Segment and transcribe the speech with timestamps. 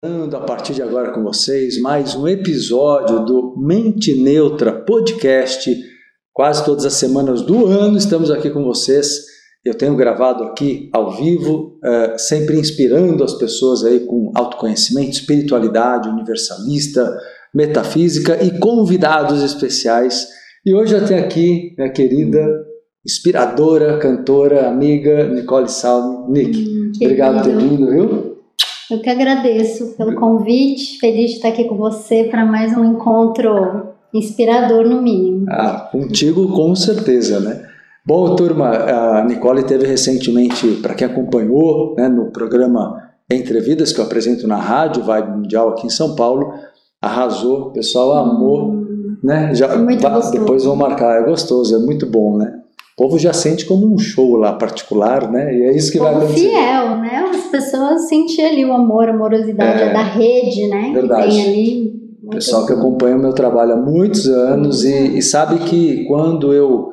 [0.00, 5.76] A partir de agora com vocês, mais um episódio do Mente Neutra Podcast.
[6.32, 9.24] Quase todas as semanas do ano estamos aqui com vocês.
[9.64, 16.08] Eu tenho gravado aqui ao vivo, uh, sempre inspirando as pessoas aí com autoconhecimento, espiritualidade
[16.08, 17.18] universalista,
[17.52, 20.28] metafísica e convidados especiais.
[20.64, 22.38] E hoje eu tenho aqui minha querida,
[23.04, 26.30] inspiradora, cantora, amiga Nicole Salme.
[26.30, 28.37] Nick, hum, obrigado por ter vindo, viu?
[28.90, 33.88] Eu que agradeço pelo convite, feliz de estar aqui com você para mais um encontro
[34.14, 35.44] inspirador, no mínimo.
[35.50, 37.66] Ah, contigo com certeza, né?
[38.06, 44.00] Bom, turma, a Nicole teve recentemente, para quem acompanhou, né, no programa Entre Vidas, que
[44.00, 46.54] eu apresento na rádio Vibe Mundial aqui em São Paulo,
[47.02, 49.54] arrasou, o pessoal amou, hum, né?
[49.54, 52.54] Já, muito depois vão marcar, é gostoso, é muito bom, né?
[52.98, 55.56] O povo já sente como um show lá particular, né?
[55.56, 56.48] E é isso que vai acontecer.
[56.48, 57.30] fiel, né?
[57.30, 60.90] As pessoas sentem ali o amor, a amorosidade é, da rede, né?
[60.92, 61.28] Verdade.
[61.28, 61.98] Que tem ali.
[62.28, 66.88] Pessoal que acompanha o meu trabalho há muitos anos e, e, sabe que quando eu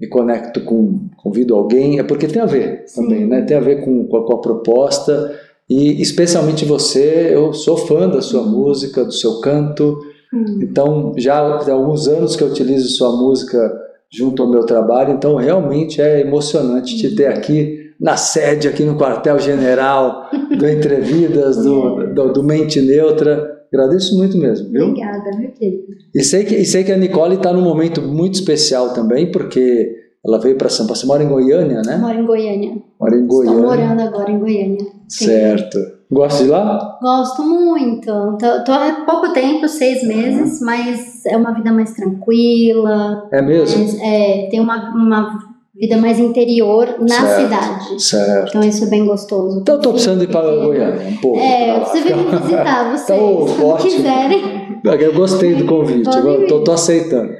[0.00, 3.02] me conecto com, convido alguém, é porque tem a ver Sim.
[3.02, 3.42] também, né?
[3.42, 5.34] Tem a ver com, com, a, com a proposta
[5.68, 9.98] e especialmente você, eu sou fã da sua música, do seu canto.
[10.32, 10.60] Hum.
[10.62, 15.36] Então, já há alguns anos que eu utilizo sua música junto ao meu trabalho, então
[15.36, 22.32] realmente é emocionante te ter aqui na sede, aqui no quartel-general do Entrevidas, do, do,
[22.32, 23.56] do, Mente Neutra.
[23.72, 24.86] Agradeço muito mesmo, viu?
[24.86, 25.84] Obrigada, meu querido.
[26.14, 29.94] E sei que, e sei que a Nicole está num momento muito especial também, porque
[30.24, 30.98] ela veio para São Paulo.
[30.98, 31.96] Você mora em Goiânia, né?
[31.96, 32.76] Moro em Goiânia.
[32.98, 33.56] Mora em Goiânia.
[33.56, 34.86] Estou morando agora em Goiânia.
[35.08, 35.97] Certo.
[36.10, 36.98] Gosta de lá?
[37.02, 38.06] Gosto muito.
[38.38, 40.66] Tô, tô há pouco tempo, seis meses, uhum.
[40.66, 43.28] mas é uma vida mais tranquila.
[43.30, 44.00] É mesmo?
[44.02, 45.38] é, tem uma, uma
[45.78, 48.02] vida mais interior na certo, cidade.
[48.02, 48.48] Certo.
[48.48, 49.60] Então isso é bem gostoso.
[49.60, 51.38] Então eu tô precisando ir para Goiânia um pouco.
[51.38, 53.90] É, você vem me visitar, vocês, então, quando ótimo.
[53.90, 54.68] quiserem.
[54.84, 57.32] Eu gostei do convite, eu tô, tô aceitando.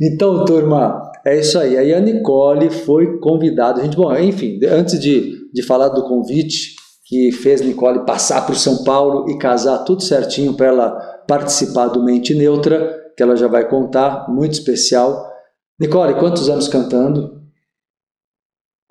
[0.00, 1.78] Então, turma, é isso aí.
[1.78, 3.80] Aí a Nicole foi convidada.
[3.80, 6.74] A gente, bom, enfim, antes de, de falar do convite,
[7.04, 10.90] que fez Nicole passar para o São Paulo e casar tudo certinho para ela
[11.26, 15.30] participar do Mente Neutra, que ela já vai contar, muito especial.
[15.80, 17.42] Nicole, quantos anos cantando?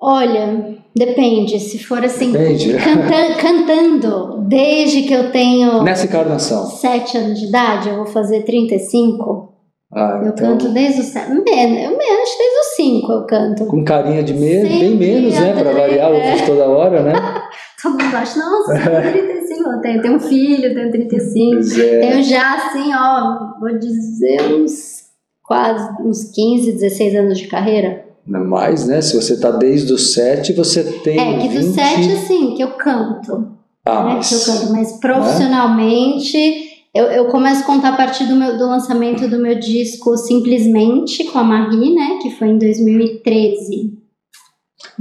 [0.00, 1.58] Olha, depende.
[1.60, 2.32] Se for assim.
[2.34, 5.82] Canta, cantando, desde que eu tenho.
[5.82, 6.66] Nessa encarnação.
[6.66, 9.52] Sete anos de idade, eu vou fazer 35.
[9.94, 10.48] Ah, eu então...
[10.48, 13.66] canto desde os sete, menos, menos desde os cinco eu canto.
[13.66, 15.52] Com carinha de menos, bem menos, né?
[15.52, 17.12] Para variar, eu fiz toda hora, né?
[17.82, 18.74] todo mundo acha, nossa,
[19.12, 22.00] tenho 35, eu tenho, tenho um filho, tenho 35, é.
[22.00, 25.02] tenho já assim, ó, vou dizer uns
[25.42, 28.06] quase uns 15, 16 anos de carreira.
[28.26, 29.00] Não mais, né?
[29.02, 31.18] Se você tá desde os 7, você tem.
[31.18, 31.66] É, que 20...
[31.66, 33.50] dos 7, assim, que eu canto.
[33.84, 34.28] Ah, né, mas...
[34.28, 36.38] Que eu canto, mas profissionalmente.
[36.38, 36.72] Né?
[36.94, 41.24] Eu, eu começo a contar a partir do, meu, do lançamento do meu disco Simplesmente
[41.24, 42.18] com a Marie, né?
[42.22, 44.01] Que foi em 2013.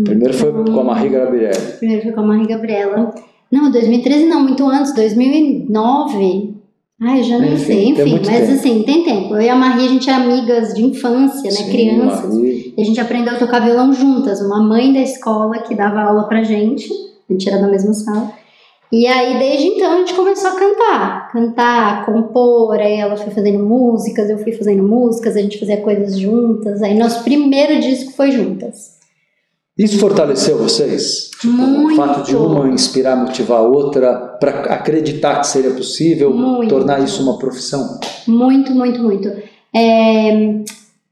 [0.03, 1.61] Primeiro foi com a Marie Gabriela.
[1.77, 3.13] Primeiro foi com a Marie Gabriela.
[3.51, 6.55] Não, 2013 não, muito antes, 2009.
[7.03, 8.51] Ai, eu já não enfim, sei, enfim, mas tempo.
[8.51, 9.33] assim, tem tempo.
[9.33, 12.33] Eu e a Marie, a gente é amigas de infância, né, Sim, crianças.
[12.35, 12.73] Marie.
[12.77, 14.39] E a gente aprendeu a tocar violão juntas.
[14.39, 16.87] Uma mãe da escola que dava aula pra gente,
[17.27, 18.31] a gente era da mesma sala.
[18.91, 21.31] E aí, desde então, a gente começou a cantar.
[21.31, 22.77] Cantar, compor.
[22.77, 26.83] Aí ela foi fazendo músicas, eu fui fazendo músicas, a gente fazia coisas juntas.
[26.83, 29.00] Aí, nosso primeiro disco foi juntas.
[29.77, 31.31] Isso fortaleceu vocês?
[31.39, 31.93] Tipo, Muito.
[31.93, 36.69] O fato de uma inspirar, motivar a outra, para acreditar que seria possível muito.
[36.69, 37.99] tornar isso uma profissão?
[38.27, 39.29] Muito, muito, muito.
[39.73, 40.61] É,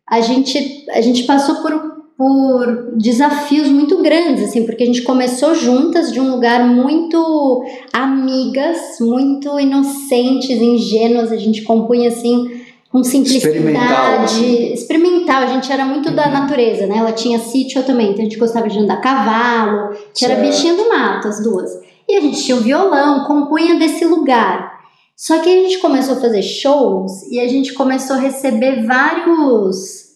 [0.07, 1.71] a, gente, a gente passou por,
[2.17, 8.77] por desafios muito grandes, assim, porque a gente começou juntas de um lugar muito amigas,
[8.99, 12.58] muito inocentes, ingênuas, a gente compunha assim
[12.91, 14.73] com simplicidade, experimental, assim.
[14.73, 15.43] experimental.
[15.43, 16.15] A gente era muito uhum.
[16.15, 16.97] da natureza, né?
[16.97, 20.75] Ela tinha sítio também, então a gente gostava de andar a cavalo, que era bichinha
[20.75, 21.69] do mato, as duas.
[22.07, 24.79] E a gente tinha o violão, compunha desse lugar.
[25.15, 30.15] Só que a gente começou a fazer shows e a gente começou a receber vários,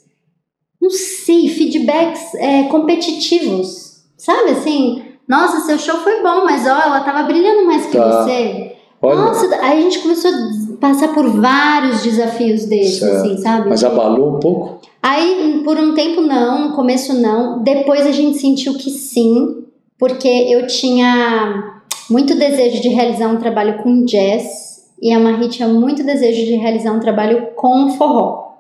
[0.82, 4.52] não sei, feedbacks é, competitivos, sabe?
[4.52, 8.24] Assim, nossa, seu show foi bom, mas ó, ela tava brilhando mais que tá.
[8.24, 8.76] você.
[9.02, 9.16] Olha.
[9.16, 13.16] Nossa, aí a gente começou a passar por vários desafios desses, certo.
[13.16, 13.70] assim, sabe?
[13.70, 14.82] Mas abalou um pouco?
[15.02, 17.64] Aí, por um tempo não, no começo não.
[17.64, 19.64] Depois a gente sentiu que sim,
[19.98, 25.70] porque eu tinha muito desejo de realizar um trabalho com jazz e a Marie tinha
[25.70, 28.58] muito desejo de realizar um trabalho com forró.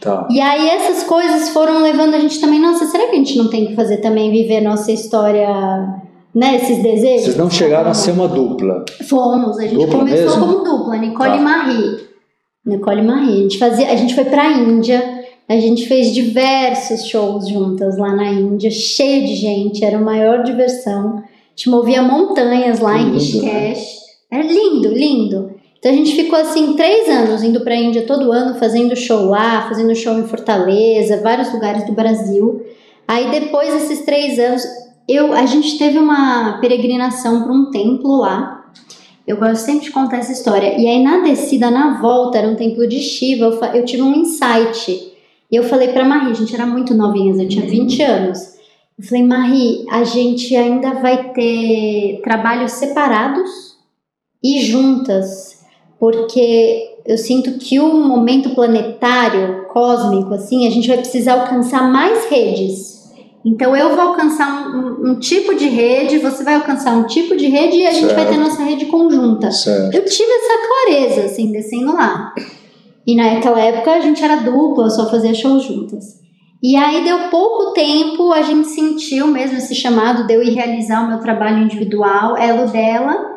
[0.00, 0.26] Tá.
[0.32, 3.48] E aí essas coisas foram levando a gente também, nossa, será que a gente não
[3.48, 5.46] tem que fazer também viver nossa história
[6.34, 7.24] né, esses desejos.
[7.26, 8.84] Vocês não chegaram a ser uma dupla.
[9.08, 10.40] Fomos, a gente Dupla começou mesmo?
[10.40, 11.36] como dupla, Nicole Tá.
[11.36, 11.96] e Marie.
[12.64, 13.38] Nicole e Marie.
[13.38, 18.14] A gente, fazia, a gente foi pra Índia, a gente fez diversos shows juntas lá
[18.14, 21.16] na Índia, cheio de gente, era a maior diversão.
[21.18, 21.22] A
[21.54, 23.86] gente movia montanhas lá Que em Rishikesh.
[24.30, 25.50] Era lindo, lindo.
[25.78, 29.66] Então a gente ficou assim três anos indo pra Índia todo ano, fazendo show lá,
[29.68, 32.62] fazendo show em Fortaleza, vários lugares do Brasil.
[33.06, 34.62] Aí depois desses três anos,
[35.08, 38.64] eu, a gente teve uma peregrinação para um templo lá.
[39.26, 40.78] Eu gosto sempre de contar essa história.
[40.78, 44.14] E aí na descida, na volta, era um templo de Shiva, eu, eu tive um
[44.14, 45.12] insight.
[45.50, 48.52] E eu falei pra Marie, a gente era muito novinhas, eu tinha 20 anos.
[48.98, 53.76] Eu falei, Marie, a gente ainda vai ter trabalhos separados
[54.42, 55.64] e juntas,
[55.98, 62.30] porque eu sinto que o momento planetário, cósmico, assim, a gente vai precisar alcançar mais
[62.30, 63.01] redes.
[63.44, 67.36] Então eu vou alcançar um, um- um tipo de rede, você vai alcançar um tipo
[67.36, 68.40] de rede e a gente vai ter Certo.
[68.48, 69.50] nossa rede conjunta.
[69.50, 69.94] Certo.
[69.94, 72.32] Eu tive essa clareza, assim, descendo lá.
[73.06, 76.20] E naquela época a gente era dupla, só fazia shows juntas.
[76.62, 81.02] E aí deu pouco tempo, a gente sentiu mesmo esse chamado de eu ir realizar
[81.04, 83.32] o meu trabalho individual, ela o dela.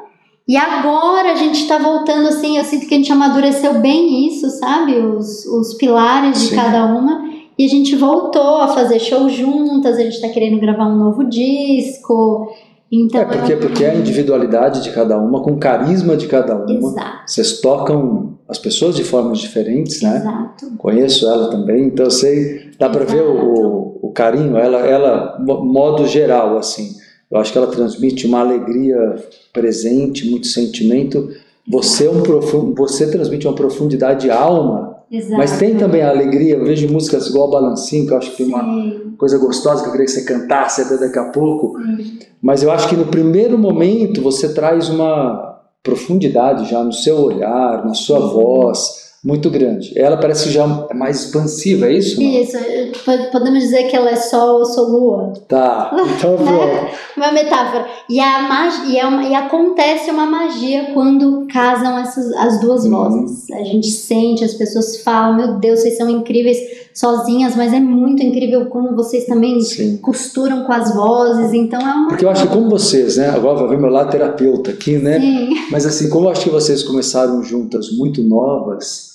[0.47, 4.47] E agora a gente tá voltando assim, eu sinto que a gente amadureceu bem isso,
[4.59, 4.93] sabe?
[4.99, 6.55] Os, os pilares de Sim.
[6.55, 7.23] cada uma.
[7.57, 11.23] E a gente voltou a fazer show juntas, a gente tá querendo gravar um novo
[11.25, 12.49] disco.
[12.91, 16.55] Então, É porque, porque é a individualidade de cada uma, com o carisma de cada
[16.55, 16.71] uma.
[16.89, 20.17] Exato, Vocês tocam as pessoas de formas diferentes, né?
[20.17, 20.77] exato.
[20.77, 25.63] Conheço ela também, então eu sei, dá para ver o, o, carinho, ela, ela, mo-
[25.65, 26.91] modo geral, assim.
[27.31, 29.15] Eu acho que ela transmite uma alegria
[29.51, 31.27] presente, muito sentimento.
[31.67, 35.37] Você, é um profundo, você transmite uma profundidade de alma, Exato.
[35.37, 36.55] mas tem também a alegria.
[36.55, 39.91] Eu vejo músicas igual Balancinho, que eu acho que tem uma coisa gostosa que eu
[39.91, 41.77] queria que você cantasse até daqui a pouco.
[41.97, 42.19] sim.
[42.41, 47.85] Mas eu acho que no primeiro momento você traz uma profundidade já no seu olhar,
[47.85, 48.33] na sua Sim.
[48.33, 49.91] voz, muito grande.
[49.97, 52.21] Ela parece já mais expansiva, é isso?
[52.21, 52.29] não?
[52.29, 52.57] Isso,
[53.03, 55.33] po- podemos dizer que ela é sol, eu sou lua.
[55.47, 56.95] Tá, então pronto.
[57.17, 57.87] Uma metáfora.
[58.09, 58.91] E, a mag...
[58.91, 62.91] e, é uma- e acontece uma magia quando casam essas, as duas Uhum.
[62.91, 63.49] vozes.
[63.51, 66.57] A gente sente, as pessoas falam, meu Deus, vocês são incríveis
[66.93, 69.97] sozinhas, mas é muito incrível quando vocês também Sim.
[69.97, 71.51] costuram com as vozes.
[71.53, 72.07] Então é uma.
[72.09, 73.29] Porque eu acho que como vocês, né?
[73.29, 75.19] Agora vai ver meu lado terapeuta aqui, né?
[75.19, 79.14] Sim, Mas assim, como eu acho que vocês começaram juntas muito novas,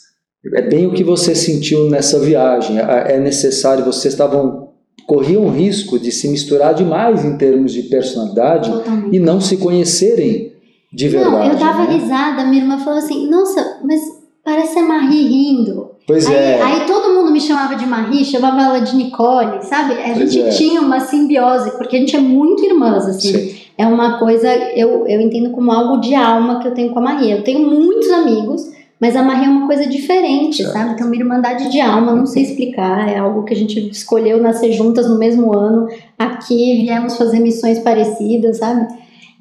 [0.54, 2.78] é bem o que você sentiu nessa viagem.
[2.78, 4.68] É é necessário, vocês estavam
[5.06, 9.16] corriam o risco de se misturar demais em termos de personalidade totalmente.
[9.16, 10.52] e não se conhecerem
[10.92, 11.48] de verdade.
[11.48, 11.96] Não, eu dava né?
[11.96, 14.00] risada, minha irmã falou assim: nossa, mas
[14.44, 15.90] parece a Marie rindo.
[16.06, 16.62] Pois Aí, é.
[16.62, 19.94] aí todo mundo me chamava de Marie, chamava ela de Nicole, sabe?
[19.94, 20.48] A Pois gente é.
[20.50, 23.32] tinha uma simbiose, porque a gente é muito irmãs, assim.
[23.32, 23.60] Sim.
[23.78, 27.02] É uma coisa, eu, eu entendo como algo de alma que eu tenho com a
[27.02, 27.30] Marie.
[27.30, 28.70] Eu tenho muitos amigos,
[29.00, 30.72] mas a Marie é uma coisa diferente, Certo.
[30.72, 30.96] sabe?
[30.96, 33.08] Tem uma irmandade de alma, não sei explicar.
[33.08, 35.88] É algo que a gente escolheu nascer juntas no mesmo ano.
[36.18, 38.86] Aqui viemos fazer missões parecidas, sabe?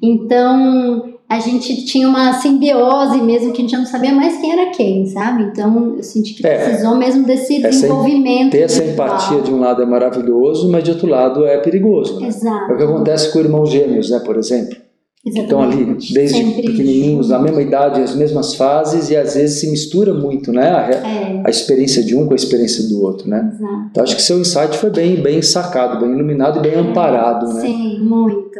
[0.02, 4.70] Então a gente tinha uma simbiose mesmo que a gente não sabia mais quem era
[4.70, 5.44] quem, sabe?
[5.44, 6.64] Então eu senti que É.
[6.64, 8.50] precisou mesmo desse desenvolvimento.
[8.52, 9.08] Ter essa individual.
[9.08, 12.18] empatia de um lado é maravilhoso, mas de outro lado é perigoso.
[12.18, 12.26] Né?
[12.28, 12.72] Exato.
[12.72, 14.76] É o que acontece com irmãos gêmeos, né, por exemplo.
[15.22, 16.14] Que estão ali Exatamente.
[16.14, 20.50] desde Sempre pequenininhos, na mesma idade, as mesmas fases, e às vezes se mistura muito,
[20.50, 20.70] né?
[20.70, 23.50] A, É, a experiência de um com a experiência do outro, né?
[23.54, 23.74] exato.
[23.90, 27.60] Então acho que seu insight foi bem, bem sacado, bem iluminado e bem amparado, né?
[27.60, 28.58] Sim, muito.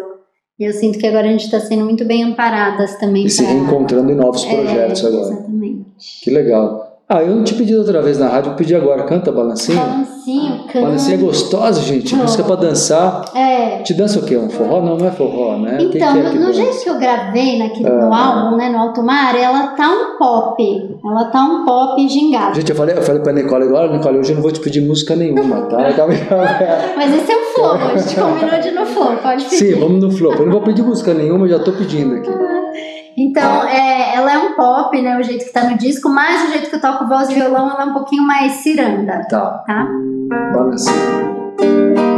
[0.59, 3.25] E eu sinto que agora a gente está sendo muito bem amparadas também.
[3.25, 5.33] E se pra- reencontrando em novos É, projetos agora.
[5.33, 5.85] Exatamente.
[6.23, 6.90] Que legal.
[7.12, 9.02] Ah, eu não te pedi outra vez na rádio, eu pedi agora.
[9.02, 9.76] Canta balancinho.
[9.76, 10.81] Balancinho, canto.
[10.85, 12.14] Balancinho é gostosa, gente.
[12.14, 13.25] Música pra dançar.
[13.35, 13.79] É.
[13.83, 14.37] Te dança o quê?
[14.37, 14.81] Um forró?
[14.81, 15.75] Não, não é forró, né?
[15.75, 18.07] O que Então, que é no, jeito que eu gravei naquele, Ah.
[18.07, 20.62] no álbum, né, no Alto Mar, ela tá um pop.
[21.05, 22.55] Ela tá um pop gingado.
[22.55, 24.81] Gente, eu falei, eu falei pra Nicole agora, Nicole, hoje eu não vou te pedir
[24.81, 25.79] música nenhuma, tá?
[26.97, 29.57] Mas esse é o flow, a gente combinou de ir no flow, pode pedir.
[29.57, 30.33] Sim, vamos no flow.
[30.35, 32.31] Eu não vou pedir música nenhuma, eu já tô pedindo aqui.
[33.17, 36.52] Então, é, ela é um pop, né, o jeito que tá no disco, mas o
[36.52, 39.62] jeito que eu toco voz e violão, ela é um pouquinho mais ciranda, Tá.
[39.67, 39.85] tá?
[39.85, 42.10] No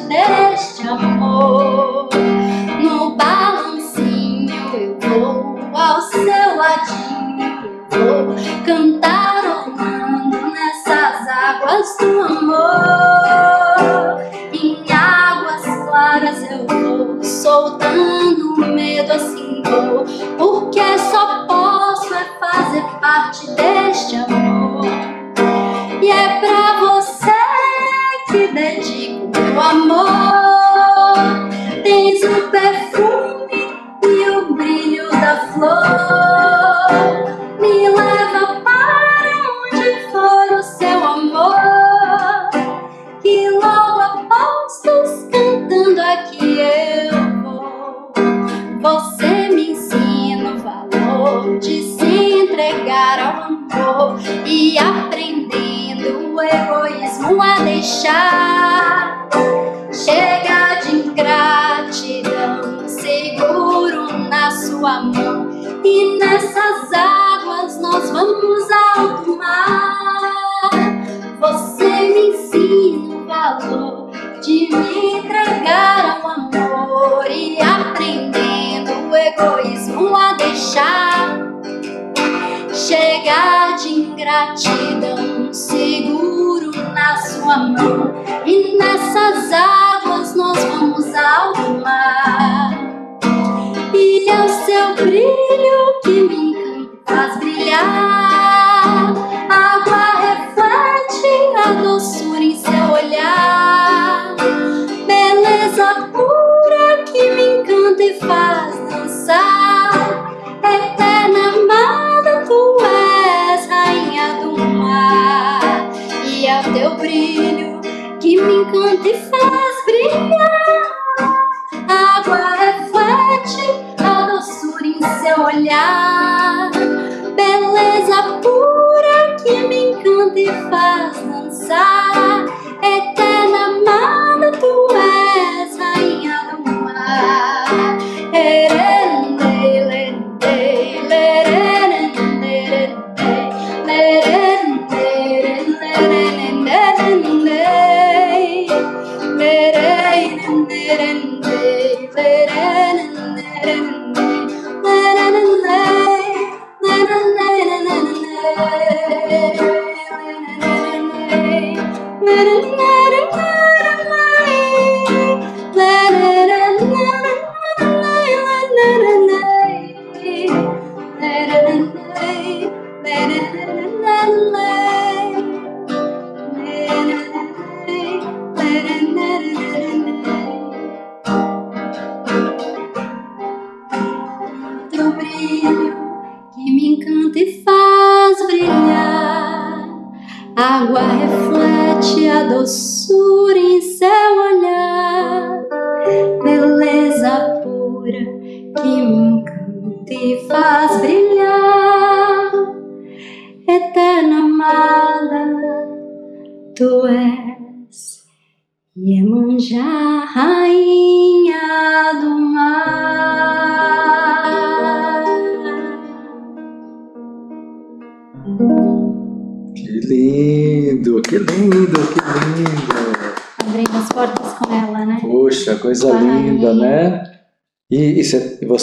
[0.00, 2.08] deste amor.
[2.82, 10.04] No balancinho eu vou ao seu ladinho, eu vou cantarolando
[11.44, 12.64] águas do amor.
[14.52, 20.04] Em águas claras eu vou soltando medo assim vou,
[20.38, 24.86] porque só posso é fazer parte deste amor.
[26.02, 27.32] E é pra você
[28.28, 29.03] que dedico
[29.54, 30.43] meu amor.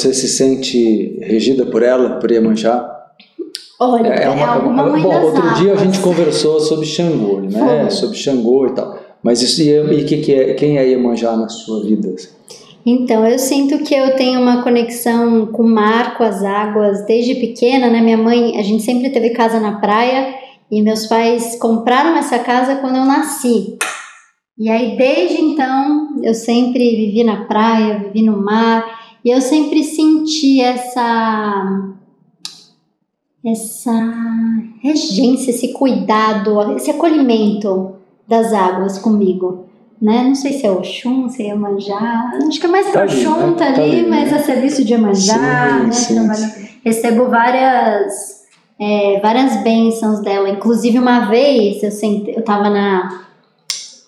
[0.01, 2.88] Você se sente regida por ela, por Iemanjá?
[3.79, 5.81] Olha, é, alguma mãe bom, das outro dia a águas.
[5.81, 7.81] gente conversou sobre Xangô, né?
[7.81, 7.91] Foi.
[7.91, 9.00] Sobre Xangô e tal.
[9.24, 12.13] Mas isso, e, e que, que é, quem é Iemanjá na sua vida?
[12.86, 17.36] Então, eu sinto que eu tenho uma conexão com o mar, com as águas, desde
[17.36, 18.01] pequena, né?
[18.01, 20.34] Minha mãe, a gente sempre teve casa na praia
[20.72, 23.77] e meus pais compraram essa casa quando eu nasci.
[24.58, 29.83] E aí, desde então, eu sempre vivi na praia, vivi no mar e eu sempre
[29.83, 31.89] senti essa
[33.43, 33.91] essa
[34.83, 37.95] regência, esse cuidado, esse acolhimento
[38.27, 39.65] das águas comigo
[40.01, 40.23] né?
[40.23, 42.31] Não sei se é Oxum, se é Iemanjá.
[42.47, 44.37] Acho que é mais Tá Oxum, tá ali, Tá ali, mas né?
[44.37, 45.91] a serviço de Iemanjá, né?
[45.91, 46.17] sim.
[46.83, 48.47] Recebo várias,
[48.79, 50.49] é, várias bênçãos dela.
[50.49, 53.25] Inclusive, uma vez eu, sente, eu tava na.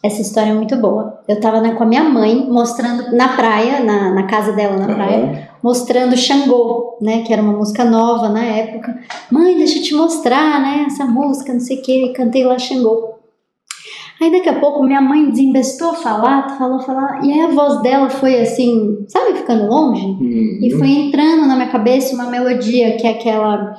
[0.03, 1.22] Essa história é muito boa.
[1.29, 4.93] Eu tava na- com a minha mãe, mostrando na praia, na, na casa dela na
[4.93, 5.39] praia, Aham.
[5.63, 7.22] mostrando Xangô, né?
[7.24, 8.93] Que era uma música nova na época.
[9.31, 10.83] Mãe, deixa eu te mostrar, né?
[10.88, 12.05] Essa música, não sei o que.
[12.07, 13.13] E cantei lá Xangô.
[14.22, 17.25] Aí daqui a pouco minha mãe desembestou a falar, falou, falar.
[17.25, 20.05] E aí a voz dela foi assim, sabe, ficando longe?
[20.05, 20.60] Uhum.
[20.62, 23.74] E foi entrando na minha cabeça uma melodia que é aquela.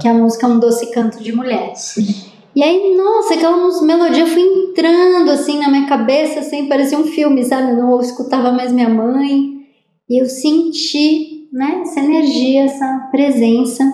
[0.00, 1.74] Que é a música Um Doce Canto de Mulher.
[1.74, 2.28] Sim.
[2.54, 7.44] E aí, nossa, aquela melodia foi entrando assim na minha cabeça, assim, parecia um filme,
[7.44, 7.70] sabe?
[7.70, 9.58] Eu não escutava mais minha mãe.
[10.10, 13.84] E eu senti, né, essa energia, essa presença.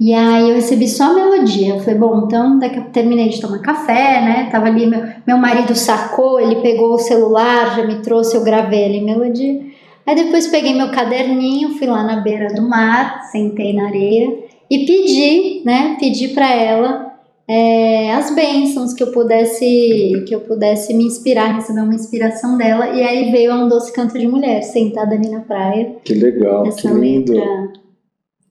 [0.00, 1.74] E aí eu recebi só a melodia.
[1.74, 4.48] Eu falei, bom, então daqui a pouco terminei de tomar café, né?
[4.50, 8.86] Tava ali, meu, meu marido sacou, ele pegou o celular, já me trouxe, eu gravei
[8.86, 9.60] ali a melodia.
[10.06, 14.86] Aí depois peguei meu caderninho, fui lá na beira do mar, sentei na areia e
[14.86, 15.96] pedi, né?
[15.98, 17.12] Pedi para ela
[17.46, 22.88] é, as bênçãos que eu pudesse que eu pudesse me inspirar, receber uma inspiração dela.
[22.88, 25.96] E aí veio a um doce canto de mulher, sentada ali na praia.
[26.04, 27.32] Que legal, que essa lindo.
[27.32, 27.72] letra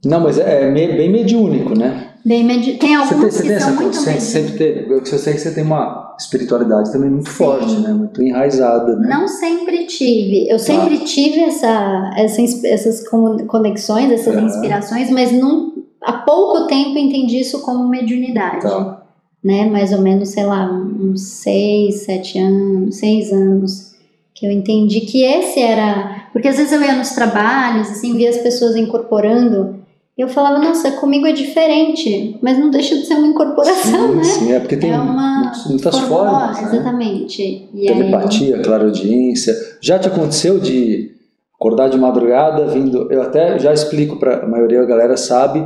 [0.05, 2.09] Não, mas é, é bem mediúnico, né?
[2.25, 2.73] bem medi...
[2.73, 4.93] Tem Você tem, algumas você que tem são essa muito consciência, sempre teve.
[4.93, 7.35] Eu sei que você tem uma espiritualidade também muito Sim.
[7.35, 7.89] forte, né?
[7.93, 9.09] Muito enraizada, né?
[9.09, 10.47] Não sempre tive.
[10.47, 14.45] Eu sempre tive essa, essa essas con- conexões, essas Aham.
[14.45, 18.61] inspirações, mas não, há pouco tempo entendi isso como mediunidade.
[18.61, 19.01] Tá.
[19.43, 19.65] Né?
[19.69, 23.93] Mais ou menos, sei lá, uns seis, sete anos, seis anos,
[24.33, 26.27] que eu entendi que esse era.
[26.31, 29.75] Porque às vezes eu ia nos trabalhos, assim, via as pessoas incorporando,
[30.17, 34.15] e eu falava, nossa, comigo é diferente, mas não deixa de ser uma incorporação, sim,
[34.15, 34.23] né?
[34.23, 36.67] sim, é porque tem é uma muitas forma- formas, né?
[36.77, 37.69] Exatamente.
[37.73, 39.55] E aí- Telepatia, clareaudiência.
[39.81, 41.11] Já te aconteceu de
[41.55, 43.11] acordar de madrugada vindo.
[43.11, 45.65] Eu até já explico para a maioria da galera sabe.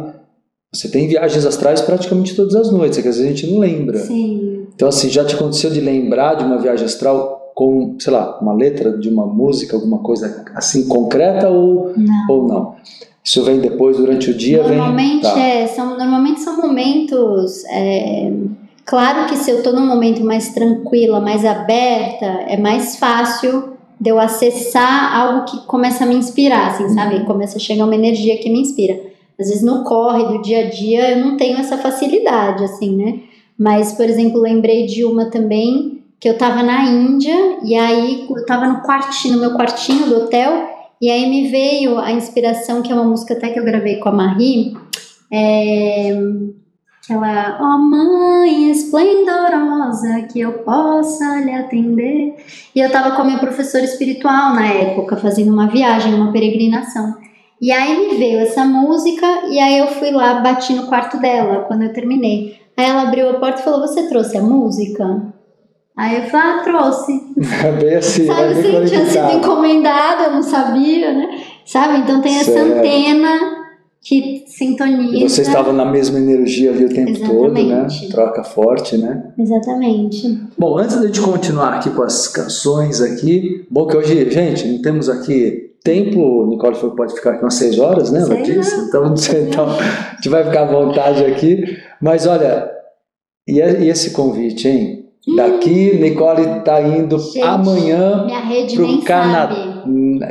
[0.73, 3.59] Você tem viagens astrais praticamente todas as noites, é que às vezes a gente não
[3.59, 3.99] lembra.
[3.99, 4.65] Sim.
[4.75, 8.53] Então, assim, já te aconteceu de lembrar de uma viagem astral com, sei lá, uma
[8.53, 12.25] letra de uma música, alguma coisa assim concreta ou Não.
[12.29, 12.75] ou não?
[13.23, 15.33] Isso vem depois, durante o dia, Normalmente, vem.
[15.33, 15.39] Tá.
[15.39, 17.65] é, são, normalmente são momentos.
[17.71, 18.31] é,
[18.85, 24.11] claro que se eu tô num momento mais tranquila, mais aberta, é mais fácil de
[24.11, 27.25] eu acessar algo que começa a me inspirar, assim, sabe?
[27.25, 28.97] Começa a chegar uma energia que me inspira.
[29.39, 33.19] Às vezes no corre do dia a dia eu não tenho essa facilidade, assim, né?
[33.57, 38.45] Mas, por exemplo, lembrei de uma também que eu tava na Índia e aí eu
[38.45, 42.91] tava no quartinho, no meu quartinho do hotel e aí me veio a inspiração, que
[42.91, 44.75] é uma música até que eu gravei com a Marie,
[45.31, 46.17] é,
[47.03, 52.35] aquela Ó mãe esplendorosa, que eu possa lhe atender.
[52.75, 57.15] E eu tava com a minha professora espiritual na época, fazendo uma viagem, uma peregrinação.
[57.59, 61.65] E aí me veio essa música, e aí eu fui lá, bati no quarto dela,
[61.67, 62.55] quando eu terminei.
[62.75, 65.33] Aí ela abriu a porta e falou, você trouxe a música?
[65.95, 67.11] Aí eu falei, ah, trouxe.
[67.65, 71.27] É bem assim, Sabe é bem assim, tinha sido encomendado, eu não sabia, né?
[71.65, 71.99] Sabe?
[71.99, 72.77] Então tem essa Certo.
[72.77, 73.57] antena
[74.03, 75.17] que sintoniza.
[75.17, 77.61] E você estava na mesma energia ali o tempo todo, né?
[77.61, 78.09] Exatamente.
[78.09, 79.33] Troca forte, né?
[79.39, 80.39] Exatamente.
[80.55, 84.81] Bom, antes da gente continuar aqui com as canções aqui, bom que hoje, gente, não
[84.83, 88.21] temos aqui tempo, Nicole falou que pode ficar aqui umas seis horas, né?
[88.21, 88.87] Ela disse.
[88.87, 89.05] Então,
[89.47, 91.63] então, a gente vai ficar à vontade aqui.
[92.01, 92.69] Mas olha,
[93.47, 95.05] e e esse convite, hein?
[95.35, 98.27] Daqui, Nicole tá indo Gente, amanhã
[98.73, 99.83] pro nem Canadá.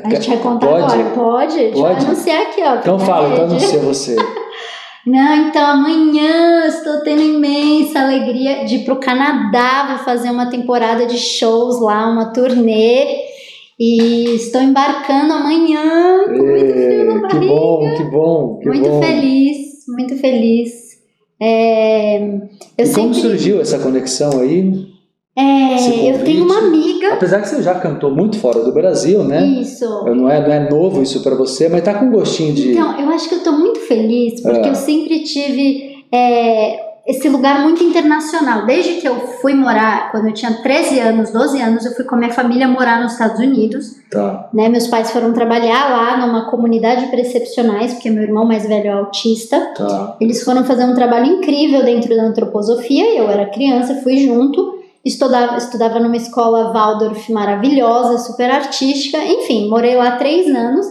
[0.05, 0.95] A gente vai contar Pode?
[0.95, 1.11] agora.
[1.15, 1.57] Pode?
[1.57, 2.07] Vai Pode?
[2.07, 2.77] anunciar aqui, ó.
[2.77, 4.17] Então fala, então anuncia você.
[5.07, 11.07] Não, então amanhã estou tendo imensa alegria de ir pro Canadá, vou fazer uma temporada
[11.07, 13.36] de shows lá, uma turnê.
[13.79, 17.47] E estou embarcando amanhã com muito frio na Ê, que barriga.
[17.55, 19.03] bom, que bom, que muito bom.
[19.03, 19.57] feliz,
[19.89, 20.73] muito feliz.
[21.41, 22.41] É, eu
[22.79, 23.21] E como sempre.
[23.21, 24.87] surgiu essa conexão aí?
[25.39, 27.13] é, eu tenho uma amiga.
[27.13, 29.45] Apesar que você já cantou muito fora do Brasil, né?
[29.47, 29.85] Isso.
[30.07, 32.71] Não é, não é novo isso pra você, mas tá com gostinho de.
[32.73, 34.71] Então, eu acho que eu tô muito feliz porque É.
[34.71, 38.67] eu sempre tive é, esse lugar muito internacional.
[38.67, 42.17] Desde que eu fui morar, quando eu tinha 13 anos, 12 anos, eu fui com
[42.17, 43.97] a minha família morar nos Estados Unidos.
[44.11, 44.49] Tá.
[44.53, 44.69] Né?
[44.69, 48.93] Meus pais foram trabalhar lá numa comunidade de precepcionais, porque meu irmão mais velho é
[48.93, 49.73] autista.
[49.77, 50.17] Tá.
[50.21, 53.17] Eles foram fazer um trabalho incrível dentro da antroposofia.
[53.17, 54.75] Eu era criança, fui junto.
[55.05, 59.19] Estudava, estudava numa escola Waldorf maravilhosa, super artística.
[59.19, 60.85] Enfim, morei lá três anos.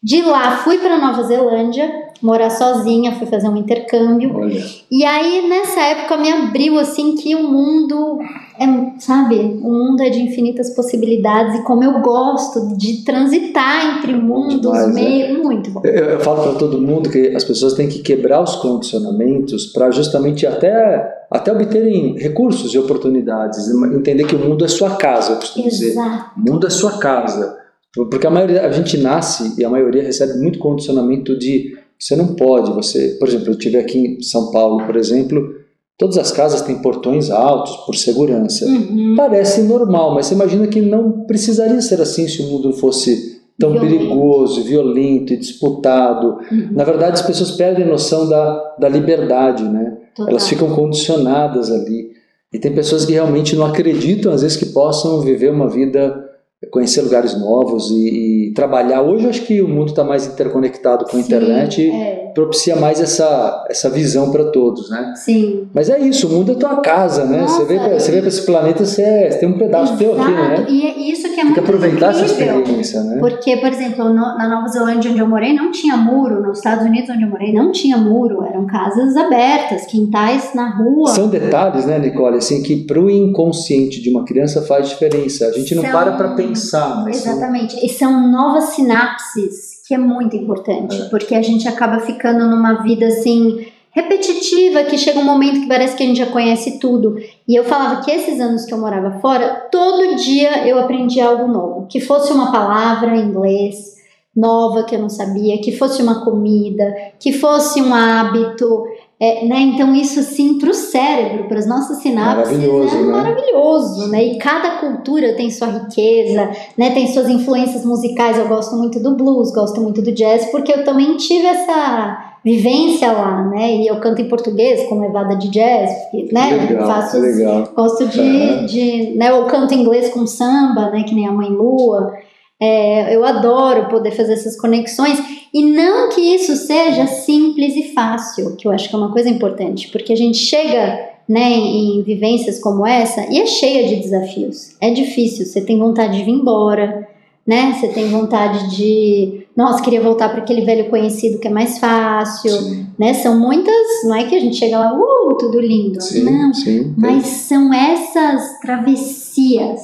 [0.00, 4.34] De lá fui para Nova Zelândia, morar sozinha, fui fazer um intercâmbio.
[4.36, 4.64] Olha.
[4.90, 8.18] E aí nessa época me abriu assim que o mundo
[8.58, 8.66] é,
[8.98, 14.72] sabe, o mundo é de infinitas possibilidades e como eu gosto de transitar entre mundos,
[14.72, 14.86] né?
[14.86, 15.82] meio muito bom.
[15.84, 19.90] Eu, eu falo para todo mundo que as pessoas têm que quebrar os condicionamentos para
[19.90, 23.68] justamente até, até obterem recursos e oportunidades.
[23.68, 25.90] Entender que o mundo é sua casa, eu costumo dizer.
[25.90, 26.30] Exato.
[26.36, 27.58] O mundo é sua casa.
[27.94, 32.34] Porque a maioria, a gente nasce e a maioria recebe muito condicionamento de você não
[32.34, 35.54] pode, você, por exemplo, eu tive aqui em São Paulo, por exemplo,
[35.98, 38.66] todas as casas têm portões altos por segurança.
[38.66, 39.14] Uhum.
[39.16, 43.72] Parece normal, mas você imagina que não precisaria ser assim se o mundo fosse tão
[43.72, 43.90] Violento.
[43.96, 46.38] perigoso, violento e disputado.
[46.50, 46.68] Uhum.
[46.72, 49.96] Na verdade, as pessoas perdem a noção da, da liberdade, né?
[50.14, 50.30] Total.
[50.30, 52.10] Elas ficam condicionadas ali.
[52.52, 56.25] E tem pessoas que realmente não acreditam, às vezes, que possam viver uma vida,
[56.70, 59.02] conhecer lugares novos e, e trabalhar.
[59.02, 62.76] Hoje, eu acho que o mundo está mais interconectado com a Sim, internet É, propicia
[62.76, 65.14] mais essa, essa visão para todos, né?
[65.16, 65.66] sim.
[65.74, 67.40] Mas é isso, o mundo é tua casa, né?
[67.40, 69.96] Nossa, você vê pra- você vê para esse planeta, você, é- você tem um pedaço
[69.96, 70.54] teu aqui, né?
[70.54, 70.70] Exato.
[70.70, 72.60] E é isso que é Tem muito que aproveitar essa incrível.
[72.60, 73.16] experiência, né?
[73.18, 76.40] Porque, por exemplo, no- na Nova Zelândia, onde eu morei, não tinha muro.
[76.42, 78.44] Nos Estados Unidos, onde eu morei, não tinha muro.
[78.44, 81.08] Eram casas abertas, quintais na rua.
[81.10, 85.46] São detalhes, né, Nicole, assim, que para o inconsciente de uma criança faz diferença.
[85.46, 87.84] A gente não São- para para pensar, mas são- Exatamente.
[87.84, 91.04] E são novas sinapses, que é muito importante, É.
[91.08, 95.96] porque a gente acaba ficando numa vida assim repetitiva, que chega um momento que parece
[95.96, 97.16] que a gente já conhece tudo.
[97.48, 101.48] E eu falava que esses anos que eu morava fora, todo dia eu aprendia algo
[101.48, 103.96] novo, que fosse uma palavra em inglês
[104.36, 108.84] nova que eu não sabia, que fosse uma comida, que fosse um hábito,
[109.18, 109.60] é, né?
[109.60, 113.12] Então isso assim para o cérebro, para as nossas sinapses, Maravilhoso, é né?
[113.12, 114.24] maravilhoso, né?
[114.24, 116.90] E cada cultura tem sua riqueza, né?
[116.90, 118.36] Tem suas influências musicais.
[118.36, 123.10] Eu gosto muito do blues, gosto muito do jazz, porque eu também tive essa vivência
[123.10, 123.76] lá, né?
[123.76, 125.90] E eu canto em português com levada de jazz,
[126.30, 126.68] né?
[126.68, 127.68] legal, Faço legal.
[127.74, 128.66] Gosto de, Aham.
[128.66, 132.12] de né, eu canto inglês com samba, né, que nem a Mãe Lua.
[132.60, 135.18] É, eu adoro poder fazer essas conexões
[135.52, 139.28] e não que isso seja simples e fácil, que eu acho que é uma coisa
[139.28, 144.74] importante, porque a gente chega né, em, vivências como essa e é cheia de desafios.
[144.80, 147.06] É difícil, você tem vontade de vir embora,
[147.46, 147.72] né?
[147.78, 152.50] Você tem vontade de, nossa, queria voltar para aquele velho conhecido que é mais fácil,
[152.50, 153.14] Sim, né?
[153.14, 156.00] São muitas, não é que a gente chega lá, uh, tudo lindo.
[156.02, 156.92] sim, Não, sim.
[156.96, 159.80] mas são essas travessias,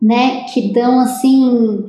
[0.00, 1.84] né, que dão assim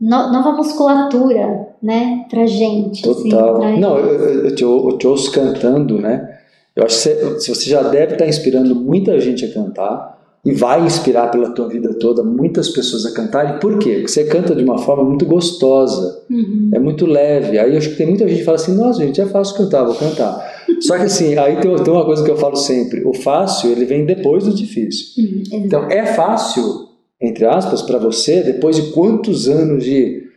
[0.00, 3.08] no- nova musculatura, né, pra gente.
[3.08, 3.54] assim, Total.
[3.54, 6.36] pra- Não, eu, eu- te, eu te ouço cantando, né?
[6.74, 7.08] Eu acho que
[7.40, 11.68] você, você já deve estar inspirando muita gente a cantar e vai inspirar pela tua
[11.68, 13.58] vida toda muitas pessoas a cantarem.
[13.58, 13.94] Por quê?
[13.94, 16.70] Porque você canta de uma forma muito gostosa, Uhum.
[16.72, 17.58] é muito leve.
[17.58, 19.82] Aí eu acho que tem muita gente que fala assim: nossa, gente, é fácil cantar,
[19.84, 20.40] vou cantar.
[20.80, 23.84] Só que assim, aí tem, tem uma coisa que eu falo sempre: o fácil ele
[23.84, 25.06] vem depois do difícil.
[25.24, 25.42] Uhum.
[25.64, 26.87] Então, é fácil,
[27.20, 30.28] entre aspas, para você, depois de quantos anos de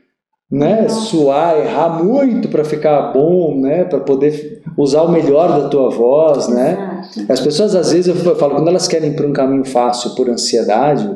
[0.49, 5.89] né, suar, errar muito para ficar bom, né, para poder usar o melhor da tua
[5.89, 7.03] voz, né?
[7.29, 10.29] As pessoas, às vezes, eu falo, quando elas querem ir para um caminho fácil por
[10.29, 11.09] ansiedade,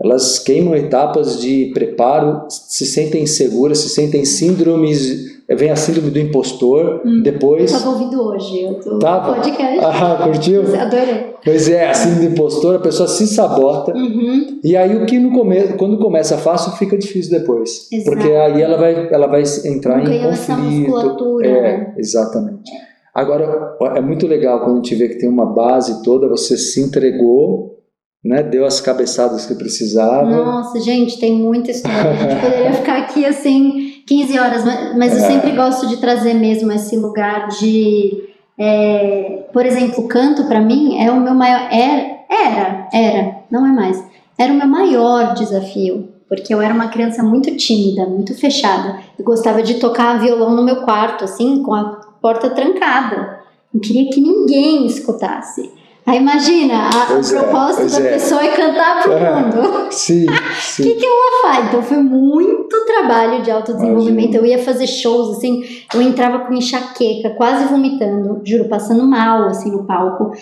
[0.00, 6.18] elas queimam etapas de preparo, se sentem inseguras, se sentem síndromes, vem a síndrome do
[6.18, 7.22] impostor, Hum.
[7.22, 7.72] depois...
[7.72, 9.34] Eu tava ouvindo hoje o teu Tava?
[9.34, 9.78] podcast.
[9.82, 10.62] Ah, curtiu?
[10.80, 11.34] Adorei.
[11.44, 14.60] Pois é, a síndrome do impostor, a pessoa se sabota, Uhum.
[14.62, 17.88] e aí o que no começo, quando começa fácil, fica difícil depois.
[17.90, 18.10] Exato.
[18.16, 20.90] Porque aí ela vai, ela vai entrar Não em ganhou essa conflito.
[20.90, 21.48] musculatura.
[21.62, 21.94] né?
[21.96, 22.70] É, exatamente.
[23.14, 26.80] Agora, é muito legal quando a gente vê que tem uma base toda, você se
[26.80, 27.78] entregou,
[28.24, 30.28] né, deu as cabeçadas que precisava.
[30.30, 32.10] Nossa, gente, tem muita história.
[32.10, 34.64] A gente poderia ficar aqui assim 15 horas,
[34.96, 35.28] mas, eu É.
[35.28, 38.24] sempre gosto de trazer mesmo esse lugar de.
[38.58, 41.68] é, por exemplo, o canto pra mim é o meu maior.
[41.70, 44.02] Era, era, era, não é mais.
[44.36, 46.08] Era o meu maior desafio.
[46.28, 48.98] Porque eu era uma criança muito tímida, muito fechada.
[49.18, 51.84] Eu gostava de tocar violão no meu quarto, assim, com a
[52.20, 53.38] porta trancada.
[53.72, 55.70] Não queria que ninguém escutasse.
[56.08, 58.12] Aí imagina, a, Pois o é, propósito pois da é.
[58.14, 59.42] pessoa é cantar pro É.
[59.42, 59.88] mundo.
[59.90, 60.24] Sim,
[60.80, 61.68] O que, que ela faz?
[61.68, 64.34] Então foi muito trabalho de autodesenvolvimento.
[64.34, 65.62] Eu ia fazer shows, assim,
[65.94, 70.32] eu entrava com enxaqueca, quase vomitando, juro, passando mal, assim, no palco.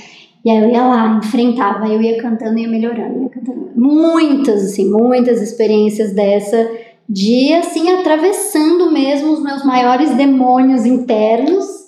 [0.44, 3.70] E aí eu ia lá, enfrentava, eu ia cantando e ia melhorando, ia cantando.
[3.74, 6.70] Muitas, assim, muitas experiências dessa,
[7.08, 11.85] de, assim, atravessando mesmo os meus maiores demônios internos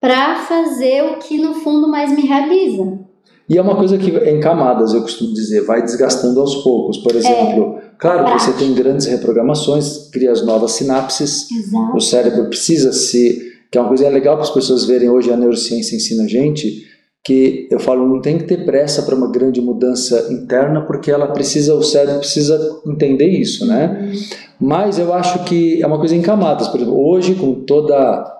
[0.00, 2.98] para fazer o que, no fundo, mais me realiza.
[3.48, 6.98] E é uma coisa que é em camadas, eu costumo dizer, vai desgastando aos poucos.
[6.98, 11.96] Por exemplo, claro que você tem grandes reprogramações, cria as novas sinapses, Exato.
[11.96, 13.50] o cérebro precisa se.
[13.70, 16.86] que é uma coisa legal para as pessoas verem hoje, a neurociência ensina a gente,
[17.24, 21.28] que eu falo, não tem que ter pressa para uma grande mudança interna, porque ela
[21.28, 24.12] precisa, o cérebro precisa entender isso, né?
[24.60, 26.68] Mas eu acho que é uma coisa em camadas.
[26.68, 28.37] Por exemplo, hoje, com toda,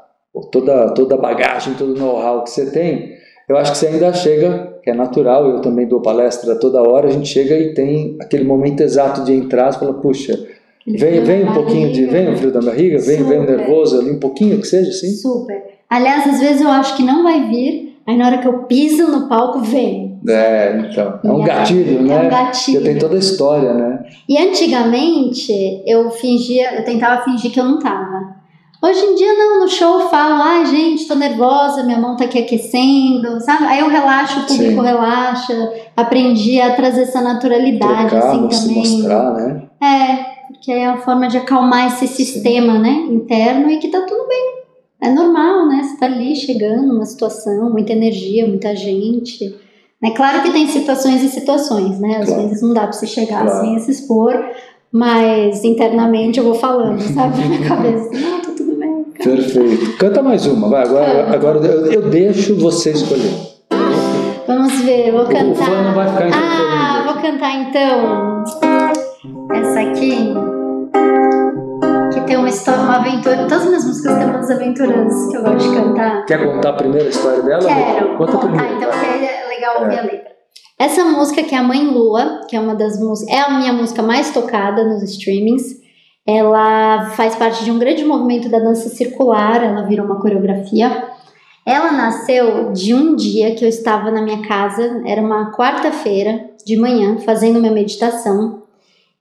[0.50, 3.16] toda, toda a bagagem, todo o know-how que você tem,
[3.48, 7.08] eu acho que você ainda chega, que é natural, eu também dou palestra toda hora,
[7.08, 10.38] a gente chega e tem aquele momento exato de entrar, você fala, puxa,
[10.86, 14.10] vem, vem um pouquinho de, vem o frio da barriga, vem, vem o nervoso ali,
[14.10, 15.10] um pouquinho que seja assim.
[15.12, 15.62] Super.
[15.88, 19.08] Aliás, às vezes eu acho que não vai vir, aí na hora que eu piso
[19.10, 20.08] no palco, vem.
[20.28, 21.20] É, então.
[21.24, 22.26] É um gatilho, É né?
[22.26, 22.78] um gatilho.
[22.78, 24.04] Porque tem toda a história, né?
[24.28, 28.37] E antigamente eu fingia, eu tentava fingir que eu não tava.
[28.80, 32.24] Hoje em dia não, no show eu falo, ai gente, tô nervosa, minha mão tá
[32.24, 33.64] aqui aquecendo, sabe?
[33.64, 34.86] Aí eu relaxo, o público Sim.
[34.86, 35.72] relaxa.
[35.96, 38.76] Aprendi a trazer essa naturalidade Trocar, assim também.
[38.78, 39.62] mostrar, né?
[39.82, 40.16] É,
[40.52, 44.58] porque é a forma de acalmar esse sistema, né, interno e que tá tudo bem.
[45.00, 45.82] É normal, né?
[45.82, 49.56] Você tá ali chegando numa situação, muita energia, muita gente.
[50.02, 52.18] É claro que tem situações e situações, né?
[52.20, 52.42] Às Claro.
[52.44, 53.58] vezes não dá pra você chegar Claro.
[53.58, 54.34] assim e se expor,
[54.92, 57.40] mas internamente eu vou falando, sabe?
[57.40, 58.37] Na minha cabeça, não.
[59.28, 59.96] Perfeito.
[59.98, 60.82] Canta mais uma, vai.
[60.84, 63.30] Agora, agora eu, eu deixo você escolher.
[64.46, 65.94] Vamos ver, vou O fã não cantar.
[65.94, 68.44] vai ficar Ah, vou cantar então.
[69.54, 70.34] Essa aqui.
[72.14, 73.36] Que tem uma história, uma aventura.
[73.36, 76.24] Todas as minhas músicas têm umas aventuras que eu gosto de cantar.
[76.24, 77.62] Quer contar primeiro a história dela?
[77.64, 78.16] Quero.
[78.16, 78.64] Conta primeiro.
[78.64, 80.28] Ah, então é legal ouvir a letra.
[80.78, 83.72] Essa música que é a Mãe Lua, que é uma das músicas, é a minha
[83.72, 85.76] música mais tocada nos streamings.
[86.30, 91.08] Ela faz parte de um grande movimento da dança circular, ela virou uma coreografia.
[91.64, 96.76] Ela nasceu de um dia que eu estava na minha casa, era uma quarta-feira de
[96.76, 98.64] manhã, fazendo minha meditação.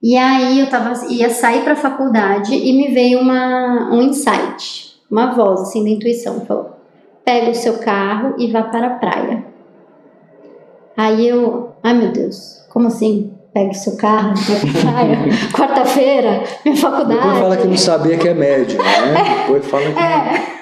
[0.04, 5.00] E aí eu tava, ia sair para a faculdade e me veio uma, um insight,
[5.10, 6.72] uma voz assim da intuição, falou:
[7.24, 9.46] pega o seu carro e vá para a praia.
[10.98, 13.37] Aí eu, ai meu Deus, como assim?
[13.58, 14.36] Pega o seu carro
[14.84, 15.18] praia?
[15.52, 17.20] Quarta-feira, minha faculdade.
[17.20, 19.42] Depois fala que não sabia que é médio, né?
[19.42, 20.00] Depois fala que.
[20.00, 20.58] É.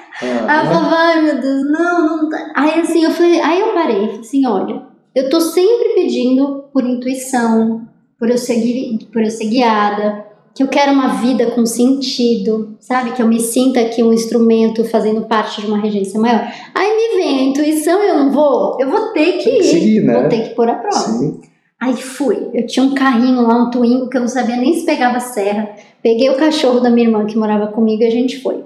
[0.48, 2.54] Ah, falava, ai meu Deus, não, não dá.
[2.56, 6.86] Aí assim, eu falei, aí eu parei, falei assim, olha, eu tô sempre pedindo por
[6.86, 7.82] intuição,
[8.18, 13.12] por eu seguir, por eu ser guiada, que eu quero uma vida com sentido, sabe?
[13.12, 16.50] Que eu me sinta aqui um instrumento fazendo parte de uma regência maior.
[16.74, 20.18] Aí me vem a intuição, eu não vou, eu vou ter que ir, né?
[20.18, 20.96] vou ter que pôr a prova.
[20.96, 21.42] sim.
[21.80, 22.50] Aí fui.
[22.54, 25.70] Eu tinha um carrinho lá, um Twingo, que eu não sabia nem se pegava serra.
[26.02, 28.64] Peguei o cachorro da minha irmã que morava comigo e a gente foi.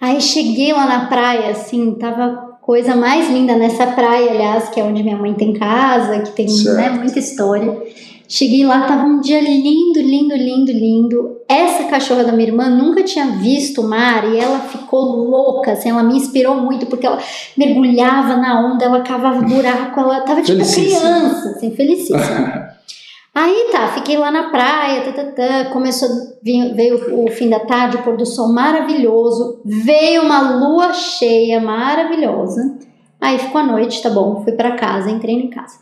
[0.00, 4.84] Aí cheguei lá na praia, assim, tava coisa mais linda nessa praia, aliás, que é
[4.84, 7.82] onde minha mãe tem casa, que tem né, muita história.
[8.30, 11.40] Cheguei lá, tava um dia lindo, lindo, lindo, lindo.
[11.48, 15.88] Essa cachorra da minha irmã nunca tinha visto o mar e ela ficou louca, assim,
[15.88, 17.18] ela me inspirou muito porque ela
[17.56, 22.68] mergulhava na onda, ela cavava buraco, ela tava tipo criança, assim, felicíssima.
[23.34, 26.08] Aí tá, fiquei lá na praia, tá, tá, tá, começou,
[26.42, 31.60] veio, veio o fim da tarde, o pôr do sol maravilhoso, veio uma lua cheia
[31.60, 32.76] maravilhosa.
[33.18, 35.78] Aí ficou a noite, tá bom, fui pra casa, entrei em casa.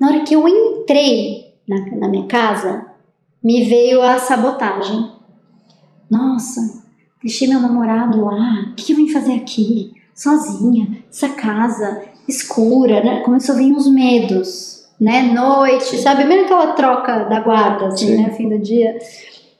[0.00, 2.86] Na hora que eu entrei na, na minha casa,
[3.42, 5.10] me veio a sabotagem.
[6.10, 6.82] Nossa,
[7.22, 9.92] deixei meu namorado lá, o que eu vim fazer aqui?
[10.14, 13.20] Sozinha, essa casa escura, né?
[13.20, 15.22] Começou a vir uns medos, né?
[15.22, 16.24] Noite, sabe?
[16.24, 18.22] Mesmo aquela troca da guarda, assim, Sim.
[18.22, 18.30] né?
[18.30, 18.98] Fim do dia.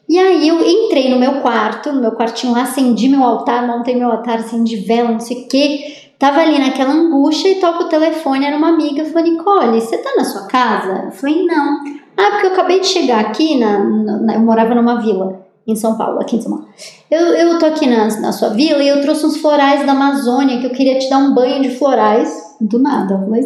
[0.09, 3.97] E aí eu entrei no meu quarto, no meu quartinho lá, acendi meu altar, montei
[3.97, 6.06] meu altar, acendi vela, não sei o quê.
[6.19, 9.05] Tava ali naquela angústia e toco o telefone, era uma amiga.
[9.05, 11.03] Falei, Nicole, você tá na sua casa?
[11.07, 11.79] Eu falei, não.
[12.17, 15.99] Ah, porque eu acabei de chegar aqui, na, na- eu morava numa vila em São
[15.99, 16.69] Paulo, aqui em São Paulo.
[17.11, 20.59] Eu, eu tô aqui na, na sua vila e eu trouxe uns florais da Amazônia
[20.59, 22.47] que eu queria te dar um banho de florais.
[22.59, 23.43] Do nada, falei,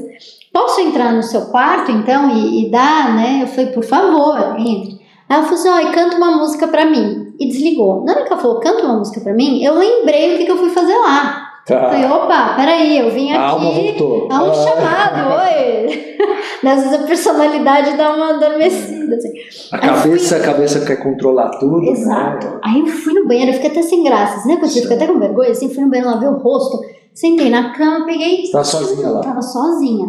[0.53, 3.41] posso entrar no seu quarto então e, e dar, né?
[3.43, 5.01] Eu falei, por favor, entre.
[5.29, 7.33] Aí ela falou assim, ó, e canta uma música pra mim.
[7.41, 8.05] E desligou.
[8.05, 10.51] Na hora que ela falou, canta uma música pra mim, eu lembrei o que, que
[10.53, 11.50] eu fui fazer lá.
[11.69, 12.17] Eu falei, Tá.
[12.17, 14.29] opa, peraí, eu vim A alma aqui voltou.
[14.31, 14.55] Há um Ah.
[14.55, 16.17] chamado, oi!
[16.67, 19.17] Às vezes a personalidade dá uma adormecida.
[19.17, 19.29] Assim.
[19.73, 21.83] A cabeça, a cabeça quer controlar tudo.
[21.91, 22.47] Exato.
[22.47, 22.59] Né?
[22.63, 24.47] Aí eu fui no banheiro, eu fiquei até sem graça.
[24.47, 24.57] Né?
[24.57, 26.81] Quando você fica até com vergonha, assim, fui no banheiro, lavei o rosto,
[27.15, 28.45] sentei na cama, peguei.
[28.47, 29.21] Você tá sozinha lá.
[29.21, 30.07] Tava sozinha.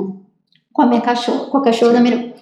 [0.73, 2.33] Com a minha cachorra, com a cachorra da minha.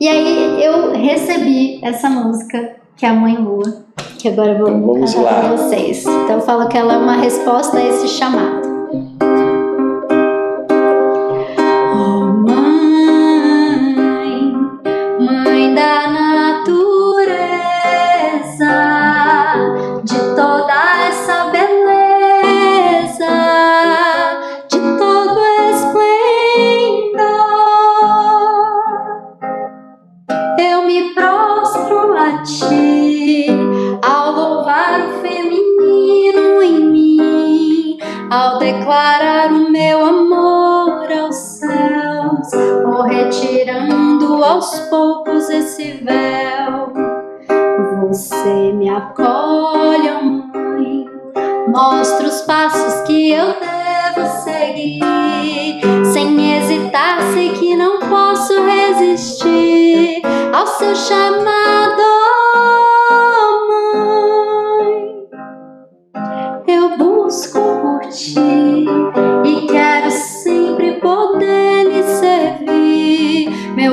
[0.00, 3.84] E aí eu recebi essa música, que é a Mãe Lua,
[4.18, 5.40] que agora eu vou Então vamos cantar lá.
[5.40, 6.00] pra vocês.
[6.06, 8.66] Então eu falo que ela é uma resposta a esse chamado.
[44.56, 46.90] Aos poucos esse véu.
[48.08, 51.06] Você me acolhe, ó mãe,
[51.68, 55.00] mostra os passos que eu devo seguir.
[55.04, 56.06] seguir.
[56.06, 60.22] Sem hesitar, sei que não posso resistir
[60.54, 62.02] ao seu chamado,
[64.78, 65.28] mãe.
[66.66, 68.86] Eu busco por ti
[69.44, 70.05] e quero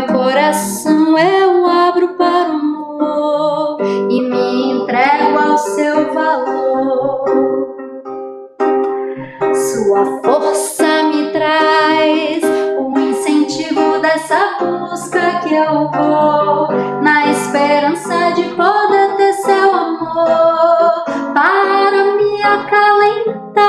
[0.04, 3.78] Meu coração eu abro para o amor
[4.10, 7.24] e me entrego ao seu valor.
[9.54, 12.44] Sua força me traz
[12.80, 16.68] o incentivo dessa busca que eu vou,
[17.02, 23.64] na esperança de poder ter seu amor para me acalentar.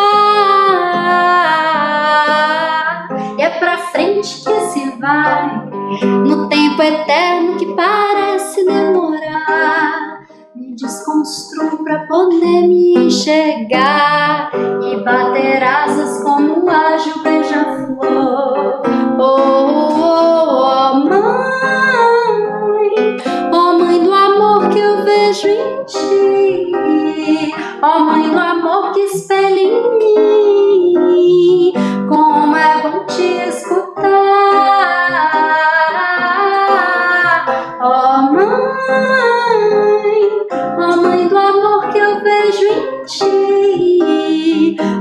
[3.38, 5.63] E é pra frente que se vai,
[6.02, 10.24] no tempo eterno que parece demorar.
[10.54, 14.50] Me desconstruo pra poder me enxergar
[14.82, 18.82] e bater asas como um ágil beija-flor.
[19.16, 20.34] Oh, oh,
[20.82, 21.20] oh, mãe,
[23.52, 26.72] oh mãe do amor que eu vejo em ti,
[27.82, 30.43] oh mãe do amor que espelha em mim,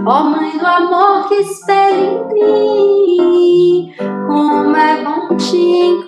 [0.06, 3.94] ó mãe do amor que espelha em mim,
[4.28, 6.03] como é bom te encontrar.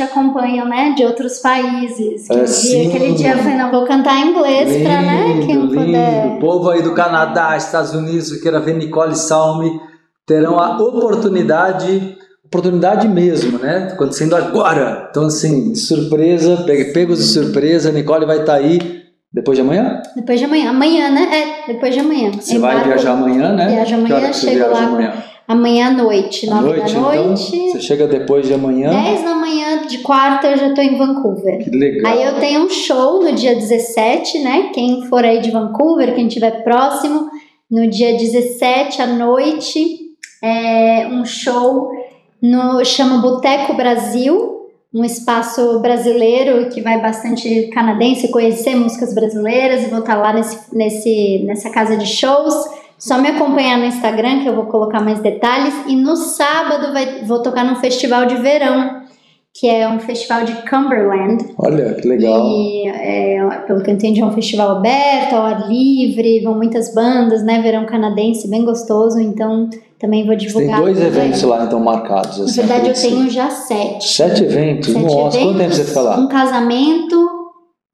[0.00, 2.26] Te acompanham, né, de outros países.
[2.26, 2.88] Que É, sim.
[2.88, 6.26] aquele dia, eu falei, não, vou cantar em inglês pra, né, quem lindo, puder.
[6.26, 6.40] lindo.
[6.40, 9.70] Povo aí do Canadá, Estados Unidos, que queira ver Nicole Salme,
[10.26, 13.90] terão a oportunidade, oportunidade mesmo, né?
[13.92, 15.08] Acontecendo agora.
[15.10, 19.00] Então, assim, surpresa, pe- pegos de surpresa, Nicole vai estar aí
[19.32, 20.02] Depois de amanhã?
[20.16, 20.70] Depois de amanhã.
[20.70, 21.28] Amanhã, né?
[21.32, 22.32] É, depois de amanhã.
[22.32, 23.80] Você vai Embarco- viajar amanhã, né?
[23.80, 25.12] Hora amanhã, chego viaja lá amanhã?
[25.50, 27.02] Amanhã à noite, À 9 noite, da então?
[27.26, 27.70] noite.
[27.72, 28.90] Você chega depois de amanhã?
[28.90, 31.58] 10 da manhã de quarta eu já tô em Vancouver.
[31.64, 32.12] Que legal.
[32.12, 34.70] Aí eu tenho um show no dia 17, né?
[34.72, 37.28] Quem for aí de Vancouver, quem estiver próximo,
[37.70, 39.98] no dia 17 à noite,
[40.42, 41.90] é um show
[42.40, 44.60] no chama Boteco Brasil,
[44.94, 50.58] um espaço brasileiro que vai bastante canadense conhecer músicas brasileiras e vou estar lá nesse,
[50.74, 52.54] nesse, nessa casa de shows.
[53.00, 55.74] Só me acompanhar no Instagram que eu vou colocar mais detalhes.
[55.88, 59.00] E no sábado vai, vou tocar num festival de verão,
[59.54, 61.54] que é um festival de Cumberland.
[61.58, 62.40] Olha, que legal.
[62.46, 66.94] E, é, pelo que eu entendi, é um festival aberto, ao ar livre, vão muitas
[66.94, 67.60] bandas, né?
[67.62, 70.80] Verão canadense, bem gostoso, então também vou Você tem divulgar.
[70.82, 72.38] dois eventos lá, então, marcados.
[72.38, 74.08] Na Assim, verdade, eu tenho já sete.
[74.08, 74.92] Sete eventos?
[74.92, 76.18] Sete Nossa, quanto tempo eventos, você fica lá?
[76.18, 77.28] Um casamento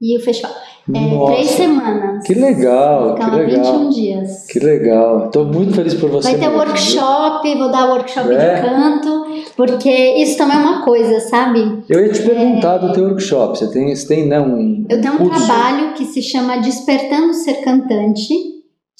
[0.02, 0.52] e o festival.
[0.94, 2.24] É, Nossa, três semanas.
[2.24, 3.78] que legal, Ficar que legal.
[3.80, 4.46] 21 dias.
[4.46, 5.26] Que legal.
[5.26, 6.30] Estou muito feliz por você.
[6.30, 8.54] Vai ter mesmo, workshop, vou dar workshop É?
[8.54, 9.26] de canto,
[9.56, 11.82] porque isso também é uma coisa, sabe?
[11.88, 13.58] Eu ia te perguntar do teu workshop.
[13.58, 15.44] Você tem, você tem né, um Eu tenho um curso?
[15.44, 18.32] trabalho que se chama Despertando Ser Cantante,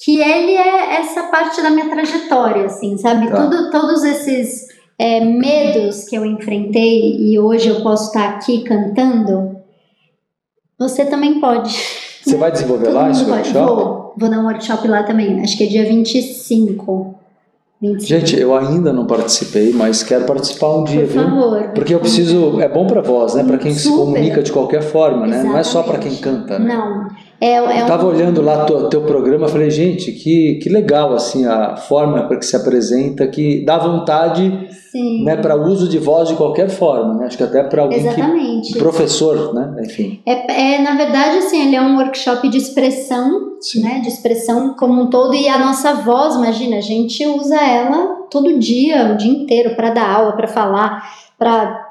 [0.03, 3.29] que ele é essa parte da minha trajetória, assim, sabe?
[3.29, 3.43] Tá.
[3.43, 4.65] Tudo, todos esses
[4.99, 9.55] é, medos que eu enfrentei e hoje eu posso estar aqui cantando,
[10.79, 11.73] você também pode.
[12.23, 13.53] Você vai desenvolver lá esse workshop?
[13.65, 17.15] Vou, vou dar um workshop lá também, acho que é dia 25.
[17.79, 18.07] 25.
[18.07, 21.23] Gente, eu ainda não participei, mas quero participar um dia, Por viu?
[21.23, 21.63] favor.
[21.75, 22.59] Porque eu preciso.
[22.59, 23.43] É bom pra voz, né?
[23.43, 23.97] Pra quem se Super.
[23.97, 25.43] comunica de qualquer forma, né?
[25.43, 26.41] Não é só pra quem Exatamente.
[26.47, 26.73] canta, né?
[26.75, 27.07] Não.
[27.39, 31.13] É, é Eu um- tava olhando lá teu, teu programa, falei, gente, que, que legal
[31.13, 34.67] assim a forma para que se apresenta, que dá vontade,
[34.97, 35.23] Sim.
[35.23, 37.27] né, para uso de voz de qualquer forma, né?
[37.27, 38.73] Acho que até para alguém Exatamente.
[38.73, 39.83] que professor, né?
[39.85, 40.19] Enfim.
[40.25, 43.83] É, é, na verdade, assim, ele é um workshop de expressão, Sim.
[43.83, 43.99] né?
[43.99, 45.35] De expressão como um todo.
[45.35, 49.91] E a nossa voz, imagina, a gente usa ela todo dia, o dia inteiro, para
[49.91, 51.03] dar aula, para falar,
[51.37, 51.86] para.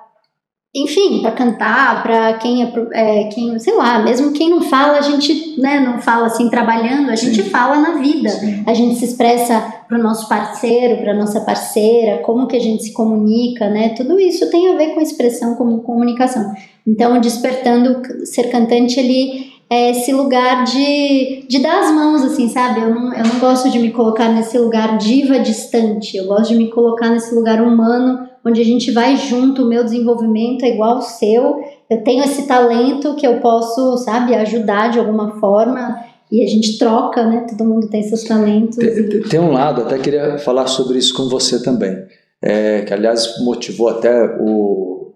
[0.76, 5.00] Enfim, para cantar, para quem é, é, quem, sei lá, mesmo quem não fala, a
[5.00, 7.48] gente né, não fala assim trabalhando, a gente Sim.
[7.48, 8.28] fala na vida.
[8.28, 8.62] Sim.
[8.66, 9.58] A gente se expressa
[9.88, 13.90] para o nosso parceiro, para nossa parceira, como que a gente se comunica, né?
[13.90, 16.52] Tudo isso tem a ver com expressão, como comunicação.
[16.86, 22.80] Então, despertando ser cantante, ele é esse lugar de, de dar as mãos, assim, sabe?
[22.80, 26.16] Eu não, eu não gosto de me colocar nesse lugar diva distante.
[26.16, 29.62] Eu gosto de me colocar nesse lugar humano, onde a gente vai junto.
[29.62, 31.56] O meu desenvolvimento é igual ao seu.
[31.90, 35.98] Eu tenho esse talento que eu posso, sabe, ajudar de alguma forma.
[36.30, 37.46] E a gente troca, né?
[37.48, 38.76] Todo mundo tem seus talentos.
[38.76, 41.96] Tem, e- tem- um lado, até queria falar sobre isso com você também,
[42.42, 45.12] é, que aliás motivou até o,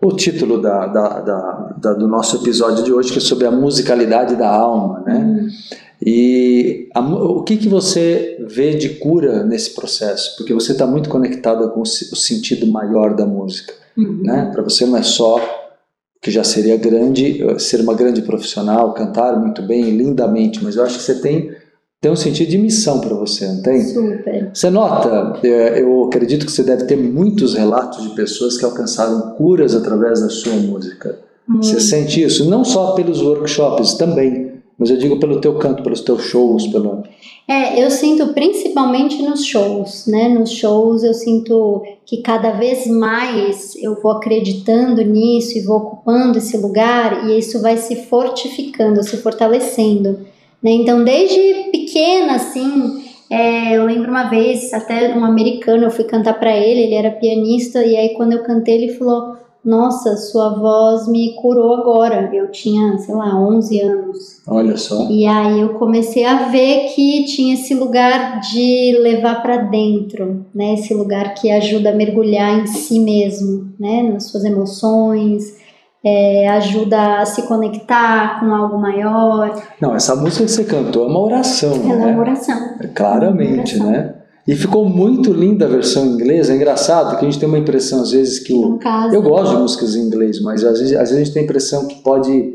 [0.00, 3.50] o título da, da- da- da- do nosso episódio de hoje, que é sobre a
[3.50, 5.14] musicalidade da alma, né?
[5.16, 5.48] Hum.
[6.04, 10.36] E a o que, que você vê de cura nesse processo?
[10.36, 14.20] Porque você está muito conectada com o, se- o sentido maior da música, Uhum.
[14.22, 14.50] né?
[14.52, 15.40] Para você não é só
[16.20, 20.82] que já seria grande, eh, ser uma grande profissional, cantar muito bem, lindamente, mas eu
[20.84, 21.50] acho que você tem,
[22.00, 23.82] tem um sentido de missão para você, não tem?
[23.82, 24.50] Super.
[24.52, 29.30] Você nota, eh, eu acredito que você deve ter muitos relatos de pessoas que alcançaram
[29.36, 31.18] curas através da sua música.
[31.48, 31.80] Você Muito.
[31.80, 32.50] sente isso?
[32.50, 34.45] Não só pelos workshops, também.
[34.78, 37.02] Mas eu digo pelo teu canto, pelos teus shows, pelo...
[37.48, 40.28] É, eu sinto principalmente nos shows, né?
[40.28, 46.38] Nos shows eu sinto que cada vez mais eu vou acreditando nisso e vou ocupando
[46.38, 50.18] esse lugar e isso vai se fortificando, se fortalecendo,
[50.62, 50.72] né?
[50.72, 56.34] Então, desde pequena, assim, é, eu lembro uma vez, até um americano, eu fui cantar
[56.34, 59.36] para ele, ele era pianista, e aí quando eu cantei, ele falou:
[59.66, 62.30] Nossa, sua voz me curou agora.
[62.32, 64.40] Eu tinha, sei lá, 11 anos.
[64.46, 65.08] Olha só.
[65.10, 70.74] E aí eu comecei a ver que tinha esse lugar de levar para dentro, né?
[70.74, 74.04] Esse lugar que ajuda a mergulhar em si mesmo, né?
[74.04, 75.56] Nas suas emoções,
[76.04, 79.60] é, ajuda a se conectar com algo maior.
[79.80, 82.18] Não, essa música que você cantou é uma oração, Ela é uma né?
[82.20, 82.56] oração.
[82.94, 83.90] Claramente, Oração.
[83.90, 84.14] né?
[84.46, 86.48] E ficou muito linda a versão em inglês.
[86.48, 88.60] É engraçado que a gente tem uma impressão, às vezes, que o...
[88.70, 89.14] No caso.
[89.14, 91.44] Eu gosto de músicas em inglês, mas às vezes, às vezes a gente tem a
[91.44, 92.54] impressão que pode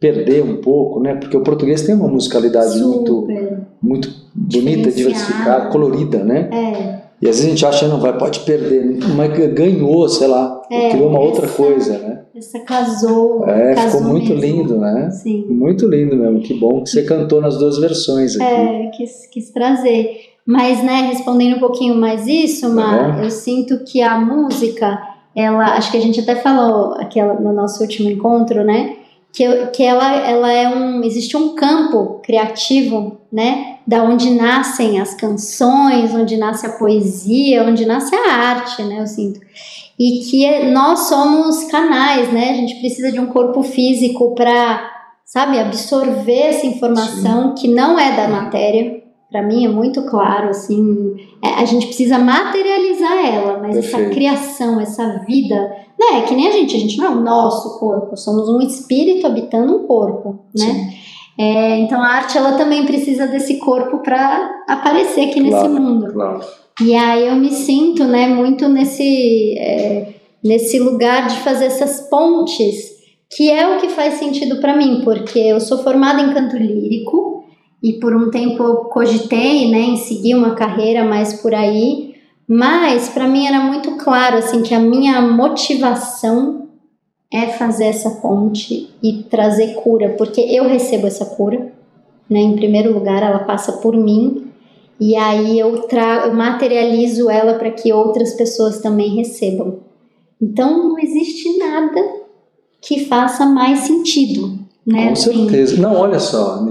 [0.00, 1.14] perder um pouco, né?
[1.14, 3.60] Porque o português tem uma musicalidade muito, Super.
[3.82, 4.90] muito bonita, Diferenciada.
[4.96, 6.48] diversificada, colorida, né?
[6.52, 6.98] É.
[7.20, 10.90] E às vezes a gente acha, não, vai, pode perder, mas ganhou, sei lá, É,
[10.90, 12.20] criou uma outra essa- coisa, né?
[12.36, 13.44] Essa casou.
[13.48, 14.40] É, casou ficou muito mesmo.
[14.40, 15.10] lindo, né?
[15.10, 15.44] Sim.
[15.48, 18.44] Muito lindo mesmo, que bom que você cantou nas duas versões aqui.
[18.44, 20.10] É, quis, quis trazer.
[20.48, 23.24] Mas, né, respondendo um pouquinho mais isso, Mar, Uhum.
[23.24, 24.98] eu sinto que a música,
[25.36, 28.96] ela, acho que a gente até falou aquela, no nosso último encontro, né,
[29.30, 31.04] que, eu, que ela, ela é um.
[31.04, 33.76] Existe um campo criativo, né?
[33.86, 39.00] Da onde nascem as canções, onde nasce a poesia, onde nasce a arte, né?
[39.00, 39.38] Eu sinto.
[39.98, 42.50] E que nós somos canais, né?
[42.50, 44.90] A gente precisa de um corpo físico para,
[45.24, 47.54] sabe, absorver essa informação Sim.
[47.60, 48.97] que não é da matéria.
[49.30, 51.14] Para mim é muito claro, assim,
[51.44, 53.96] é, a gente precisa materializar ela, mas Perfeito.
[53.96, 55.54] essa criação, essa vida,
[56.00, 56.18] né?
[56.18, 59.26] É que nem a gente, a gente não é o nosso corpo, somos um espírito
[59.26, 60.94] habitando um corpo, né?
[61.38, 66.12] É, então a arte ela também precisa desse corpo para aparecer aqui claro, nesse mundo.
[66.12, 66.40] Claro.
[66.80, 72.92] E aí eu me sinto, né, muito nesse é, nesse lugar de fazer essas pontes,
[73.30, 77.37] que é o que faz sentido para mim, porque eu sou formada em canto lírico
[77.82, 82.14] e por um tempo eu cogitei, né, em seguir uma carreira mais por aí,
[82.46, 86.68] mas para mim era muito claro assim que a minha motivação
[87.32, 91.72] é fazer essa ponte e trazer cura, porque eu recebo essa cura,
[92.28, 92.40] né?
[92.40, 94.50] Em primeiro lugar, ela passa por mim
[94.98, 99.80] e aí eu trago, eu materializo ela para que outras pessoas também recebam.
[100.40, 102.00] Então não existe nada
[102.80, 104.58] que faça mais sentido,
[104.88, 105.08] né?
[105.08, 105.80] Com certeza.
[105.80, 106.66] Não, olha só,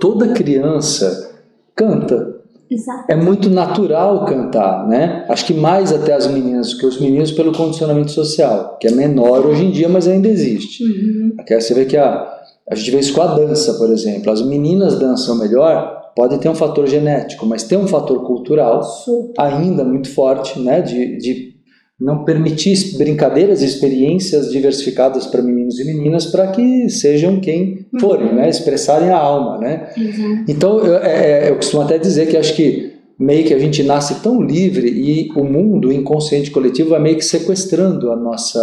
[0.00, 1.32] toda criança
[1.74, 2.36] canta
[2.70, 3.04] Exato.
[3.08, 5.24] É muito natural cantar, né?
[5.28, 8.90] Acho que mais até as meninas do que os meninos pelo condicionamento social, que é
[8.90, 10.82] menor hoje em dia, mas ainda existe.
[10.82, 11.34] Uhum.
[11.38, 12.26] Aqui você vê que a,
[12.68, 14.32] a gente vê isso com a dança, por exemplo.
[14.32, 19.40] As meninas dançam melhor, pode ter um fator genético, mas tem um fator cultural Super.
[19.40, 20.80] ainda muito forte, né?
[20.80, 21.55] De, de
[21.98, 28.00] não permitir brincadeiras e experiências diversificadas para meninos e meninas para que sejam quem uhum.
[28.00, 28.48] forem, né?
[28.48, 29.58] expressarem a alma.
[29.58, 29.88] Né?
[29.96, 30.44] Uhum.
[30.46, 33.82] Então, eu, é, é, eu costumo até dizer que acho que meio que a gente
[33.82, 38.60] nasce tão livre e o mundo, o inconsciente coletivo, vai meio que sequestrando a nossa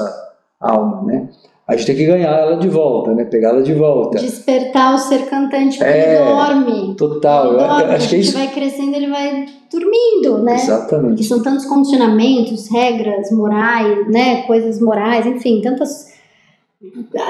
[0.60, 1.04] alma.
[1.04, 1.30] Né?
[1.74, 3.26] A gente tem que ganhar ela de volta, né?
[3.26, 4.20] Pegar ela de volta.
[4.20, 6.96] Despertar o ser cantante porque é, ele dorme.
[6.96, 7.48] Total.
[7.48, 7.84] Ele dorme.
[7.96, 8.38] acho que é isso.
[8.38, 10.56] vai crescendo, ele vai dormindo, né?
[10.56, 11.18] Exatamente.
[11.18, 14.44] Que são tantos condicionamentos, regras, morais, né?
[14.44, 16.14] Coisas morais, enfim, tantas,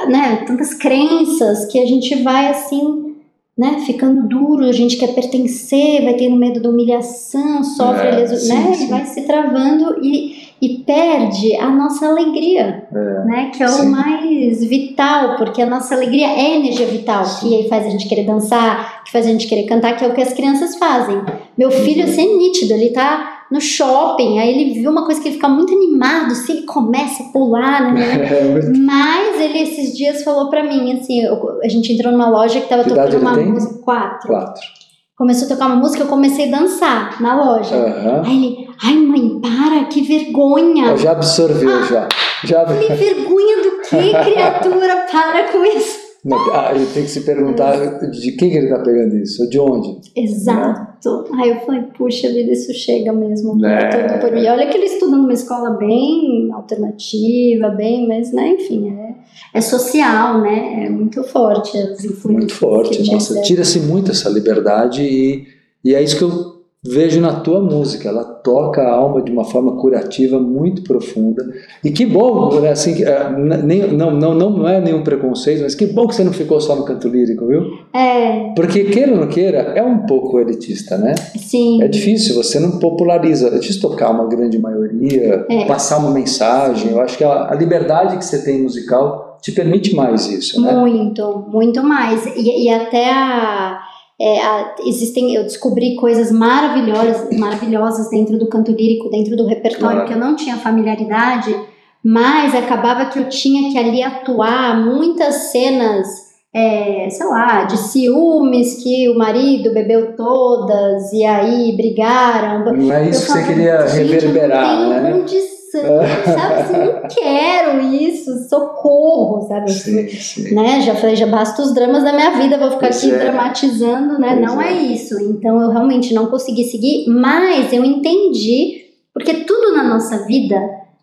[0.10, 0.44] né?
[0.46, 3.16] Tantas crenças que a gente vai assim,
[3.58, 3.82] né?
[3.86, 8.54] Ficando duro, a gente quer pertencer, vai tendo medo da humilhação, sofre, é, leso, sim,
[8.54, 8.74] né?
[8.74, 8.88] Sim.
[8.90, 13.52] Vai se travando e e perde a nossa alegria, é, né?
[13.54, 13.86] Que é sim.
[13.86, 17.64] o mais vital, porque a nossa alegria é energia vital, sim.
[17.64, 20.14] que faz a gente querer dançar, que faz a gente querer cantar, que é o
[20.14, 21.22] que as crianças fazem.
[21.58, 25.28] Meu filho, assim, é nítido, ele tá no shopping, aí ele viu uma coisa que
[25.28, 28.14] ele fica muito animado, se ele começa a pular, né?
[28.24, 32.62] É, Mas ele esses dias falou para mim, assim, eu, a gente entrou numa loja
[32.62, 34.28] que tava que tocando uma música, quatro.
[34.30, 34.83] Quatro
[35.16, 37.76] começou a tocar uma música, eu comecei a dançar na loja.
[37.76, 38.24] Uhum.
[38.26, 40.92] Aí ele, ai mãe, para, que vergonha.
[40.92, 42.08] Eu já absorveu, ah, já.
[42.44, 42.66] já.
[42.66, 45.06] Me vergonha do que, criatura?
[45.12, 46.03] Para com isso.
[46.32, 50.00] Ah, ele tem que se perguntar de quem que ele está pegando isso, de onde.
[50.16, 51.26] Exato.
[51.32, 51.44] Né?
[51.44, 54.18] Aí eu falei, puxa vida, isso chega mesmo é.
[54.20, 54.48] por mim.
[54.48, 59.16] Olha que ele estuda numa escola bem alternativa, bem, mas, né, enfim, é,
[59.54, 60.86] é social, né?
[60.86, 62.30] É muito forte as influências.
[62.30, 65.46] Muito forte, nossa, tira-se muito essa liberdade e,
[65.84, 66.53] e é isso que eu
[66.84, 68.10] vejo na tua música.
[68.10, 71.46] Ela toca a alma de uma forma curativa muito profunda.
[71.84, 73.30] E que bom, né, assim, é,
[73.64, 76.76] nem, não, não, não é nenhum preconceito, mas que bom que você não ficou só
[76.76, 77.64] no canto lírico, viu?
[77.96, 78.54] É.
[78.54, 81.16] Porque, queira ou não queira, é um pouco elitista, né?
[81.38, 81.82] Sim.
[81.82, 83.48] É difícil, você não populariza.
[83.48, 85.66] É difícil tocar uma grande maioria, é.
[85.66, 86.92] passar uma mensagem.
[86.92, 90.74] Eu acho que a, a liberdade que você tem musical te permite mais isso, né?
[90.74, 92.26] Muito, muito mais.
[92.36, 93.80] E, e até a
[94.20, 100.06] é, a, existem, eu descobri coisas maravilhosas, maravilhosas dentro do canto lírico, dentro do repertório
[100.06, 101.56] que eu não tinha familiaridade,
[102.04, 106.08] mas acabava que eu tinha que ali atuar muitas cenas,
[106.54, 112.66] é, sei lá, de ciúmes que o marido bebeu todas e aí brigaram.
[112.66, 115.12] Não é isso que você queria reverberar, eu não tenho né?
[115.20, 116.54] Condição sabe?
[116.54, 119.72] Assim, não quero isso, socorro, sabe?
[119.72, 120.54] Sim, sim.
[120.54, 120.82] Né?
[120.82, 123.18] Já falei, já basta os dramas da minha vida, vou ficar pois aqui é.
[123.18, 124.36] dramatizando, né?
[124.36, 124.70] Pois não é.
[124.70, 125.20] é isso.
[125.22, 130.60] Então eu realmente não consegui seguir, mas eu entendi, porque tudo na nossa vida,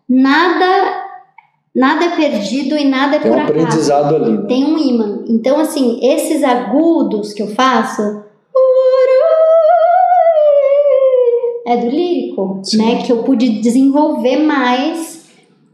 [0.07, 1.01] nada
[1.73, 4.31] nada é perdido e nada é Tem por um aprendizado ali.
[4.31, 4.45] Né?
[4.47, 5.23] Tem um imã.
[5.27, 8.23] Então, assim, esses agudos que eu faço,
[11.71, 12.77] é do lírico, Sim.
[12.77, 13.03] né?
[13.03, 15.21] Que eu pude desenvolver mais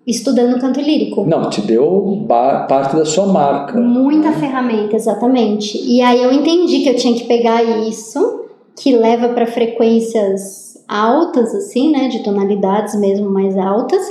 [0.06, 1.26] estudando canto lírico.
[1.26, 3.78] Não, te deu parte da sua marca.
[3.78, 5.78] Muita ferramenta, exatamente.
[5.78, 8.46] E aí eu entendi que eu tinha que pegar isso,
[8.76, 12.08] que leva para frequências altas, assim, né?
[12.08, 14.02] De tonalidades mesmo mais altas,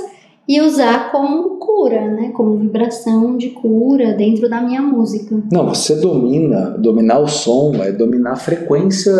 [0.47, 2.31] e usar como cura, né?
[2.33, 5.43] Como vibração de cura dentro da minha música.
[5.51, 9.13] Não, você domina, dominar o som é dominar a frequência,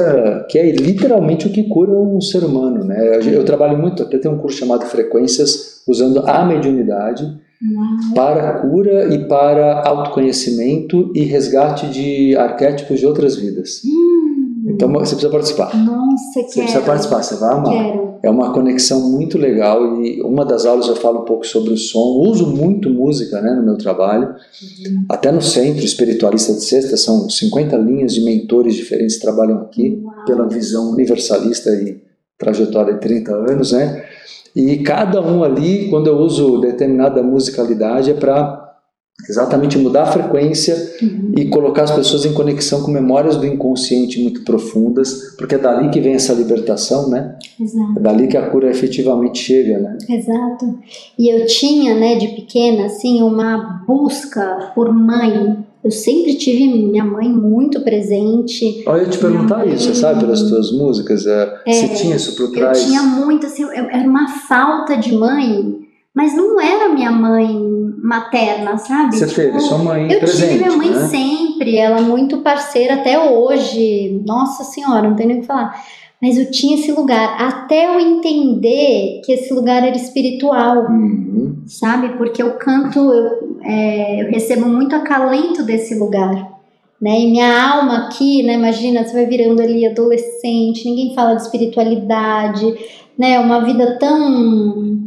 [0.50, 3.18] que é literalmente o que cura um ser humano, né?
[3.18, 8.14] Eu, eu trabalho muito, até tem um curso chamado Frequências, usando a mediunidade Uau.
[8.16, 13.82] para cura e para autoconhecimento e resgate de arquétipos de outras vidas.
[13.86, 14.16] Hum.
[14.68, 15.76] Então você precisa participar.
[15.78, 16.53] Nossa, Você quero.
[16.55, 17.72] precisa participar, você vai amar.
[17.72, 18.07] Quero.
[18.24, 21.78] É uma conexão muito legal e uma das aulas eu falo um pouco sobre o
[21.78, 21.99] som.
[21.99, 24.28] Uso muito música né, no meu trabalho.
[24.28, 25.05] Uhum.
[25.07, 30.01] Até no Centro Espiritualista de Sexta, são 50 linhas de mentores diferentes que trabalham aqui
[30.03, 30.26] Uau.
[30.26, 32.01] pela visão universalista e
[32.38, 34.03] trajetória de 30 anos, né?
[34.55, 38.66] E cada um ali, quando eu uso determinada musicalidade, é para
[39.28, 41.32] exatamente mudar a frequência uhum.
[41.36, 45.89] e colocar as pessoas em conexão com memórias do inconsciente muito profundas, porque é dali
[45.89, 47.36] que vem essa libertação, né?
[47.59, 47.93] Exato.
[47.97, 49.97] É dali que a cura efetivamente chega, né?
[50.07, 50.80] Exato.
[51.18, 55.65] E eu tinha, né, de pequena, assim, uma busca por mãe.
[55.84, 58.84] Eu sempre tive minha mãe muito presente.
[58.86, 59.74] Olha, eu te perguntar mãe...
[59.74, 62.82] isso, sabe, pelas tuas músicas, é, é, você tinha isso por trás?
[62.82, 65.87] Eu tinha muito, assim, era uma falta de mãe
[66.18, 67.47] mas não era minha mãe
[68.01, 69.15] materna, sabe?
[69.15, 71.07] Você tipo, teve sua mãe eu presente, tive minha mãe né?
[71.09, 74.20] sempre, ela muito parceira até hoje.
[74.26, 75.80] Nossa senhora, não tem nem o que falar.
[76.20, 81.61] Mas eu tinha esse lugar, até eu entender que esse lugar era espiritual, uhum.
[81.68, 82.18] sabe?
[82.18, 86.34] Porque eu canto, eu, é, eu recebo muito acalento desse lugar.
[86.99, 87.20] Né?
[87.20, 88.53] E minha alma aqui, né?
[88.53, 92.74] Imagina, você vai virando ali adolescente, ninguém fala de espiritualidade,
[93.15, 93.39] né?
[93.39, 94.97] Uma vida tão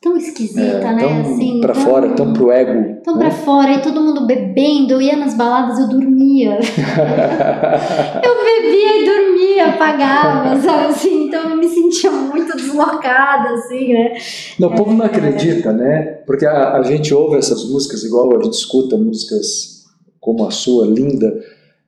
[0.00, 1.00] tão esquisita, é, né?
[1.00, 3.00] Tão assim, pra tão, fora, tão pro ego.
[3.04, 3.28] Tão né?
[3.28, 6.58] pra fora, e todo mundo bebendo, eu ia nas baladas, eu dormia.
[8.24, 11.26] eu bebia e dormia, apagava, sabe assim?
[11.26, 14.14] Então eu me sentia muito deslocada, assim, né?
[14.58, 16.20] Não, o povo não acredita, né?
[16.26, 19.84] Porque a, a gente ouve essas músicas, igual a gente escuta músicas
[20.18, 21.42] como a sua, linda,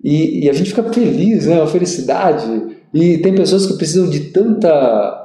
[0.04, 1.56] e, e a gente fica feliz, né?
[1.56, 2.76] Uma felicidade.
[2.92, 5.22] E tem pessoas que precisam de tanta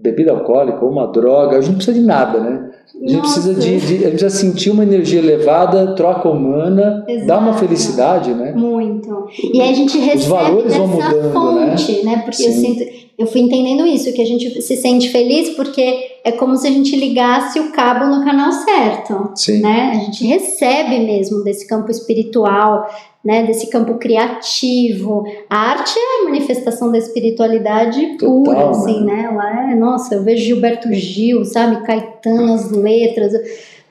[0.00, 2.70] bebida alcoólica ou uma droga, a gente não precisa de nada, né?
[3.04, 7.26] A gente, precisa de, de, a gente precisa sentir uma energia elevada, troca humana, Exato.
[7.26, 8.52] dá uma felicidade, né?
[8.52, 9.28] Muito.
[9.52, 12.16] E aí a gente recebe Os valores vão mudando, fonte, né?
[12.16, 12.22] né?
[12.24, 12.82] Porque eu sinto,
[13.18, 16.70] eu fui entendendo isso, que a gente se sente feliz porque é como se a
[16.70, 19.60] gente ligasse o cabo no canal certo, Sim.
[19.60, 19.92] né?
[19.92, 22.88] A gente recebe mesmo desse campo espiritual,
[23.28, 25.22] né, desse campo criativo.
[25.50, 29.28] A arte é a manifestação da espiritualidade Total, pura, assim, né?
[29.30, 33.34] Ela é, nossa, eu vejo Gilberto Gil, sabe, Caetano, as letras.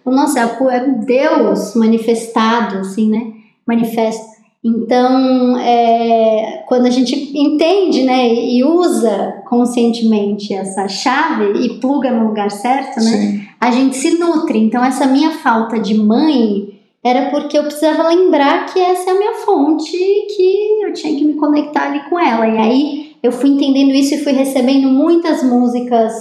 [0.04, 3.32] Nossa, é Deus manifestado, assim, né?
[3.64, 4.26] Manifesta.
[4.66, 12.30] Então, é, quando a gente entende né, e usa conscientemente essa chave e pluga no
[12.30, 13.42] lugar certo, né, Sim.
[13.62, 14.58] a gente se nutre.
[14.58, 16.77] Então, essa minha falta de mãe
[17.08, 21.18] era porque eu precisava lembrar que essa é a minha fonte e que eu tinha
[21.18, 22.46] que me conectar ali com ela.
[22.48, 26.14] E aí eu fui entendendo isso e fui recebendo muitas músicas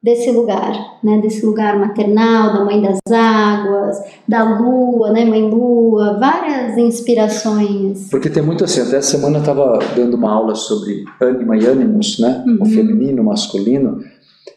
[0.00, 6.18] desse lugar, né, desse lugar maternal, da mãe das águas, da lua, né, mãe lua,
[6.20, 8.08] várias inspirações.
[8.08, 11.66] Porque tem muito assim, até essa semana eu estava dando uma aula sobre ânima e
[11.66, 12.58] ânimos, né, uhum.
[12.60, 13.98] o feminino, o masculino,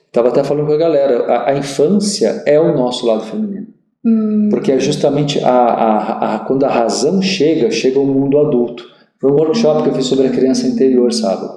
[0.06, 3.81] estava até falando com a galera, a, a infância é o nosso lado feminino.
[4.06, 4.50] Hum.
[4.50, 8.84] Porque é justamente a, a, a, quando a razão chega, chega o mundo adulto.
[9.20, 11.48] Foi um workshop que eu fiz sobre a criança interior, sabe?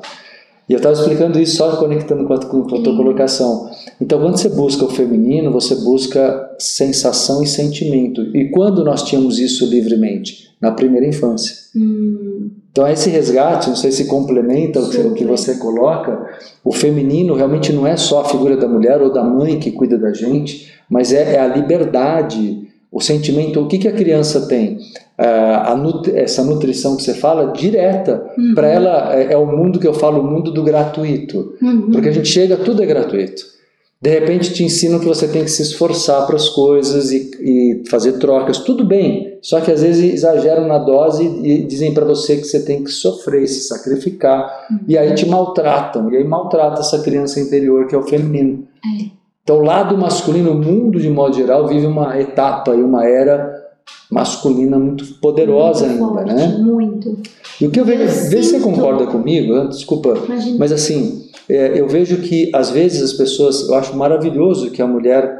[0.69, 3.69] E eu estava explicando isso só conectando com a, com a tua colocação.
[4.01, 8.23] Então, quando você busca o feminino, você busca sensação e sentimento.
[8.35, 10.55] E quando nós tínhamos isso livremente?
[10.61, 11.55] Na primeira infância.
[11.77, 12.51] Hum.
[12.71, 16.27] Então, esse resgate, não sei se complementa o que, o que você coloca,
[16.65, 19.99] o feminino realmente não é só a figura da mulher ou da mãe que cuida
[19.99, 22.65] da gente, mas é, é a liberdade,
[22.95, 23.61] o sentimento.
[23.61, 24.79] O que, que a criança tem?
[25.19, 28.25] Uh, essa nutrição que você fala, direta.
[28.39, 28.55] Uhum.
[28.55, 31.55] Para ela é, é, o mundo que eu falo, o mundo do gratuito.
[31.61, 31.91] Uhum.
[31.91, 33.55] Porque a gente chega, tudo é gratuito.
[34.01, 37.89] De repente te ensinam que você tem que se esforçar para as coisas e, e,
[37.89, 38.59] fazer trocas.
[38.59, 42.63] Tudo bem, só que às vezes exageram na dose e dizem para você que você
[42.65, 44.67] tem que sofrer, se sacrificar.
[44.71, 44.81] Uhum.
[44.87, 46.13] E aí te maltratam.
[46.13, 48.69] E aí maltrata essa criança interior que é o feminino.
[48.85, 49.24] É.
[49.45, 53.63] Então, o lado masculino, o mundo de modo geral, vive uma etapa e uma era
[54.11, 56.59] masculina muito poderosa muito ainda, forte, né?
[56.59, 57.19] Muito.
[57.61, 60.57] E o que eu vejo, vê se você concorda comigo, desculpa, Imagina.
[60.59, 64.87] mas assim, é, eu vejo que às vezes as pessoas, eu acho maravilhoso que a
[64.87, 65.39] mulher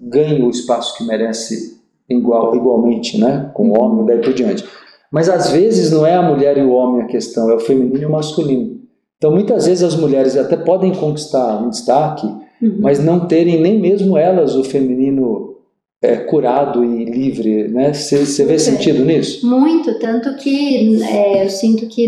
[0.00, 1.76] ganhe o espaço que merece
[2.08, 3.50] igual, igualmente, né?
[3.54, 4.64] Com o homem e daí por diante.
[5.10, 8.02] Mas às vezes não é a mulher e o homem a questão, é o feminino
[8.02, 8.76] e o masculino.
[9.16, 12.26] Então muitas vezes as mulheres até podem conquistar um destaque,
[12.60, 12.78] uhum.
[12.80, 15.56] mas não terem nem mesmo elas o feminino
[16.02, 17.92] é, curado e livre, né?
[17.92, 19.46] Você vê sentido nisso?
[19.46, 22.06] Muito, tanto que é, eu sinto que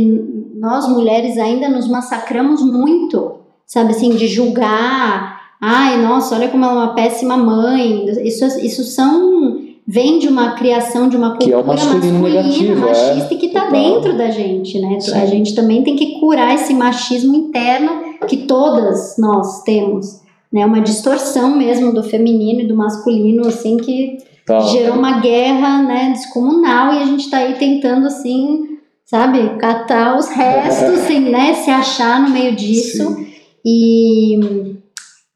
[0.54, 3.36] nós mulheres ainda nos massacramos muito,
[3.66, 8.06] sabe assim, de julgar, ai, nossa, olha como ela é uma péssima mãe.
[8.24, 13.34] Isso, isso são vem de uma criação de uma cultura que é masculina, negativo, machista
[13.34, 15.00] é, que está dentro da gente, né?
[15.00, 15.14] Sim.
[15.14, 17.90] A gente também tem que curar esse machismo interno
[18.28, 20.20] que todas nós temos,
[20.52, 20.64] né?
[20.64, 24.60] Uma distorção mesmo do feminino e do masculino, assim, que tá.
[24.60, 30.28] gerou uma guerra, né, descomunal e a gente está aí tentando, assim, sabe, catar os
[30.28, 33.26] restos, assim, né, se achar no meio disso Sim.
[33.64, 34.78] e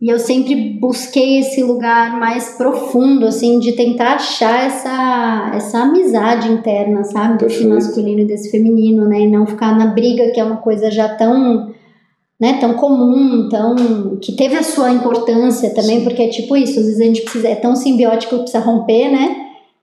[0.03, 6.51] e eu sempre busquei esse lugar mais profundo, assim, de tentar achar essa, essa amizade
[6.51, 7.39] interna, sabe?
[7.39, 9.21] Desse masculino e desse feminino, né?
[9.21, 11.73] E não ficar na briga, que é uma coisa já tão,
[12.43, 14.17] né, tão comum, tão.
[14.21, 16.05] que teve a sua importância também, Sim.
[16.05, 17.47] porque é tipo isso, às vezes a gente precisa.
[17.47, 19.37] é tão simbiótico que precisa romper, né?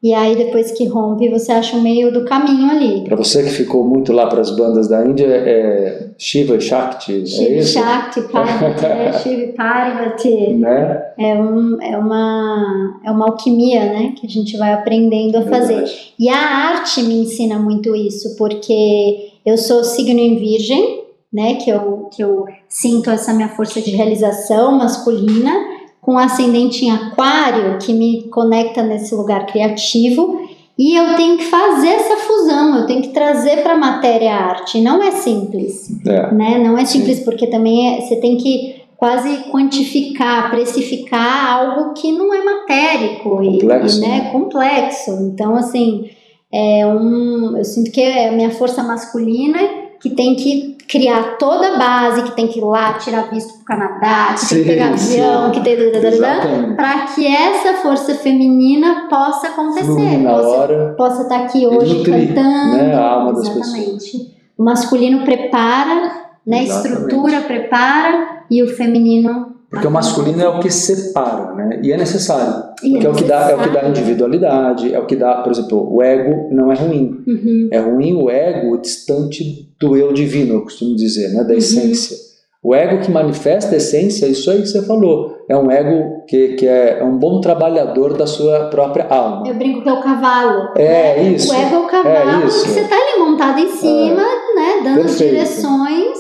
[0.04, 3.04] E aí, depois que rompe, você acha o meio do caminho ali.
[3.04, 7.26] Para você que ficou muito lá para as bandas da Índia, é Shiva e Shakti,
[7.26, 7.74] Shiva é isso?
[7.74, 10.54] Shakti, Parvati, é, Shiva e Parvati.
[10.54, 11.04] Né?
[11.18, 14.14] É, um, é, uma, é uma alquimia, né?
[14.18, 15.76] Que a gente vai aprendendo a fazer.
[15.76, 16.14] Verdade.
[16.18, 21.56] E a arte me ensina muito isso, porque eu sou signo em virgem, né?
[21.56, 25.52] Que eu, que eu sinto essa minha força de realização masculina
[26.02, 30.42] com ascendente em aquário, que me conecta nesse lugar criativo,
[30.78, 34.46] e eu tenho que fazer essa fusão, eu tenho que trazer para a matéria a
[34.46, 34.80] arte.
[34.80, 36.34] Não é simples, é.
[36.34, 36.58] né?
[36.58, 37.26] Não é simples Sim.
[37.26, 43.98] porque também é, você tem que quase quantificar, precificar algo que não é matérico complexo,
[43.98, 45.12] e, né, complexo.
[45.22, 46.10] Então, assim,
[46.52, 49.60] é um, eu sinto que é a minha força masculina
[50.02, 53.62] que tem que criar toda a base, que tem que ir lá tirar visto para
[53.62, 59.08] o Canadá, que sim, tem que pegar avião, que tem para que essa força feminina
[59.10, 64.12] possa acontecer, possa, possa estar tá aqui hoje nutrir, cantando, né, a alma das exatamente.
[64.12, 64.40] Pessoas.
[64.58, 66.12] O masculino prepara,
[66.46, 71.80] né, estrutura, prepara e o feminino porque o masculino é o que separa, né?
[71.84, 72.64] E é necessário.
[72.82, 75.52] Porque é, o que dá, é o que dá individualidade, é o que dá, por
[75.52, 77.24] exemplo, o ego não é ruim.
[77.28, 77.70] Uhum.
[77.72, 81.44] É ruim o ego distante do eu divino, eu costumo dizer, né?
[81.44, 81.58] Da uhum.
[81.58, 82.18] essência.
[82.64, 85.38] O ego que manifesta a essência, isso aí que você falou.
[85.48, 89.48] É um ego que, que é, um bom trabalhador da sua própria alma.
[89.48, 90.74] Eu brinco que é o cavalo.
[90.76, 91.32] É, né?
[91.34, 91.54] isso.
[91.54, 94.56] O ego é o cavalo é que você está ali montado em cima, é.
[94.56, 94.82] né?
[94.84, 95.32] Dando Perfeito.
[95.32, 96.18] direções.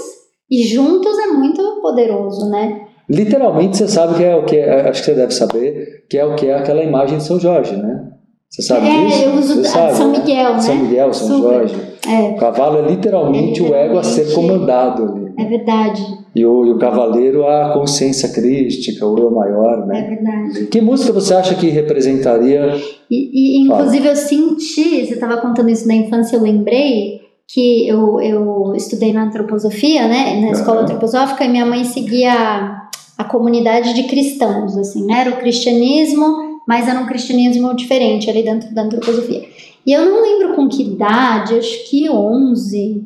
[0.50, 2.89] E juntos é muito poderoso, né?
[3.10, 6.26] Literalmente você sabe que é o que é, acho que você deve saber, que é
[6.26, 8.05] o que é aquela imagem de São Jorge, né?
[8.49, 9.24] Você sabe é, disso?
[9.24, 10.60] eu uso você sabe, São Miguel, né?
[10.60, 11.49] São Miguel, São Super.
[11.49, 11.76] Jorge.
[12.07, 12.30] É.
[12.30, 15.34] O cavalo é literalmente, é literalmente, o ego a ser comandado ali.
[15.39, 16.03] É verdade.
[16.36, 19.99] E o, e o cavaleiro a consciência crística, o eu maior, né?
[19.99, 20.68] É verdade.
[20.68, 22.76] Que música você acha que representaria?
[23.10, 24.12] E, e inclusive Fala.
[24.12, 29.24] eu senti, você estava contando isso na infância, eu lembrei que eu, eu estudei na
[29.24, 30.39] antroposofia, né?
[30.41, 30.84] Na escola uhum.
[30.84, 32.89] antroposófica, e minha mãe seguia
[33.20, 35.20] a comunidade de cristãos, assim, né?
[35.20, 39.45] Era o cristianismo, mas era um cristianismo diferente ali dentro da antroposofia.
[39.86, 43.05] E eu não lembro com que idade, acho que 11,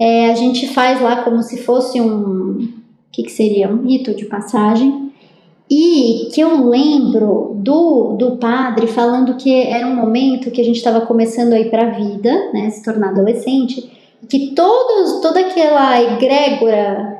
[0.00, 2.52] é, a gente faz lá como se fosse um.
[2.58, 2.68] O
[3.12, 3.68] que, que seria?
[3.68, 5.12] Um rito de passagem.
[5.70, 10.76] E que eu lembro do, do padre falando que era um momento que a gente
[10.76, 13.92] estava começando a ir para a vida, né, se tornar adolescente,
[14.26, 17.17] que todos, toda aquela egrégora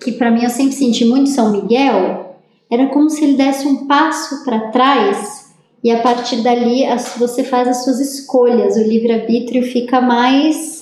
[0.00, 2.36] que para mim eu sempre senti muito São Miguel,
[2.70, 5.48] era como se ele desse um passo para trás
[5.82, 6.84] e a partir dali
[7.18, 10.78] você faz as suas escolhas, o livre-arbítrio fica mais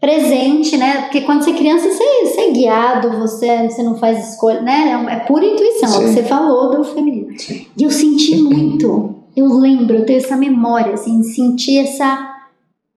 [0.00, 1.02] presente, né?
[1.02, 5.06] Porque quando você é criança, você, você é guiado, você, você não faz escolha, né?
[5.08, 5.94] É, é pura intuição, Sim.
[5.94, 7.38] é o que você falou do feminino.
[7.38, 7.66] Sim.
[7.76, 12.28] E eu senti muito, eu lembro, eu tenho essa memória, assim, sentir essa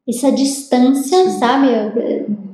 [0.07, 1.39] essa distância, Sim.
[1.39, 1.67] sabe,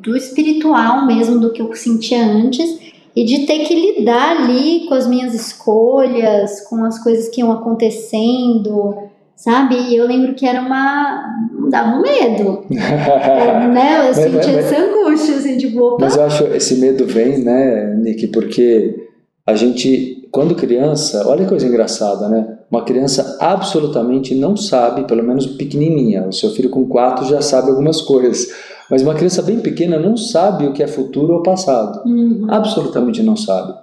[0.04, 2.80] do espiritual mesmo, do que eu sentia antes,
[3.16, 7.51] e de ter que lidar ali com as minhas escolhas, com as coisas que iam
[7.51, 8.95] acontecendo,
[9.36, 9.76] sabe?
[9.76, 11.26] E eu lembro que era uma.
[11.70, 12.66] dava um medo.
[12.70, 14.07] né?
[14.10, 16.05] Eu sentia essa angústia, assim, tipo, opa.
[16.05, 19.07] Mas eu acho esse medo vem, né, Nick, porque
[19.45, 22.57] a gente, quando criança, olha que coisa engraçada, né?
[22.70, 27.72] Uma criança absolutamente não sabe, pelo menos pequenininha, o seu filho com quatro já sabe
[27.72, 28.47] algumas coisas
[28.90, 32.08] mas uma criança bem pequena não sabe o que é futuro ou passado.
[32.08, 32.48] Uhum.
[32.50, 33.74] Absolutamente não sabe.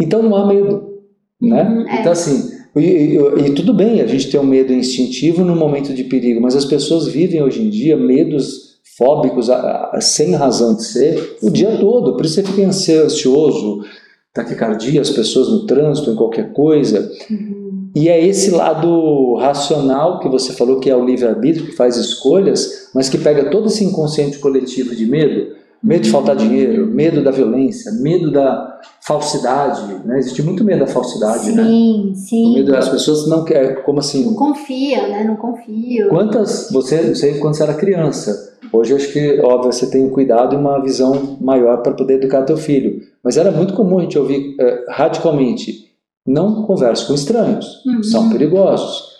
[0.00, 0.94] Então não há medo.
[1.40, 1.62] Né?
[1.62, 2.00] Uhum, é.
[2.00, 3.16] Então, assim, e, e,
[3.46, 6.64] e, tudo bem a gente ter um medo instintivo no momento de perigo, mas as
[6.64, 11.76] pessoas vivem hoje em dia medos fóbicos a, a, sem razão de ser o dia
[11.78, 12.16] todo.
[12.16, 13.84] Por isso você fica ansioso,
[14.32, 17.10] taquicardia, as pessoas no trânsito, em qualquer coisa.
[17.30, 17.65] Uhum.
[17.96, 22.90] E é esse lado racional que você falou que é o livre-arbítrio, que faz escolhas,
[22.94, 27.30] mas que pega todo esse inconsciente coletivo de medo, medo de faltar dinheiro, medo da
[27.30, 30.18] violência, medo da falsidade, né?
[30.18, 31.64] Existe muito medo da falsidade, né?
[31.64, 32.54] Sim, sim.
[32.56, 34.26] Medo das pessoas não quer, como assim?
[34.26, 35.24] Não confia, né?
[35.24, 36.10] Não confio.
[36.10, 40.04] Quantas, você, não sei quando você era criança, hoje eu acho que, óbvio, você tem
[40.04, 44.00] um cuidado e uma visão maior para poder educar teu filho, mas era muito comum
[44.00, 45.85] a gente ouvir eh, radicalmente,
[46.26, 48.02] não converse com estranhos, Uhum.
[48.02, 49.14] são perigosos.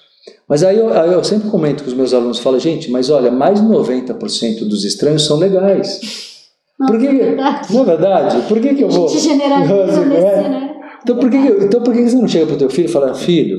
[0.48, 3.30] Mas aí eu, aí eu sempre comento com os meus alunos, falo, gente, mas olha,
[3.30, 6.00] mais de 90% dos estranhos são legais.
[6.78, 7.72] Não, Por que, é verdade.
[7.74, 8.42] não é verdade?
[8.48, 9.08] Por que, que eu A vou...
[9.08, 10.04] gente generaliza É.
[10.04, 10.74] nesse, né?
[11.02, 13.14] Então por, que, então por que você não chega para o teu filho e fala,
[13.14, 13.58] filho,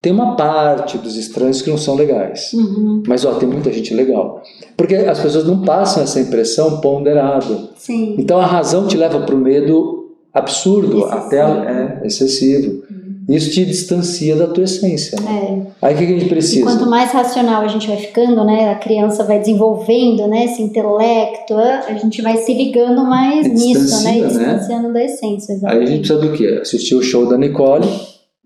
[0.00, 2.52] tem uma parte dos estranhos que não são legais.
[2.52, 3.02] Uhum.
[3.08, 4.40] Mas ó, tem muita gente legal.
[4.76, 7.70] Porque as pessoas não passam essa impressão ponderada.
[7.76, 8.14] Sim.
[8.18, 10.03] Então a razão te leva para o medo
[10.34, 11.14] absurdo, Excessivo.
[11.16, 12.82] até é excessivo.
[13.26, 15.18] Isso te distancia da tua essência.
[15.18, 15.62] Né?
[15.80, 15.86] É.
[15.86, 16.64] Aí o que, que a gente E precisa?
[16.66, 18.68] quanto mais racional a gente vai ficando, né?
[18.70, 20.44] A criança vai desenvolvendo, né?
[20.44, 24.18] Esse intelecto, a gente vai se ligando mais E nisso, né?
[24.18, 24.26] E né?
[24.28, 25.86] distanciando da essência, Aí a exatamente.
[25.90, 26.58] gente precisa do quê?
[26.60, 27.88] Assistir o show da Nicole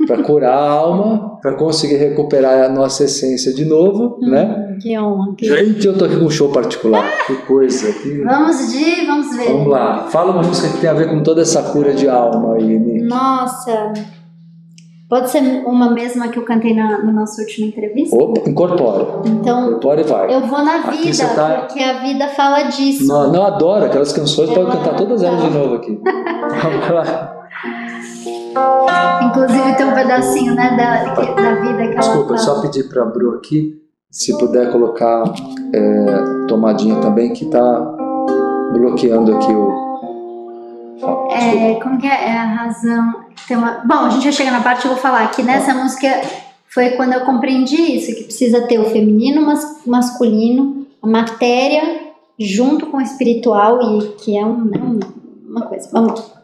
[0.09, 4.71] para curar a alma, para conseguir recuperar a nossa essência de novo, né?
[4.73, 5.35] Hum, Que honra.
[5.37, 5.45] Que...
[5.47, 7.05] Gente, eu tô aqui com um show particular.
[7.27, 7.93] Que coisa.
[7.93, 8.23] Que...
[8.25, 9.53] Vamos de, vamos ver.
[9.53, 10.07] Vamos lá.
[10.09, 13.05] Fala uma música que tem a ver com toda essa cura de alma aí, Nick.
[13.05, 13.93] Nossa.
[15.09, 18.15] Pode ser uma mesma que eu cantei na, na nossa última entrevista?
[18.15, 19.07] Opa, incorpora.
[19.25, 20.35] Então, Incorpora e vai.
[20.35, 23.07] eu vou na vida, tá- porque a vida fala disso.
[23.07, 25.99] Não, não adoro aquelas canções, pode cantar todas elas de novo aqui.
[26.63, 27.38] Vamos lá.
[29.25, 32.39] Inclusive tem um pedacinho, né, da, da vida que ela Desculpa, fala.
[32.39, 33.75] só pedir para a Bru aqui,
[34.11, 35.25] se puder colocar
[35.75, 37.81] é, tomadinha também, que tá
[38.73, 39.89] bloqueando aqui o.
[40.97, 41.35] Desculpa.
[41.35, 42.29] É, como que é?
[42.31, 43.15] É a razão.
[43.47, 43.83] Tem uma...
[43.85, 46.09] Bom, a gente já chega na parte, eu vou falar que nessa música
[46.69, 51.83] foi quando eu compreendi isso, que precisa ter o feminino, mas masculino, a matéria
[52.39, 55.01] junto com o espiritual, e que é um, é um-
[55.49, 55.89] uma coisa.
[55.93, 56.38] Vamos lá.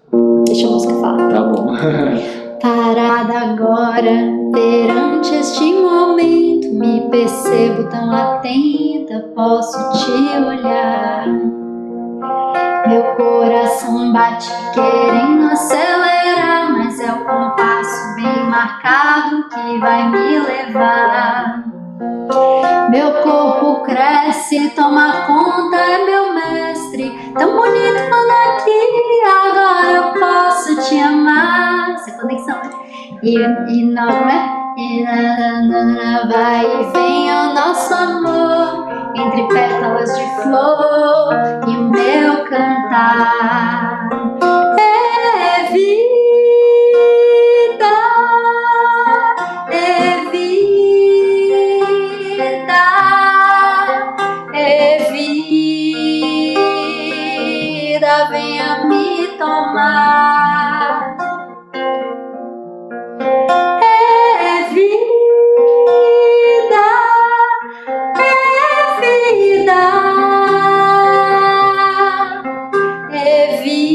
[0.46, 1.28] Deixa a música falar.
[1.30, 1.74] Tá bom.
[2.60, 11.26] Parada agora, perante este momento, me percebo tão atenta, posso te olhar.
[12.86, 21.64] Meu coração bate querendo acelerar, mas é o compasso bem marcado que vai me levar.
[22.90, 26.23] Meu corpo cresce, toma conta, é meu
[26.94, 27.32] mestre.
[27.36, 28.80] Tão bonito quando aqui,
[29.46, 31.92] agora eu posso te amar.
[31.94, 32.70] Essa é conexão, né?
[33.22, 34.64] E, e não é?
[34.76, 41.34] E na, na, na, vai e vem o nosso amor entre pétalas de flor
[41.68, 44.08] e o meu cantar.
[44.78, 46.03] É vida,
[59.74, 61.18] tomar.
[63.82, 66.86] É vida,
[68.16, 68.18] é
[69.00, 69.82] vida,
[73.12, 73.94] é vida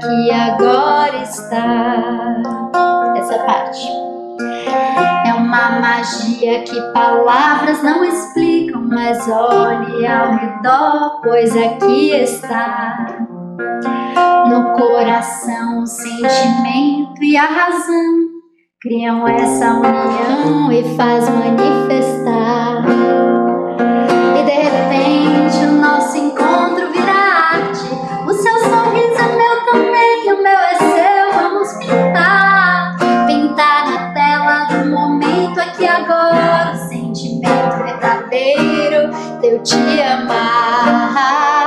[0.00, 1.96] que agora está.
[3.16, 3.97] Essa parte.
[5.48, 13.16] Uma magia que palavras não explicam, mas olhe ao redor, pois aqui está.
[14.46, 18.28] No coração, o sentimento e a razão
[18.82, 22.84] criam essa união e faz manifestar.
[24.38, 25.37] E de repente
[39.48, 41.57] eu te amar.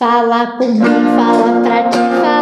[0.00, 0.80] Fala por mim,
[1.14, 2.39] fala pra ti, fala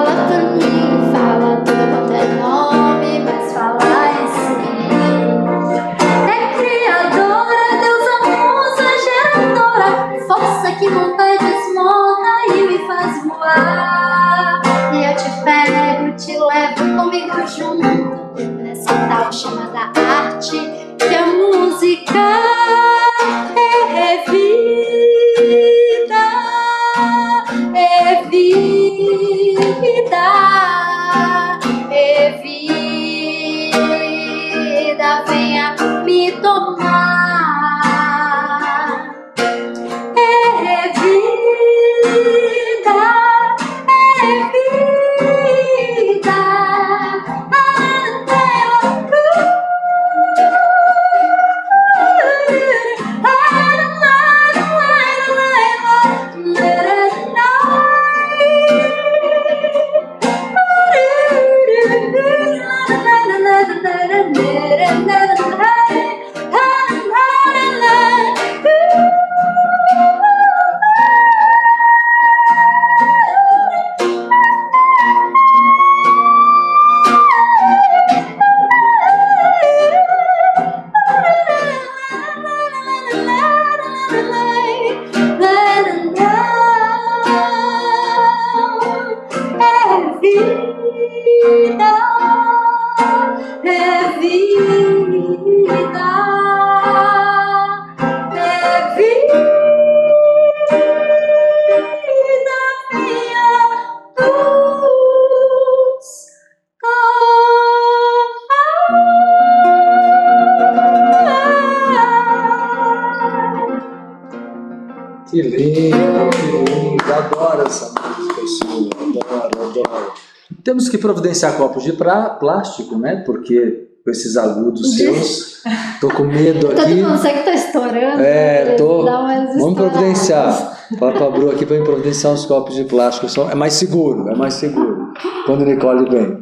[121.39, 123.23] Providenciar copos de pra, plástico, né?
[123.25, 125.63] Porque com esses agudos seus,
[126.01, 126.77] tô com medo aqui.
[126.77, 128.23] Todo que tá estourando.
[128.23, 129.05] É, tô.
[129.05, 130.79] Vamos providenciar.
[130.99, 133.27] Fala pra Bru aqui para providenciar uns copos de plástico.
[133.51, 135.13] É mais seguro, é mais seguro.
[135.45, 136.39] Quando Nicole vem.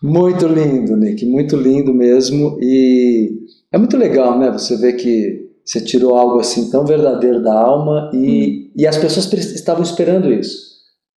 [0.00, 2.56] Muito lindo, Nick, muito lindo mesmo.
[2.60, 3.32] E
[3.72, 4.50] é muito legal, né?
[4.52, 8.72] Você vê que você tirou algo assim tão verdadeiro da alma e, hum.
[8.76, 10.68] e as pessoas estavam esperando isso.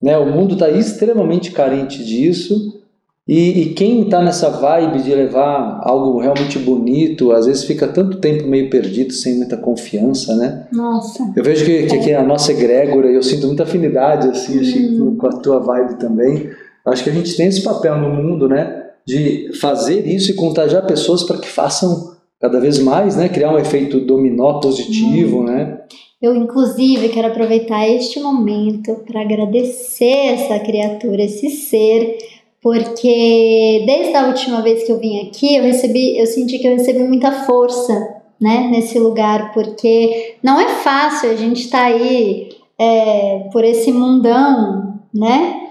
[0.02, 0.18] Né?
[0.18, 2.81] O mundo está extremamente carente disso.
[3.28, 8.18] E, e quem está nessa vibe de levar algo realmente bonito, às vezes fica tanto
[8.18, 10.68] tempo meio perdido, sem muita confiança, né?
[10.72, 11.32] Nossa.
[11.36, 15.16] Eu vejo que, que aqui a nossa egrégora, eu sinto muita afinidade, assim, hum.
[15.18, 16.50] com a tua vibe também.
[16.86, 18.86] Acho que a gente tem esse papel no mundo, né?
[19.06, 23.30] De fazer isso e contagiar pessoas para que façam cada vez mais, né?
[23.30, 25.44] Criar um efeito dominó positivo, hum.
[25.44, 25.78] né?
[26.20, 32.18] Eu, inclusive, quero aproveitar este momento para agradecer essa criatura, esse ser,
[32.62, 36.74] porque desde a última vez que eu vim aqui, eu recebi, eu senti que eu
[36.74, 37.94] recebi muita força,
[38.40, 42.50] né, nesse lugar, porque não é fácil a gente estar tá aí
[42.80, 45.62] é, por esse mundão, né,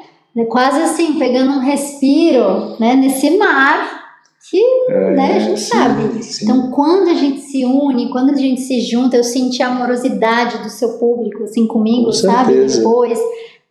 [0.49, 4.01] quase assim pegando um respiro, né, nesse mar
[4.49, 6.25] que é, né, a gente sim, sabe.
[6.25, 6.45] Sim.
[6.45, 10.59] Então, quando a gente se une, quando a gente se junta, eu senti a amorosidade
[10.59, 12.67] do seu público, assim, comigo, Com sabe?
[12.67, 13.21] Depois.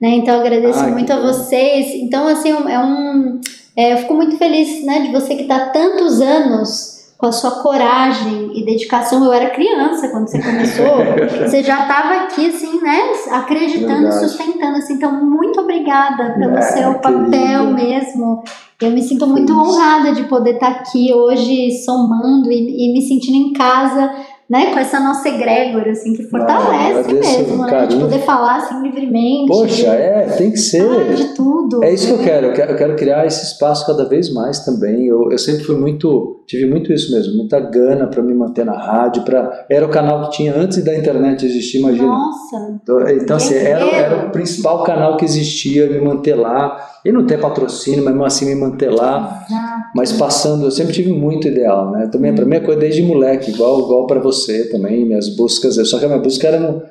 [0.01, 0.09] Né?
[0.15, 1.87] Então, eu agradeço Ai, muito a vocês.
[1.95, 3.41] Então, assim, é um.
[3.75, 7.51] É, eu fico muito feliz né, de você que está tantos anos com a sua
[7.61, 9.23] coragem e dedicação.
[9.23, 10.85] Eu era criança quando você começou,
[11.45, 14.93] você já estava aqui, assim, né, acreditando e sustentando, assim.
[14.93, 18.41] Então, muito obrigada pelo é, seu papel mesmo.
[18.81, 23.35] Eu me sinto muito honrada de poder estar aqui hoje somando e, e me sentindo
[23.35, 24.09] em casa
[24.49, 29.47] né, com essa nossa egrégora, assim, que fortalece mesmo, né, de poder falar assim livremente.
[29.47, 31.13] Poxa, é, tem que ser.
[31.13, 31.83] De tudo.
[31.83, 34.65] É isso que eu quero, eu quero, eu quero criar esse espaço cada vez mais
[34.65, 35.05] também.
[35.05, 38.75] Eu, eu sempre fui muito, tive muito isso mesmo, muita gana para me manter na
[38.75, 42.07] rádio, para era o canal que tinha antes da internet existir, imagina.
[42.07, 42.79] Nossa.
[42.81, 47.25] Então, então assim, era, era o principal canal que existia, me manter lá, e não
[47.25, 49.45] ter patrocínio, mas mesmo assim me manter lá.
[49.47, 49.79] Exato.
[49.95, 52.07] Mas passando, eu sempre tive muito ideal, né?
[52.07, 55.75] Também, para mim, é coisa desde moleque, igual, igual para você também, minhas buscas.
[55.89, 56.83] Só que a minha busca era no,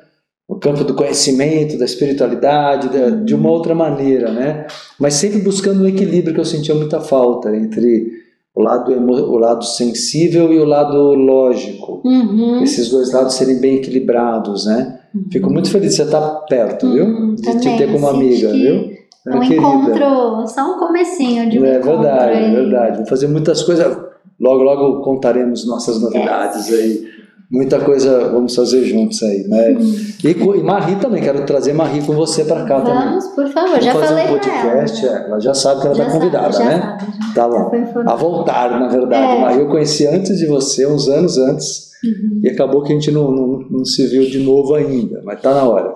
[0.49, 4.65] no campo do conhecimento, da espiritualidade, da, de uma outra maneira, né?
[4.99, 8.19] Mas sempre buscando um equilíbrio que eu sentia muita falta entre
[8.55, 12.01] o lado, o lado sensível e o lado lógico.
[12.03, 12.61] Uhum.
[12.61, 14.99] Esses dois lados serem bem equilibrados, né?
[15.13, 15.25] Uhum.
[15.31, 17.35] Fico muito feliz de você estar perto, uhum, viu?
[17.35, 18.88] De te ter como amiga, viu?
[19.27, 19.55] É, um querida.
[19.55, 21.91] encontro, só um comecinho de um é, encontro.
[21.91, 22.45] É verdade, aí.
[22.45, 22.91] é verdade.
[22.93, 23.97] Vamos fazer muitas coisas.
[24.39, 26.75] Logo, logo contaremos nossas novidades é.
[26.75, 27.19] aí.
[27.51, 29.71] Muita coisa vamos fazer juntos aí, né?
[29.71, 29.95] Hum.
[30.23, 33.09] E, e Marie também, quero trazer Marie com você para cá vamos, também.
[33.09, 35.17] Vamos, por favor, vamos já fazer falei um podcast, ela.
[35.17, 36.79] É, ela já sabe que ela está convidada, sabe, né?
[36.79, 37.71] Sabe, já, tá bom.
[38.05, 39.37] A voltar, na verdade.
[39.37, 39.41] É.
[39.41, 41.89] Marie eu conheci antes de você, uns anos antes.
[42.03, 42.41] Uhum.
[42.43, 45.53] E acabou que a gente não, não, não, se viu de novo ainda, mas tá
[45.53, 45.91] na hora.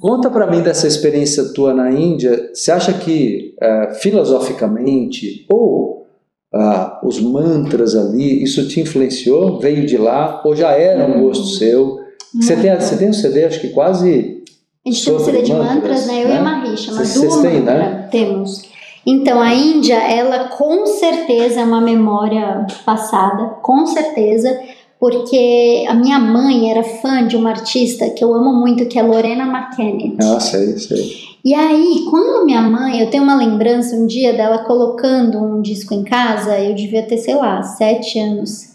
[0.00, 2.50] Conta para mim dessa experiência tua na Índia.
[2.52, 6.06] Você acha que é, filosoficamente ou
[6.52, 9.58] ah, os mantras ali, isso te influenciou?
[9.58, 10.42] Veio de lá?
[10.44, 11.98] Ou já era um gosto seu?
[12.34, 14.40] Você tem, você tem um CD, acho que quase
[14.86, 16.24] a gente tem um CD de mantras, né?
[16.24, 16.34] Eu né?
[16.34, 18.08] e a Mahi, chama Vocês têm, né?
[18.10, 18.62] Temos.
[19.06, 24.58] Então, a Índia, ela com certeza é uma memória passada, com certeza,
[25.00, 29.02] porque a minha mãe era fã de uma artista que eu amo muito, que é
[29.02, 30.18] Lorena McKennitt.
[30.22, 31.30] Ah, sei, sei.
[31.42, 35.94] E aí, quando minha mãe, eu tenho uma lembrança um dia dela colocando um disco
[35.94, 38.74] em casa, eu devia ter, sei lá, sete anos.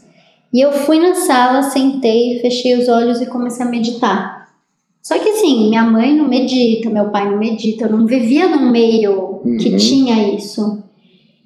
[0.52, 4.50] E eu fui na sala, sentei, fechei os olhos e comecei a meditar.
[5.04, 8.72] Só que assim, minha mãe não medita, meu pai não medita, eu não vivia num
[8.72, 9.78] meio que Uhum.
[9.78, 10.84] tinha isso.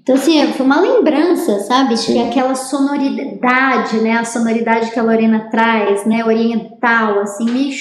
[0.10, 1.96] Então, assim, foi uma lembrança, sabe?
[1.96, 2.14] Sim.
[2.14, 4.14] Que aquela sonoridade, né?
[4.14, 6.26] A sonoridade que a Lorena traz, né?
[6.26, 7.72] Oriental, assim, me...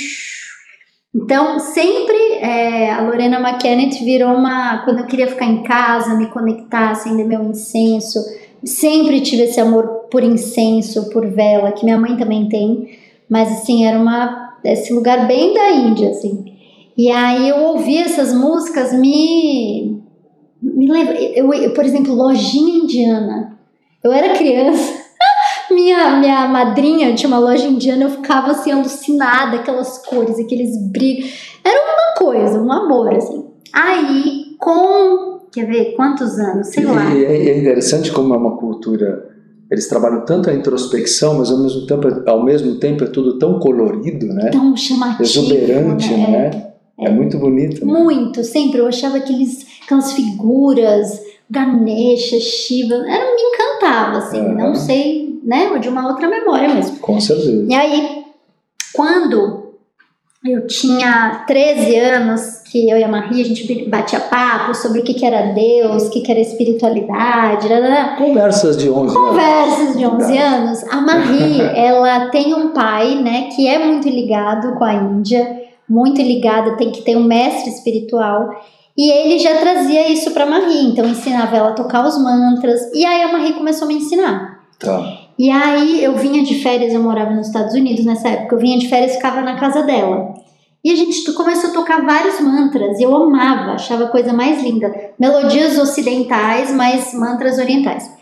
[1.15, 4.85] Então, sempre é, a Lorena McKennitt virou uma...
[4.85, 8.19] Quando eu queria ficar em casa, me conectar, acender meu incenso,
[8.63, 12.91] sempre tive esse amor por incenso, por vela, que minha mãe também tem.
[13.27, 14.55] Mas, assim, era uma...
[14.63, 16.45] Esse lugar bem da Índia, assim.
[16.95, 19.98] E aí eu ouvi essas músicas, me
[20.79, 23.59] me lembra, eu, eu, por exemplo, lojinha indiana.
[24.03, 24.95] Eu era criança,
[25.73, 31.59] minha, minha madrinha tinha uma loja indiana, eu ficava assim alucinada, aquelas cores, aqueles brilhos.
[31.65, 33.45] Era uma coisa, um amor, assim.
[33.73, 36.69] Aí, com, quer ver, quantos anos?
[36.69, 37.13] Sei lá.
[37.13, 39.27] E é é interessante como é uma cultura.
[39.69, 43.59] Eles trabalham tanto a introspecção, mas ao mesmo tempo, ao mesmo tempo é tudo tão
[43.59, 44.51] colorido, né?
[44.51, 45.25] Tão chamativo.
[45.25, 46.51] Exuberante, né?
[46.51, 46.68] né?
[47.01, 47.85] É muito bonito.
[47.85, 47.93] Né?
[47.93, 48.81] Muito, sempre.
[48.81, 54.43] Eu achava aqueles, aquelas figuras, Ganesha, Shiva, era, me encantava, assim.
[54.55, 55.79] Não sei, né?
[55.79, 56.99] De uma outra memória mesmo.
[56.99, 57.67] Com certeza.
[57.69, 58.25] E aí,
[58.93, 59.69] quando
[60.45, 65.05] eu tinha 13 anos, que eu e a Maria, a gente batia papo sobre o
[65.05, 68.17] que, que era Deus, o que, que era espiritualidade, dadadá.
[68.17, 69.13] Conversas de 11 anos.
[69.15, 74.77] conversas de 11 anos, a Marie, ela tem um pai, né, que é muito ligado
[74.77, 78.51] com a Índia, muito ligado, tem que ter um mestre espiritual,
[78.97, 83.05] e ele já trazia isso para Marie, então ensinava ela a tocar os mantras, e
[83.05, 84.59] aí a Marie começou a me ensinar.
[84.79, 85.29] Tá.
[85.39, 88.79] E aí eu vinha de férias, eu morava nos Estados Unidos nessa época, eu vinha
[88.79, 90.35] de férias e ficava na casa dela.
[90.85, 94.63] E a gente começou a tocar vários mantras, e eu amava, achava a coisa mais
[94.63, 94.93] linda.
[95.19, 98.18] Melodias ocidentais, mas mantras orientais.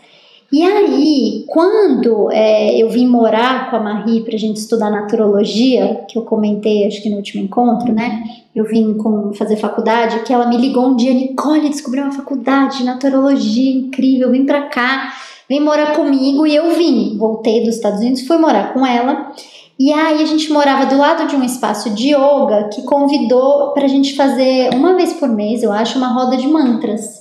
[0.49, 6.17] E aí, quando é, eu vim morar com a Marie pra gente estudar naturologia, que
[6.17, 8.23] eu comentei acho que no último encontro, né?
[8.55, 12.77] Eu vim com, fazer faculdade, que ela me ligou um dia, Nicole, descobri uma faculdade
[12.77, 15.13] de naturologia incrível, vem pra cá,
[15.49, 17.17] vem morar comigo, e eu vim.
[17.17, 19.33] Voltei dos Estados Unidos, fui morar com ela,
[19.77, 23.85] e aí a gente morava do lado de um espaço de yoga que convidou pra
[23.87, 27.16] gente fazer uma vez por mês, eu acho, uma roda de mantras.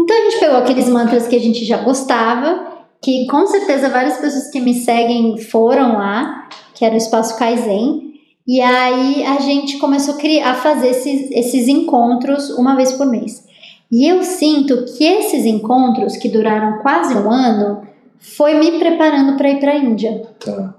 [0.00, 2.66] Então a gente pegou aqueles mantras que a gente já gostava,
[3.02, 8.14] que com certeza várias pessoas que me seguem foram lá, que era o espaço Kaizen.
[8.46, 13.06] E aí a gente começou a, criar, a fazer esses, esses encontros uma vez por
[13.06, 13.44] mês.
[13.92, 17.82] E eu sinto que esses encontros, que duraram quase um ano,
[18.18, 20.22] foi me preparando para ir para a Índia.
[20.38, 20.74] Tá.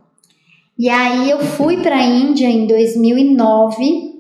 [0.78, 4.20] E aí eu fui para a Índia em 2009.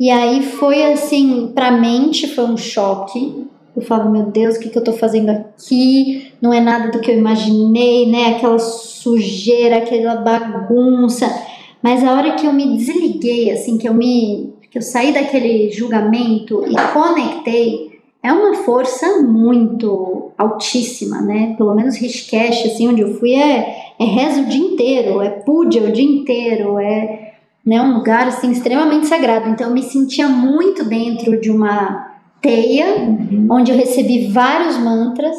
[0.00, 3.46] E aí foi assim, para a mente foi um choque.
[3.78, 6.32] Eu falo, meu Deus, o que, que eu tô fazendo aqui?
[6.42, 8.34] Não é nada do que eu imaginei, né?
[8.34, 11.32] Aquela sujeira, aquela bagunça.
[11.80, 15.70] Mas a hora que eu me desliguei, assim, que eu me que eu saí daquele
[15.70, 21.54] julgamento e conectei, é uma força muito altíssima, né?
[21.56, 25.80] Pelo menos Rishikesh, assim, onde eu fui, é, é rezo o dia inteiro, é puja
[25.80, 27.34] o dia inteiro, é
[27.64, 29.48] né, um lugar, assim, extremamente sagrado.
[29.48, 32.07] Então, eu me sentia muito dentro de uma
[32.40, 33.48] teia, Uhum.
[33.50, 35.36] onde eu recebi vários mantras.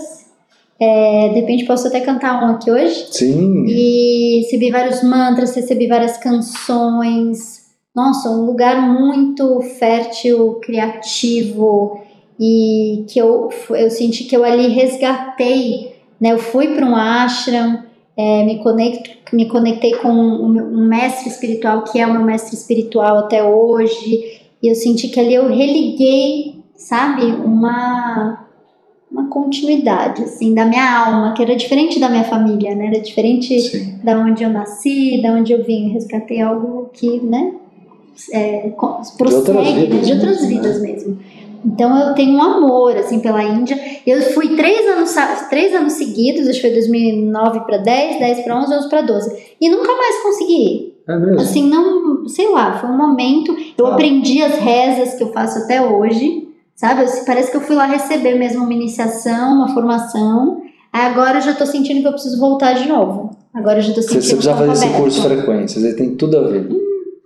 [0.79, 3.07] É, de repente, posso até cantar um aqui hoje.
[3.11, 3.65] Sim.
[3.67, 7.59] E recebi vários mantras, recebi várias canções.
[7.95, 11.99] Nossa, um lugar muito fértil, criativo
[12.39, 16.31] e que eu, eu senti que eu ali resgatei, né?
[16.31, 17.83] Eu fui para um ashram,
[18.15, 22.55] é, me, conecto, me conectei com um, um mestre espiritual que é o meu mestre
[22.55, 28.45] espiritual até hoje e eu senti que ali eu religuei, sabe, uma
[29.11, 32.87] uma continuidade assim da minha alma, que era diferente da minha família, né?
[32.93, 33.99] Era diferente Sim.
[34.03, 37.53] da onde eu nasci, da onde eu vim, resgatei algo que, né,
[38.31, 38.71] é,
[39.17, 41.19] prossegue, outras né, vidas de outras mesmo, vidas mesmo.
[41.65, 43.77] Então eu tenho um amor assim pela Índia.
[44.05, 45.13] Eu fui três anos,
[45.49, 49.55] três anos seguidos, acho que foi 2009 para 10, 10 para 11, 11 para 12.
[49.59, 50.93] E nunca mais consegui.
[51.07, 51.41] É mesmo.
[51.41, 53.55] Assim, não, sei lá, foi um momento.
[53.75, 53.93] Eu Ah.
[53.93, 56.47] aprendi as rezas que eu faço até hoje,
[56.79, 57.03] sabe?
[57.03, 60.61] Eu- parece que eu fui lá receber mesmo uma iniciação, uma formação.
[60.93, 63.31] Aí agora eu já tô sentindo que eu preciso voltar de novo.
[63.53, 66.47] Agora eu já tô sentindo você precisa fazer esse curso frequências, aí tem tudo a
[66.47, 66.69] ver.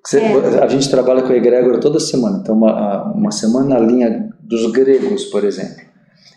[0.04, 0.64] Você, é.
[0.64, 4.72] A gente trabalha com a egrégora toda semana, então uma, uma semana na linha dos
[4.72, 5.84] gregos, por exemplo.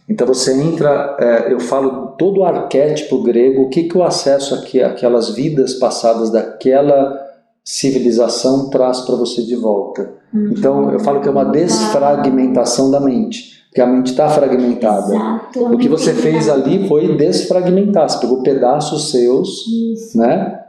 [0.09, 4.55] Então você entra, é, eu falo todo o arquétipo grego, o que, que o acesso
[4.55, 7.18] aqui, aquelas vidas passadas daquela
[7.64, 10.14] civilização traz para você de volta.
[10.32, 10.50] Uhum.
[10.52, 15.14] Então eu falo que é uma desfragmentação da mente, porque a mente está fragmentada.
[15.14, 20.18] Exato, o que você fez ali foi desfragmentar, você pegou pedaços seus, Isso.
[20.18, 20.60] né?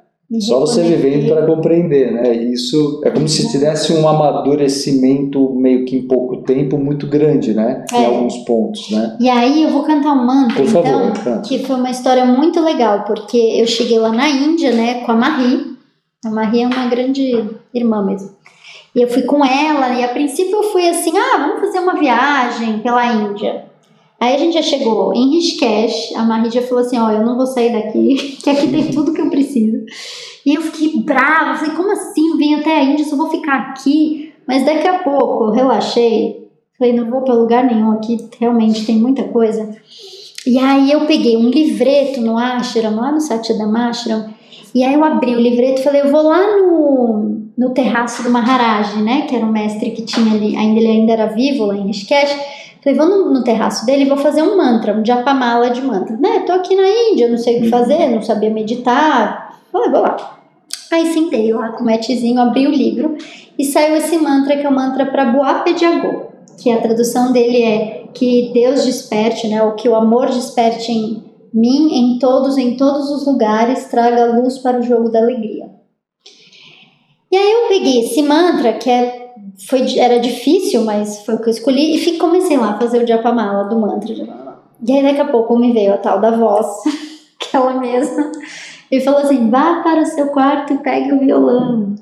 [0.42, 2.36] Só você vivendo para compreender, né?
[2.36, 7.86] Isso é como se tivesse um amadurecimento meio que em pouco tempo muito grande, né?
[7.94, 8.02] É.
[8.02, 9.16] Em alguns pontos, né?
[9.22, 11.48] E aí eu vou cantar um mantra, Por favor, então, canta.
[11.48, 15.16] que foi uma história muito legal, porque eu cheguei lá na Índia, né, com a
[15.16, 15.78] Marie.
[16.26, 18.32] A Marie é uma grande irmã mesmo.
[18.98, 22.00] E eu fui com ela, e a princípio eu fui assim, ah, vamos fazer uma
[22.00, 23.66] viagem pela Índia.
[24.20, 27.46] Aí a gente já chegou em Rishikesh, a já falou assim, ó, eu não vou
[27.46, 29.86] sair daqui, que aqui tem tudo que eu preciso.
[30.44, 32.38] E eu fiquei brava, falei, como assim?
[32.38, 34.34] Venho até a Índia, só vou ficar aqui.
[34.48, 36.50] Mas daqui a pouco eu relaxei,
[36.80, 39.78] falei, não vou para lugar nenhum aqui, realmente tem muita coisa.
[40.44, 44.34] E aí eu peguei um livreto no Ashram, lá no Satyadam Ashram,
[44.74, 48.30] e aí eu abri o livreto e falei, eu vou lá no, no terraço do
[48.30, 51.76] Maharaj, né, que era o mestre que tinha ali, ainda ele ainda era vivo lá
[51.76, 52.38] em Rishikesh,
[52.84, 56.16] Falei, vou no, no terraço dele e vou fazer um mantra, um japamala de mantra.
[56.16, 59.60] Né, tô aqui na Índia, não sei o que fazer, não sabia meditar.
[59.72, 60.40] Falei, vou lá.
[60.92, 63.18] Aí sentei lá com o metzinho, abri o livro
[63.60, 66.28] e saiu esse mantra que é o mantra para Buapediagô,
[66.58, 71.24] que a tradução dele é que Deus desperte, né, ou que o amor desperte em
[71.54, 75.77] mim, em todos, em todos os lugares, traga luz para o jogo da alegria.
[77.38, 79.28] E aí eu peguei esse mantra que é
[79.70, 81.96] foi, era difícil, mas foi o que eu escolhi.
[81.96, 84.12] E fiquei, comecei lá a fazer o japamala do mantra.
[84.12, 86.66] E aí daqui a pouco me veio a tal da voz,
[87.40, 88.32] aquela mesma,
[88.92, 91.96] e falou assim: vá para o seu quarto e pegue o violão.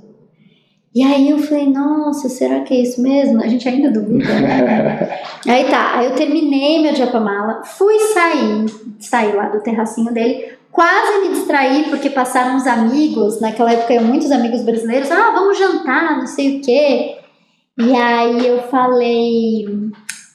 [0.93, 3.43] E aí eu falei, nossa, será que é isso mesmo?
[3.43, 5.19] A gente ainda duvida, né?
[5.45, 8.65] aí tá, aí eu terminei meu japamala, fui sair,
[8.97, 14.03] sair lá do terracinho dele, quase me distraí porque passaram uns amigos, naquela época eu
[14.03, 17.15] muitos amigos brasileiros, ah, vamos jantar, não sei o quê.
[17.79, 19.65] E aí eu falei,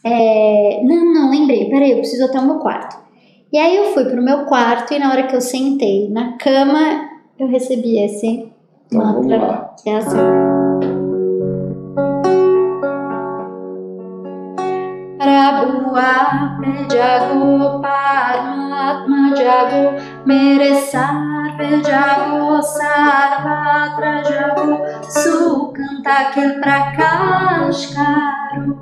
[0.03, 2.99] é, não, não, lembrei, peraí, eu preciso até o meu quarto.
[3.53, 7.11] E aí eu fui pro meu quarto e na hora que eu sentei na cama,
[7.39, 8.51] eu recebi esse
[8.87, 10.17] então, mantra, que é assim.
[15.19, 15.95] Prabhu
[16.91, 28.77] Jago Paramatma Jago Meresar Jago Sarvatra Jago Sukanta Kel Prakash Karo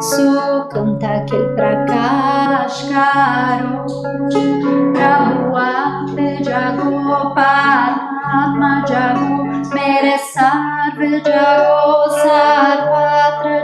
[0.00, 3.86] Sukanta Kel Prakash Karo
[4.92, 9.36] Prabhu Jago Paramatma Jago
[9.72, 10.92] Meresar
[11.24, 13.56] Jago Sarvatra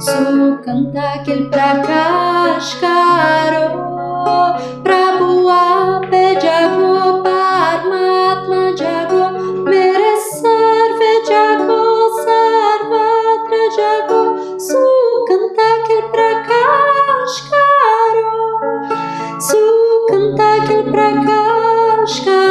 [0.00, 3.66] Jago Sukanta Kel Prakash Karo Sukanta Kil Prakash Karo
[4.84, 9.22] Prabhu Ape Jago Parmatma Jago
[9.64, 11.82] Mere Sarve Jago
[12.24, 14.20] Sarvatra Jago
[14.68, 18.32] Sukanta Kil Prakash Karo
[19.48, 22.49] Sukanta Kil Prakash Karo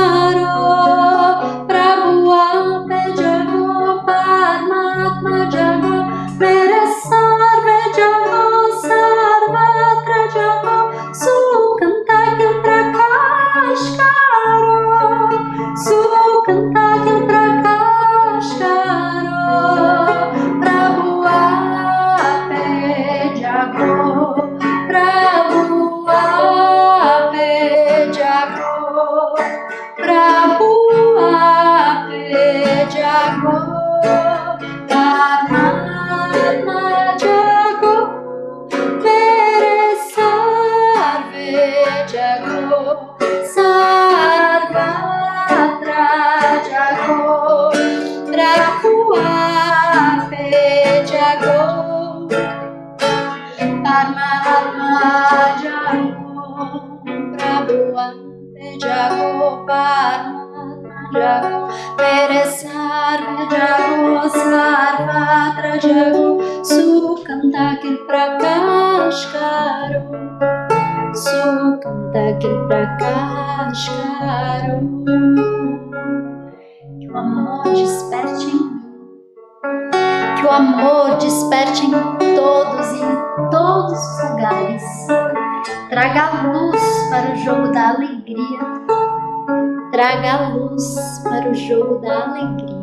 [91.68, 92.80] jogo da alegria.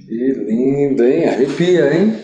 [0.00, 1.28] Que lindo, hein?
[1.28, 2.14] Arrepia, hein?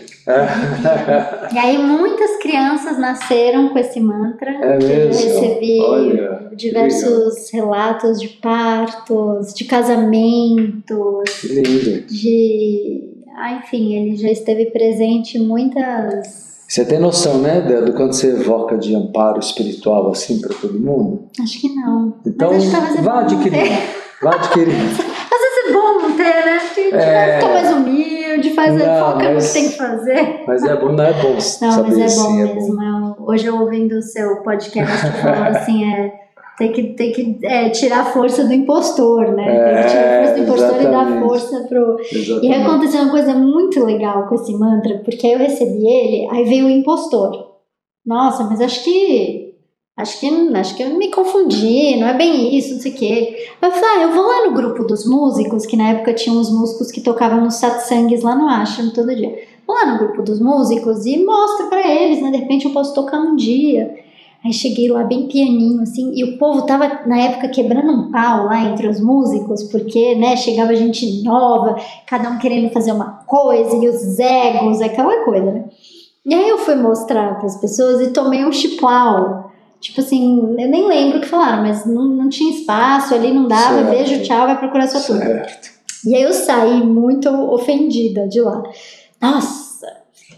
[1.51, 4.51] e aí muitas crianças nasceram com esse mantra.
[4.51, 5.29] É mesmo?
[5.29, 12.05] Eu recebi Olha, diversos relatos de partos, de casamentos, que lindo.
[12.07, 13.09] de.
[13.35, 16.48] Ah, enfim, ele já esteve presente em muitas.
[16.69, 21.23] Você tem noção, né, do quanto você evoca de amparo espiritual assim para todo mundo?
[21.41, 22.13] Acho que não.
[22.23, 23.71] Então, Mas acho é vá adquirir.
[24.21, 24.29] Vá
[25.41, 26.51] vezes é bom não ter, né?
[26.53, 27.39] A gente É.
[27.53, 30.43] mais humilde, faz, Não, foca no mas- que tem que fazer.
[30.45, 32.53] Mas é bom, não é bom Não, saber mas é bom assim, é bom.
[32.53, 33.15] mesmo.
[33.27, 36.13] Hoje eu ouvindo o seu podcast, falou assim, é,
[36.59, 39.45] tem que, tem que é, tirar a força do impostor, né?
[39.45, 41.97] tem que tirar a força do É, impostor e dar força pro...
[42.01, 42.53] E Exatamente.
[42.53, 46.65] aconteceu uma coisa muito legal com esse mantra, porque aí eu recebi ele, aí veio
[46.65, 47.31] o impostor.
[48.05, 49.47] Nossa, mas acho que...
[49.97, 53.35] Acho que, acho que eu me confundi, não é bem isso, não sei o quê.
[53.61, 56.49] Eu falei, ah, eu vou lá no grupo dos músicos, que na época tinha uns
[56.49, 59.37] músicos que tocavam nos satsangs lá no Ashram todo dia.
[59.67, 62.31] Vou lá no grupo dos músicos e mostro pra eles, né?
[62.31, 63.93] De repente eu posso tocar um dia.
[64.43, 68.45] Aí cheguei lá bem pianinho, assim, e o povo tava, na época, quebrando um pau
[68.45, 71.75] lá entre os músicos, porque, né, chegava gente nova,
[72.07, 75.65] cada um querendo fazer uma coisa, e os egos, aquela coisa, né?
[76.25, 79.51] E aí eu fui mostrar pras pessoas e tomei um chiplau.
[79.81, 83.47] Tipo assim, eu nem lembro o que falaram, mas não, não tinha espaço, ali não
[83.47, 83.89] dava, Certo.
[83.89, 85.23] beijo, tchau, vai procurar sua turma.
[85.25, 85.69] Certo.
[86.05, 88.63] E aí eu saí muito ofendida de lá.
[89.21, 89.87] Nossa,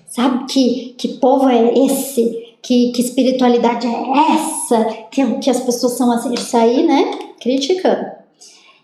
[0.08, 2.51] sabe que, que povo é esse?
[2.62, 4.86] Que, que espiritualidade é essa?
[5.10, 6.32] Que, que as pessoas são assim?
[6.32, 7.12] Eu saí, né?
[7.42, 8.06] Criticando.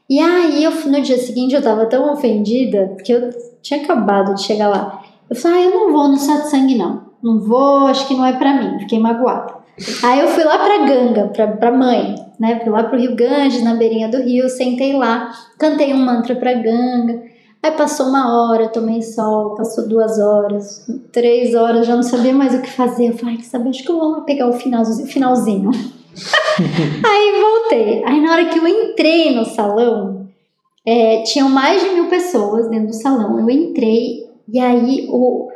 [0.10, 3.30] E aí, eu, no dia seguinte, eu tava tão ofendida que eu
[3.62, 5.04] tinha acabado de chegar lá.
[5.30, 7.08] Eu falei, ah, eu não vou no satsang, não.
[7.22, 8.80] Não vou, acho que não é pra mim.
[8.80, 9.58] Fiquei magoada.
[10.04, 12.60] Aí eu fui lá pra Ganga, pra, pra mãe, né?
[12.62, 16.54] Fui lá pro Rio Ganges, na beirinha do rio, sentei lá, cantei um mantra pra
[16.54, 17.24] Ganga.
[17.62, 22.54] Aí passou uma hora, tomei sol, passou duas horas, três horas, já não sabia mais
[22.54, 23.10] o que fazer.
[23.10, 25.08] Eu falei, saber, acho que eu vou pegar o finalzinho.
[25.08, 25.72] finalzinho.
[27.06, 28.04] Aí voltei.
[28.06, 30.28] Aí na hora que eu entrei no salão,
[30.86, 33.40] é, tinham mais de mil pessoas dentro do salão.
[33.40, 35.50] Eu entrei e aí o,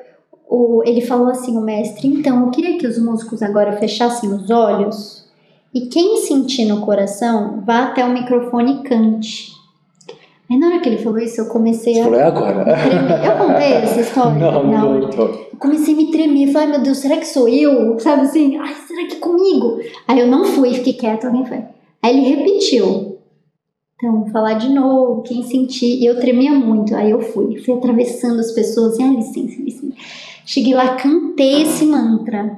[0.49, 4.49] o, ele falou assim, o mestre, então eu queria que os músicos agora fechassem os
[4.49, 5.25] olhos
[5.73, 9.60] e quem sentir no coração vá até o microfone e cante.
[10.51, 12.65] Aí na hora que ele falou isso, eu comecei Você a falou, é agora.
[13.25, 14.35] Eu contei essa história?
[14.51, 15.57] Não, não, Eu não.
[15.57, 16.51] comecei a me tremer.
[16.51, 17.97] Falei, meu Deus, será que sou eu?
[17.99, 18.57] Sabe assim?
[18.57, 19.79] Ai, será que é comigo?
[20.05, 21.63] Aí eu não fui, fiquei quieta, alguém foi.
[22.03, 23.17] Aí ele repetiu.
[23.95, 26.01] Então, falar de novo, quem sentir.
[26.01, 26.93] E eu tremia muito.
[26.97, 28.93] Aí eu fui, fui atravessando as pessoas.
[28.93, 29.93] Assim, ai, licença, licença.
[30.45, 32.57] Cheguei lá, cantei esse mantra.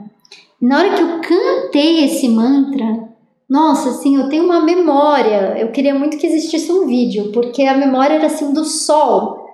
[0.59, 3.07] Na hora que eu cantei esse mantra,
[3.53, 5.59] nossa, assim, eu tenho uma memória.
[5.59, 9.47] Eu queria muito que existisse um vídeo, porque a memória era assim do sol.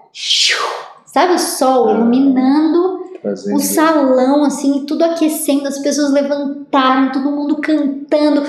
[1.06, 3.58] Sabe o sol iluminando Fazendo.
[3.58, 8.42] o salão, assim, tudo aquecendo, as pessoas levantaram, todo mundo cantando.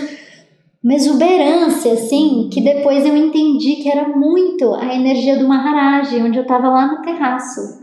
[0.85, 6.39] Uma exuberância, assim, que depois eu entendi que era muito a energia do Maharaj, onde
[6.39, 7.81] eu tava lá no terraço.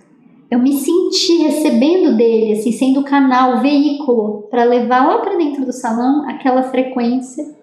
[0.50, 5.36] Eu me senti recebendo dele, assim, sendo o canal, o veículo, para levar lá para
[5.36, 7.57] dentro do salão aquela frequência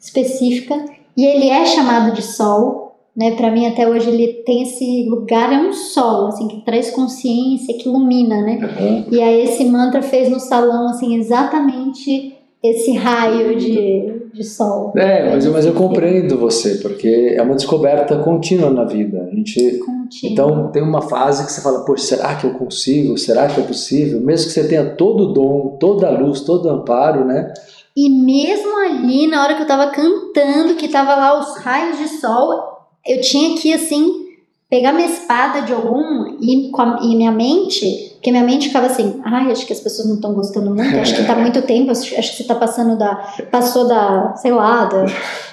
[0.00, 0.74] específica.
[1.16, 3.32] E ele é chamado de sol, né?
[3.32, 7.74] Para mim até hoje ele tem esse lugar é um sol, assim, que traz consciência,
[7.76, 8.60] que ilumina, né?
[8.62, 9.04] Aham.
[9.10, 14.92] E aí esse mantra fez no salão, assim, exatamente esse raio de, de sol.
[14.96, 19.28] É, mas, eu- mas eu compreendo você, porque é uma descoberta contínua na vida.
[19.30, 20.32] A gente Contínuo.
[20.32, 23.16] Então tem uma fase que você fala, poxa, será que eu consigo?
[23.18, 24.20] Será que é possível?
[24.20, 27.52] Mesmo que você tenha todo o dom, toda a luz, todo o amparo, né?
[27.96, 32.08] E mesmo ali, na hora que eu tava cantando, que tava lá os raios de
[32.08, 34.28] sol, eu tinha que, assim,
[34.70, 36.70] pegar minha espada de algum e,
[37.02, 40.34] e minha mente, porque minha mente ficava assim, ai, acho que as pessoas não estão
[40.34, 43.16] gostando muito, acho que tá muito tempo, acho, acho que você tá passando da,
[43.50, 45.06] passou da, sei lá, da,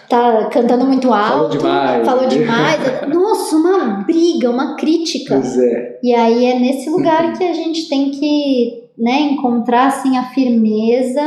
[0.09, 2.05] tá cantando muito Falou alto, demais.
[2.05, 2.79] falou demais.
[3.07, 5.35] Nossa, uma briga, uma crítica.
[5.35, 5.99] Pois é.
[6.03, 11.21] E aí é nesse lugar que a gente tem que, né, encontrar assim a firmeza.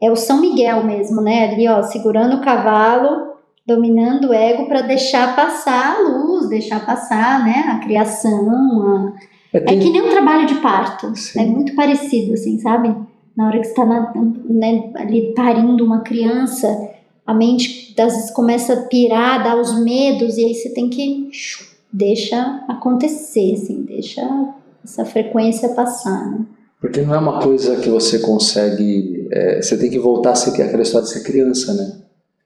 [0.00, 1.50] É o São Miguel mesmo, né?
[1.50, 3.32] Ali, ó, segurando o cavalo,
[3.66, 8.82] dominando o ego para deixar passar a luz, deixar passar, né, a criação.
[8.82, 9.12] a-
[9.52, 11.14] É, É que nem um trabalho de parto.
[11.16, 11.40] Sim.
[11.40, 12.94] É muito parecido, assim, sabe?
[13.36, 14.12] Na hora que você tá na-
[14.48, 16.66] né, ali parindo uma criança,
[17.26, 21.30] a mente às vezes começa a pirar, dar os medos, e aí você tem que
[21.92, 24.22] deixa acontecer, assim, deixa
[24.84, 26.40] essa frequência passar, né?
[26.80, 29.28] Porque não é uma coisa que você consegue.
[29.30, 31.92] É, você tem que voltar a ser aquela história de ser criança, né?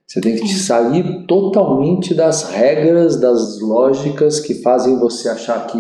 [0.07, 5.79] Você tem que sair totalmente das regras, das lógicas que fazem você achar que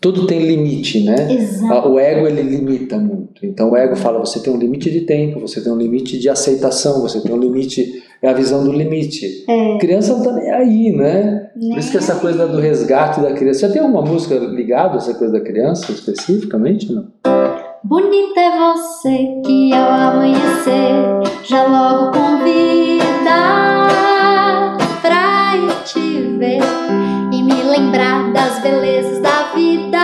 [0.00, 1.30] tudo tem limite, né?
[1.30, 1.88] Exato.
[1.90, 3.44] O ego ele limita muito.
[3.44, 6.28] Então o ego fala: você tem um limite de tempo, você tem um limite de
[6.28, 8.02] aceitação, você tem um limite.
[8.22, 9.44] É a visão do limite.
[9.48, 9.78] É.
[9.78, 11.50] Criança não tá nem aí, né?
[11.54, 13.60] Por isso que essa coisa do resgate da criança.
[13.60, 16.92] Já tem alguma música ligada a essa coisa da criança especificamente?
[16.92, 17.06] Não?
[17.82, 22.98] Bonita é você que ao amanhecer já logo convida
[25.00, 26.60] pra ir te ver
[27.32, 29.98] e me lembrar das belezas da vida.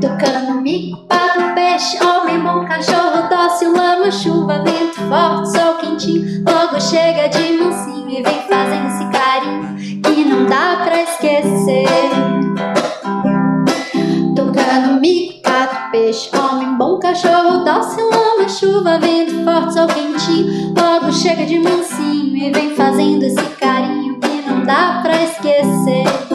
[0.00, 6.80] Tocando mico, pato, peixe, homem, bom cachorro, dócil, lama, chuva, vento forte, sol quentinho, logo
[6.80, 12.35] chega de mansinho e vem fazendo esse carinho que não dá pra esquecer.
[15.06, 21.46] Mico, pato, peixe, homem, bom cachorro, dócil, lama, chuva, vento forte, sol quentinho, logo chega
[21.46, 26.25] de mansinho e vem fazendo esse carinho que não dá pra esquecer.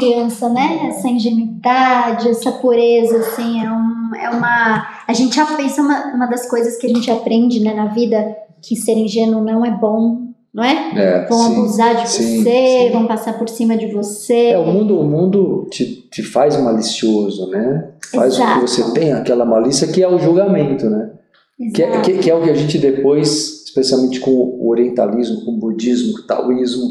[0.00, 0.88] Criança, né?
[0.88, 4.86] Essa ingenuidade, essa pureza, assim, é, um, é uma...
[5.06, 7.86] A gente aprende, isso é uma, uma das coisas que a gente aprende, né, na
[7.86, 10.90] vida, que ser ingênuo não é bom, não é?
[10.96, 11.52] É, Vão sim.
[11.52, 12.92] abusar de sim, você, sim.
[12.92, 14.48] vão passar por cima de você.
[14.50, 17.90] É, o mundo, o mundo te, te faz malicioso, né?
[18.12, 18.60] Faz com Exato.
[18.60, 21.10] que você tenha aquela malícia que é o julgamento, né?
[21.74, 25.52] Que, é- que, que é o que a gente depois, especialmente com o orientalismo, com
[25.52, 26.84] o budismo, com o taoísmo,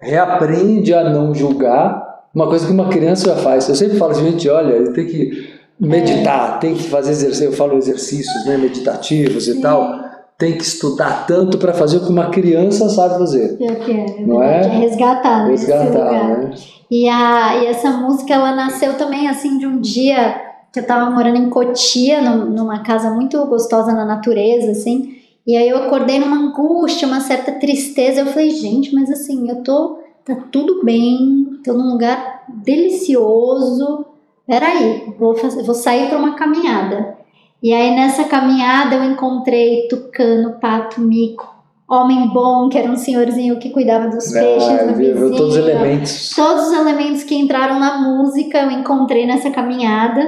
[0.00, 2.03] reaprende a não julgar.
[2.34, 3.68] Uma coisa que uma criança já faz.
[3.68, 7.76] Eu sempre falo assim, gente, olha, tem que meditar, tem que fazer exercício, eu falo
[7.76, 9.60] exercícios né, meditativos e Sim.
[9.60, 10.02] tal.
[10.36, 13.56] Tem que estudar tanto para fazer o que uma criança sabe fazer.
[13.56, 14.60] Pior que é, Não é?
[14.62, 15.50] é resgatar, né.
[15.50, 16.50] Resgatar, né?
[16.90, 20.34] E, a, e essa música, ela nasceu também, assim, de um dia
[20.72, 25.12] que eu tava morando em Cotia, num- numa casa muito gostosa na natureza, assim.
[25.46, 28.20] E aí eu acordei numa angústia, uma certa tristeza.
[28.20, 29.98] Eu falei, gente, mas assim, eu tô...
[30.24, 34.06] Tá tudo bem, tô num lugar delicioso.
[34.46, 37.16] Peraí, vou, fazer, vou sair pra uma caminhada.
[37.62, 41.48] E aí nessa caminhada eu encontrei tucano, pato, mico,
[41.88, 45.36] homem bom, que era um senhorzinho que cuidava dos peixes Ah, no viu, viu vizinho.
[45.36, 46.30] todos os elementos.
[46.34, 50.20] Todos os elementos que entraram na música eu encontrei nessa caminhada.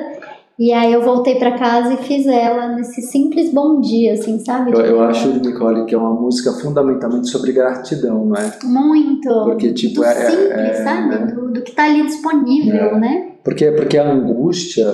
[0.58, 4.72] E aí eu voltei pra casa e fiz ela nesse simples bom dia, assim, sabe?
[4.72, 8.50] Eu, eu acho, Nicole, que é uma música fundamentalmente sobre gratidão, não é?
[8.64, 9.28] Muito.
[9.44, 11.08] Porque, tipo, do é- é- simples, é, sabe?
[11.10, 11.26] né?
[11.34, 12.98] Do, do que tá ali disponível, É.
[13.00, 13.32] né?
[13.44, 14.86] Porque, porque a angústia,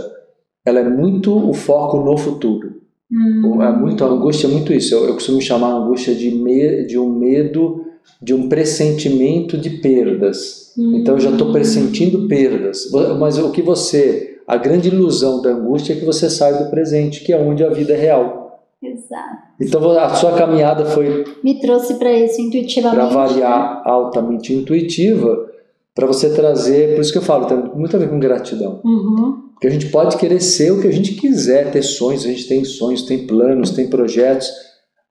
[0.66, 2.80] ela é muito o foco no futuro.
[3.10, 4.94] Hum, É muito, a angústia é muito isso.
[4.94, 7.84] Eu, eu costumo chamar a angústia de, me, de um medo,
[8.20, 10.72] de um pressentimento de perdas.
[10.76, 10.97] hum.
[10.97, 12.90] Então eu já estou pressentindo perdas.
[13.20, 14.32] Mas o que você.
[14.47, 17.70] A grande ilusão da angústia é que você sai do presente, que é onde a
[17.70, 18.43] vida é real.
[18.82, 19.43] Exato.
[19.60, 23.14] Então a sua caminhada foi Me trouxe pra isso para intuitivamente.
[23.14, 25.48] variar altamente intuitiva,
[25.94, 28.81] para você trazer, por isso que eu falo, tem muito a ver com gratidão.
[28.85, 29.51] Uhum.
[29.52, 32.48] Porque a gente pode querer ser o que a gente quiser, ter sonhos, a gente
[32.48, 34.51] tem sonhos, tem planos, tem projetos,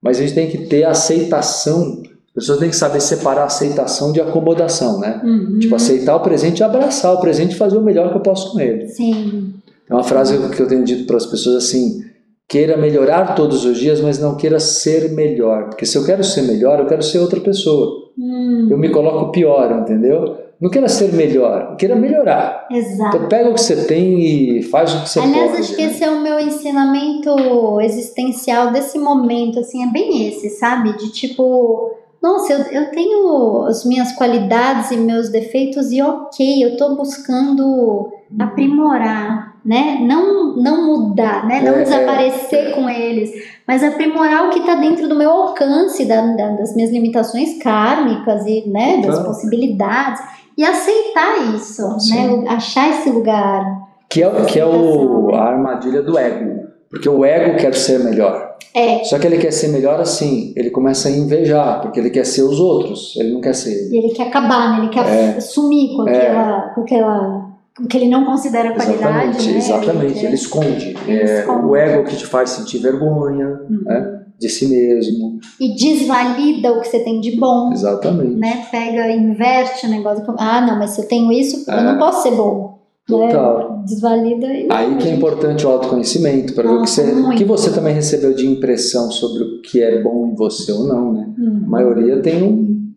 [0.02, 2.04] mas a gente tem que ter aceitação.
[2.36, 5.22] As pessoas têm que saber separar aceitação de acomodação, né?
[5.24, 5.60] Uhum.
[5.60, 8.54] Tipo, aceitar o presente e abraçar o presente e fazer o melhor que eu posso
[8.54, 8.88] com ele.
[8.88, 9.54] Sim.
[9.90, 12.00] É uma frase que eu tenho dito para as pessoas assim:
[12.48, 15.66] queira melhorar todos os dias, mas não queira ser melhor.
[15.70, 18.10] Porque se eu quero ser melhor, eu quero ser outra pessoa.
[18.18, 20.38] Hum, Eu me coloco pior, entendeu?
[20.62, 22.68] Não queira ser melhor, queira melhorar.
[22.72, 23.18] exato.
[23.18, 25.62] Então pega o que você tem e faz o que você Aliás, pode.
[25.64, 25.92] acho que né?
[25.92, 30.96] esse é o meu ensinamento existencial desse momento, assim, é bem esse, sabe?
[30.98, 31.92] De tipo,
[32.22, 38.12] nossa, eu, eu tenho as minhas qualidades e meus defeitos e ok, eu tô buscando
[38.40, 39.98] aprimorar, né?
[40.02, 41.62] Não, não mudar, né?
[41.62, 43.32] Não É, é, desaparecer com eles,
[43.68, 48.46] mas aprimorar o que tá dentro do meu alcance, da, da- das minhas limitações kármicas
[48.46, 49.26] e, né, das Claro.
[49.26, 50.22] possibilidades.
[50.58, 52.44] E aceitar isso, Sim.
[52.44, 52.50] né?
[52.50, 53.66] Achar esse lugar.
[54.10, 56.68] Que é, que é o, a armadilha do ego.
[56.90, 58.51] Porque o ego quer ser melhor.
[58.74, 60.54] É, Só que ele quer ser melhor assim.
[60.56, 63.16] Ele começa a invejar, porque ele quer ser os outros.
[63.18, 63.90] Ele não quer ser.
[63.92, 64.80] E ele quer acabar, né?
[64.86, 65.06] Ele quer
[65.38, 65.40] É.
[65.42, 69.02] sumir com aquela, com aquela, com o que ele não considera qualidade,
[69.38, 69.58] Exatamente, né?
[69.58, 70.18] exatamente.
[70.20, 70.96] Ele Ele esconde.
[71.08, 71.66] Ele É, esconde.
[71.66, 73.84] O ego que te faz sentir vergonha Uhum.
[73.86, 75.40] né, de si mesmo.
[75.60, 78.36] E desvalida o que você tem de bom, Exatamente.
[78.36, 78.66] né?
[78.72, 80.24] Pega, inverte o negócio.
[80.38, 81.84] Ah, não, mas se eu tenho isso, eu É.
[81.84, 82.80] não posso ser bom.
[83.08, 83.78] Total.
[83.78, 83.84] Né?
[83.86, 84.48] Desvalida.
[84.48, 87.38] e não, Aí que é importante o autoconhecimento, para ver o que, Nossa, você, muito.
[87.38, 91.12] que você também recebeu de impressão sobre o que é bom em você ou não,
[91.14, 91.28] né?
[91.38, 91.62] Hum.
[91.66, 92.92] A maioria tem um,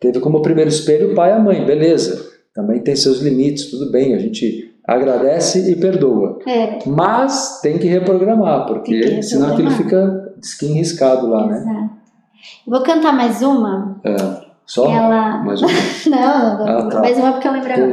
[0.00, 2.26] teve como primeiro espelho o pai e a mãe, beleza.
[2.54, 6.38] Também tem seus limites, tudo bem, a gente agradece e perdoa.
[6.46, 10.22] É, Mas tem que reprogramar, porque que senão aquilo reprogramar.
[10.22, 11.58] fica skin riscado lá, né?
[11.58, 11.90] exato.
[12.66, 14.00] Vou cantar mais uma.
[14.64, 15.42] Só Ela.
[15.44, 15.66] mais um.
[16.08, 17.00] Não, não, Ah, tá.
[17.00, 17.92] mais uma porque eu lembro agora.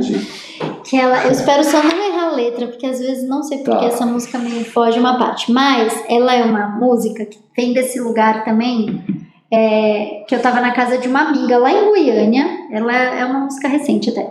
[0.84, 3.80] Que ela, eu espero só não errar a letra, porque às vezes não sei porque
[3.80, 3.86] Tá.
[3.86, 5.52] essa música me foge uma parte.
[5.52, 9.04] Mas ela é uma música que vem desse lugar também.
[9.52, 12.46] é, que eu tava na casa de uma amiga lá em Goiânia.
[12.72, 14.28] Ela é uma música recente até.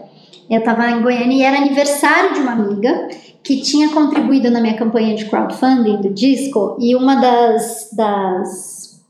[0.51, 3.09] Eu tava em Goiânia e era aniversário de uma amiga
[3.43, 6.77] que tinha contribuído na minha campanha de crowdfunding do disco.
[6.81, 9.01] E uma das, das,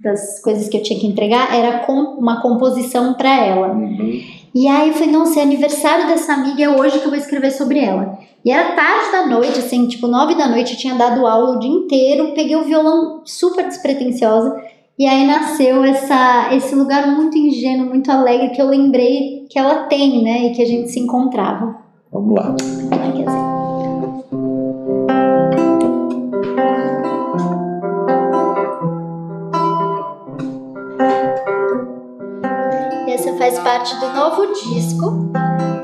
[0.00, 3.68] das coisas que eu tinha que entregar era com, uma composição para ela.
[3.72, 4.22] Uhum.
[4.54, 7.50] E aí eu falei, nossa, é aniversário dessa amiga, é hoje que eu vou escrever
[7.52, 8.18] sobre ela.
[8.44, 11.58] E era tarde da noite, assim, tipo nove da noite, eu tinha dado aula o
[11.58, 14.56] dia inteiro, peguei o violão super despretensiosa,
[14.98, 19.84] e aí nasceu essa, esse lugar muito ingênuo, muito alegre, que eu lembrei que ela
[19.84, 21.76] tem, né, e que a gente se encontrava.
[22.12, 22.54] Vamos lá.
[22.92, 23.50] Ai, quer dizer,
[25.10, 25.29] E essa
[33.40, 35.32] faz parte do novo disco,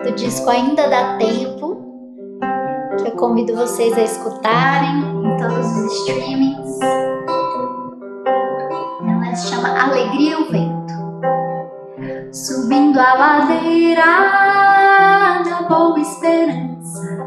[0.05, 1.79] do disco Ainda Dá Tempo,
[2.99, 6.79] que eu convido vocês a escutarem em todos os streamings.
[9.09, 10.93] Ela se chama Alegria e o Vento.
[12.31, 14.05] Subindo a ladeira
[15.43, 17.27] da boa esperança,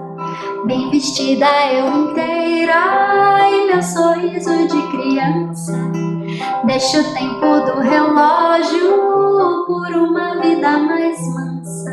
[0.68, 5.74] bem vestida eu inteira e meu sorriso de criança.
[6.66, 9.09] Deixa o tempo do relógio
[9.90, 11.92] por uma vida mais mansa.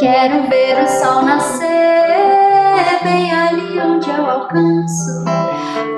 [0.00, 1.66] Quero ver o sol nascer
[3.04, 5.24] bem ali onde eu alcanço.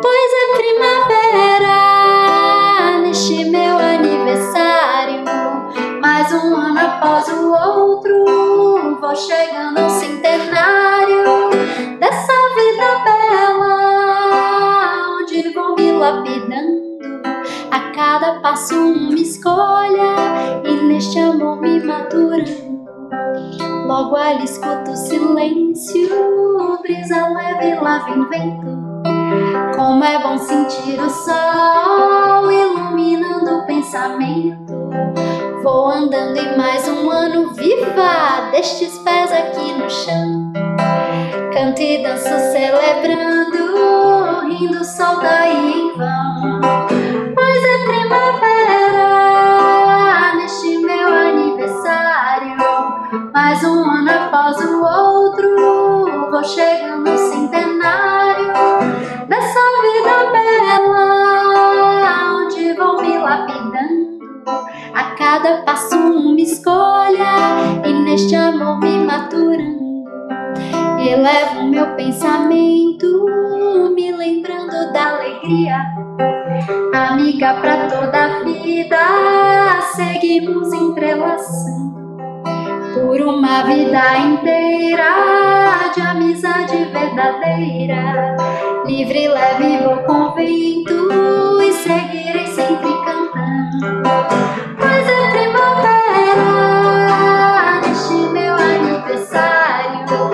[0.03, 1.79] Pois é primavera
[3.03, 5.25] neste meu aniversário.
[6.01, 11.51] Mais um ano após o outro, vou chegando ao centenário
[12.01, 13.75] dessa vida bela,
[15.21, 16.60] onde vou me lapidando.
[17.71, 20.15] A cada passo uma escolha
[20.65, 22.71] e neste amor me maturando.
[23.87, 28.81] Logo ali escuto o silêncio, brisa leve lá vem vento.
[29.77, 34.91] Como é bom sentir o sol iluminando o pensamento.
[35.63, 40.53] Vou andando em mais um ano viva destes pés aqui no chão.
[41.53, 43.61] Canto e danço celebrando,
[44.49, 46.90] rindo sol daí em vão.
[53.33, 58.53] Mais um ano após o outro, vou chegando ao centenário
[59.29, 61.65] dessa vida bela,
[62.35, 64.19] onde vou me lapidando.
[64.95, 67.37] A cada passo uma escolha
[67.85, 70.05] e neste amor me maturando.
[70.99, 73.27] Elevo meu pensamento,
[73.95, 75.79] me lembrando da alegria.
[76.93, 78.99] Amiga pra toda a vida,
[79.95, 81.90] seguimos entrelaçando.
[82.95, 88.37] Por uma vida inteira de amizade verdadeira.
[88.87, 94.03] Livre, leve, vou com vento e seguirei sempre cantando.
[94.79, 96.61] Pois é primavera
[97.81, 100.31] neste meu aniversário,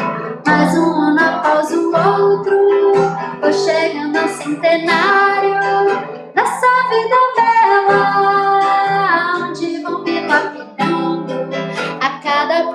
[0.47, 2.93] mais um ano após o outro,
[3.41, 5.61] vou chegando ao centenário
[6.35, 8.36] dessa vida bela,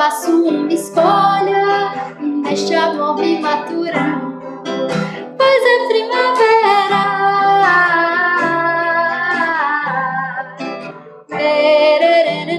[0.01, 4.41] passo uma escolha, neste amor me maturando.
[5.37, 7.03] Pois é primavera.
[11.29, 12.57] Lerererê,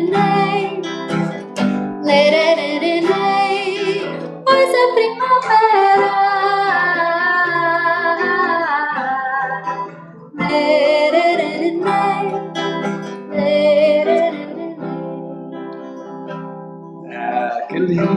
[2.04, 3.00] lerererê,
[4.44, 5.71] Pois é primavera.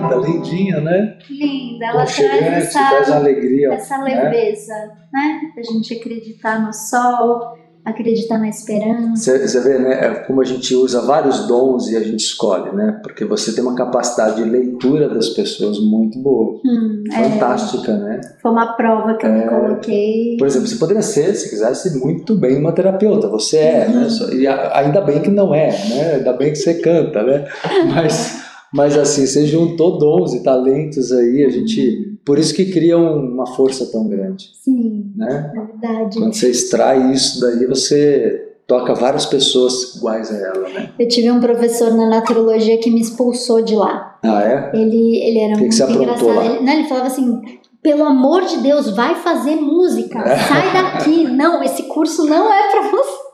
[0.09, 1.17] Linda, lindinha, né?
[1.29, 3.73] Linda, ela traz essa, traz alegria.
[3.73, 4.23] essa né?
[4.23, 4.73] leveza,
[5.13, 5.39] né?
[5.57, 9.37] A gente acreditar no sol, acreditar na esperança.
[9.37, 9.93] Você, vê, né?
[10.05, 12.99] é Como a gente usa vários dons e a gente escolhe, né?
[13.03, 18.21] Porque você tem uma capacidade de leitura das pessoas muito boa, Hum, é, fantástica, né?
[18.41, 20.35] foi uma prova que eu me coloquei.
[20.37, 23.27] Por exemplo, você poderia ser, se quisesse, muito bem uma terapeuta.
[23.29, 24.01] Você é, Uhum.
[24.01, 24.07] né?
[24.33, 26.13] E ainda bem que não é, né?
[26.15, 27.45] Ainda bem que você canta, né?
[27.93, 28.43] Mas,
[28.75, 32.11] mas assim, você juntou dons e talentos aí, a gente.
[32.25, 35.51] Por isso que cria um- uma força tão grande, Sim, né?
[35.55, 36.17] é verdade.
[36.19, 40.89] Quando você extrai isso daí, você toca várias pessoas iguais a ela, né?
[40.99, 44.17] Eu tive um professor na naturologia que me expulsou de lá.
[44.23, 44.71] Ah, é?
[44.73, 46.35] Ele, ele era que muito você aprontou engraçado.
[46.35, 46.45] lá?
[46.45, 47.41] Ele, não, ele falava assim:
[47.83, 50.17] pelo amor de Deus, vai fazer música,
[50.49, 51.25] sai daqui.
[51.27, 53.24] Não, esse curso não é pra você.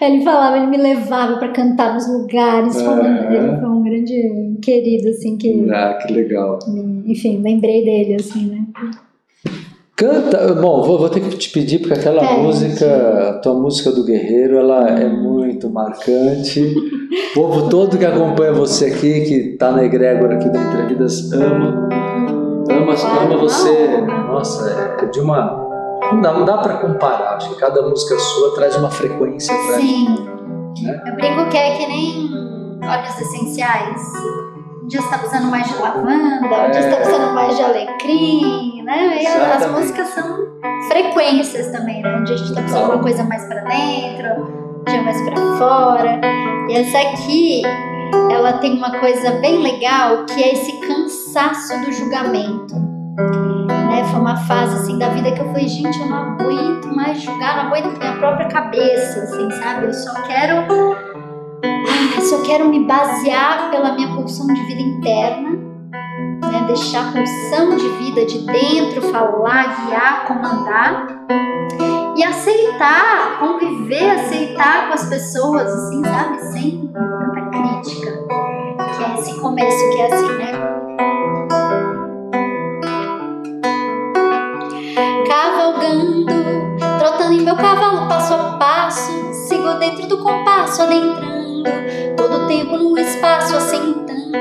[0.00, 2.76] Ele falava, ele me levava pra cantar nos lugares.
[2.80, 3.36] Um- É.
[3.36, 6.58] Ele foi um grande querido, assim, que, Ah, que legal.
[7.06, 8.64] enfim, lembrei dele, assim, né?
[9.96, 14.04] Canta, bom, vou, vou ter que te pedir porque aquela música, a tua música do
[14.04, 16.60] Guerreiro, ela é muito marcante.
[17.30, 21.88] O povo todo que acompanha você aqui, que está na egrégora aqui da Entrevidas, ama,
[22.70, 22.92] ama,
[23.22, 24.02] ama você.
[24.28, 25.65] Nossa, é de uma.
[26.12, 27.36] Não dá, não dá para comparar.
[27.36, 30.08] Acho que cada música sua traz uma frequência pra Sim.
[30.82, 31.02] Né?
[31.06, 32.30] Eu brinco que é que nem
[32.82, 34.02] óleos essenciais.
[34.82, 36.96] Um dia você tá precisando mais de lavanda, um dia você tá É.
[36.96, 39.22] precisando mais de alecrim, né?
[39.22, 40.46] E as músicas são
[40.88, 42.16] frequências também, né?
[42.16, 44.42] Um dia a gente tá precisando de uma coisa mais pra dentro,
[44.80, 46.20] um dia mais pra fora.
[46.68, 47.62] E essa aqui,
[48.30, 52.74] ela tem uma coisa bem legal que é esse cansaço do julgamento.
[54.10, 57.56] Foi uma fase assim da vida que eu falei, gente, eu não aguento mais julgar,
[57.56, 59.86] não aguento minha própria cabeça, assim, sabe?
[59.86, 60.56] Eu só quero
[62.16, 66.64] ah, só quero me basear pela minha pulsão de vida interna, né?
[66.66, 71.26] deixar a pulsão de vida de dentro falar, guiar, comandar
[72.16, 76.38] e aceitar, conviver, aceitar com as pessoas, assim, sabe?
[76.52, 78.12] Sem tanta crítica.
[78.96, 81.35] Que é esse começo que é assim, né?
[85.36, 86.32] Cavalgando,
[86.98, 91.62] trotando em meu cavalo passo a passo, sigo dentro do compasso, adentrando
[92.16, 94.32] todo o tempo no espaço, assentando.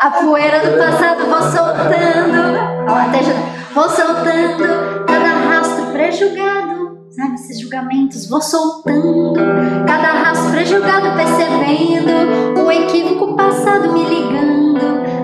[0.00, 2.58] A, a poeira do passado, vou soltando,
[2.88, 3.20] até
[3.74, 9.34] vou soltando cada rastro prejulgado, sabe, esses julgamentos, vou soltando
[9.86, 14.61] cada rastro prejulgado, percebendo o equívoco passado me ligando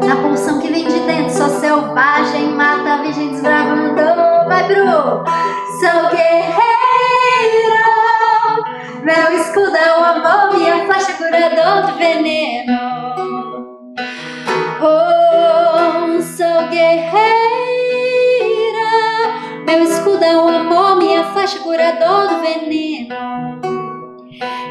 [0.08, 4.00] na pulsão que vem de dentro, sou selvagem, mata a virgem desbravando,
[4.48, 5.22] vai Bru,
[5.80, 6.54] sou guerreiro,
[9.02, 12.78] meu escudo é o amor, minha faixa curador do veneno.
[14.80, 17.18] Oh, sou guerreira,
[19.66, 23.14] meu escudo é o amor, minha faixa curador do veneno.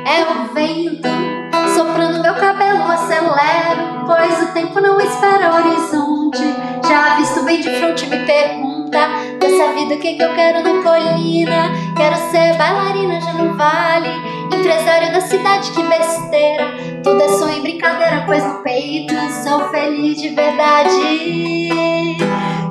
[0.03, 1.46] É o vento
[1.77, 6.41] soprando meu cabelo, acelero, pois o tempo não espera horizonte.
[6.87, 8.97] Já visto bem de frente, me pergunta
[9.39, 11.71] dessa vida o que, que eu quero na colina.
[11.95, 14.09] Quero ser bailarina, já não vale.
[14.47, 16.73] Empresário da cidade, que besteira.
[17.03, 19.13] Tudo é sonho e brincadeira, pois no peito
[19.43, 20.89] sou feliz de verdade.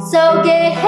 [0.01, 0.87] Sou guerreiro,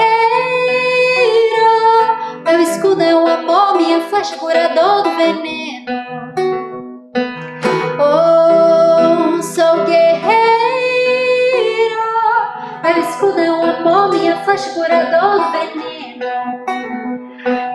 [2.45, 5.98] meu escudo é o amor, minha flecha curador do veneno.
[12.99, 16.79] Escudo é o amor, minha flecha curador do veneno.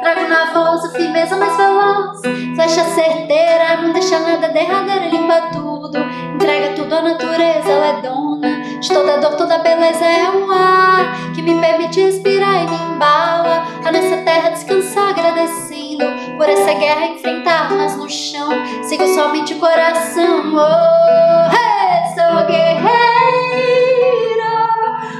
[0.00, 2.20] Trago na voz, a firmeza mais veloz.
[2.54, 5.98] Flecha certeira, não deixa nada derradeira, limpa tudo.
[6.34, 8.62] Entrega tudo à natureza, ela é dona.
[8.80, 13.64] De toda dor, toda beleza é um ar que me permite respirar e me embala.
[13.84, 16.04] A nessa terra descansar, agradecendo
[16.36, 18.50] por essa guerra enfrentar, mas no chão
[18.82, 20.54] sigo somente o coração.
[20.54, 23.33] Oh, hey, sou guerreira.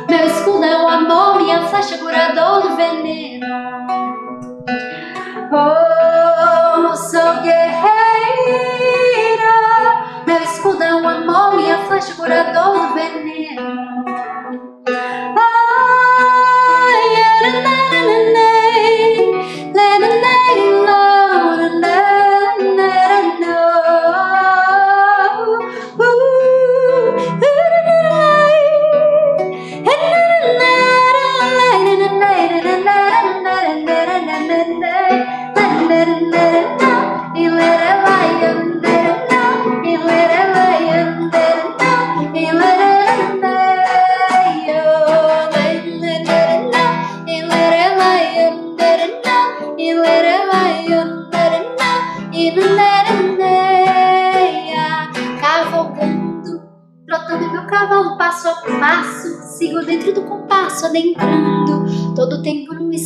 [0.08, 3.46] Meu escudo é o amor, minha flecha curador do veneno.
[5.52, 7.94] Oh, sou guerreira.
[10.26, 14.13] Meu escudo é o amor, minha flecha curador do veneno.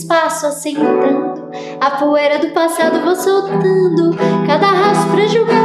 [0.09, 4.17] Espaço, assentando, a poeira do passado vou soltando,
[4.47, 5.58] cada rastro pra julgar,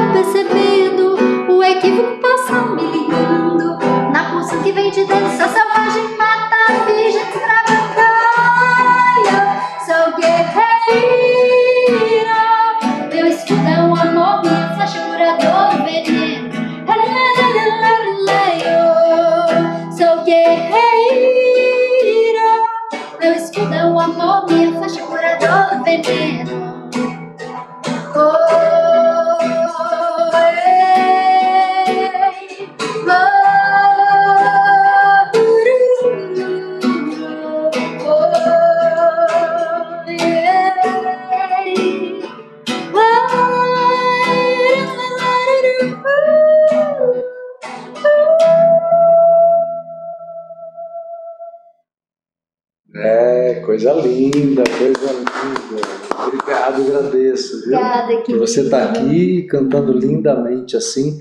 [60.76, 61.20] assim,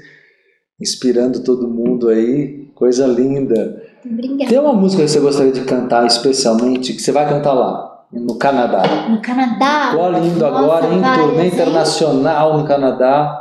[0.80, 2.70] inspirando todo mundo aí.
[2.74, 3.82] Coisa linda.
[4.04, 4.50] Obrigada.
[4.50, 8.34] Tem uma música que você gostaria de cantar especialmente, que você vai cantar lá, no
[8.36, 8.82] Canadá.
[9.08, 9.90] No Canadá.
[9.92, 13.38] Tô indo Nossa, agora em turnê internacional no Canadá.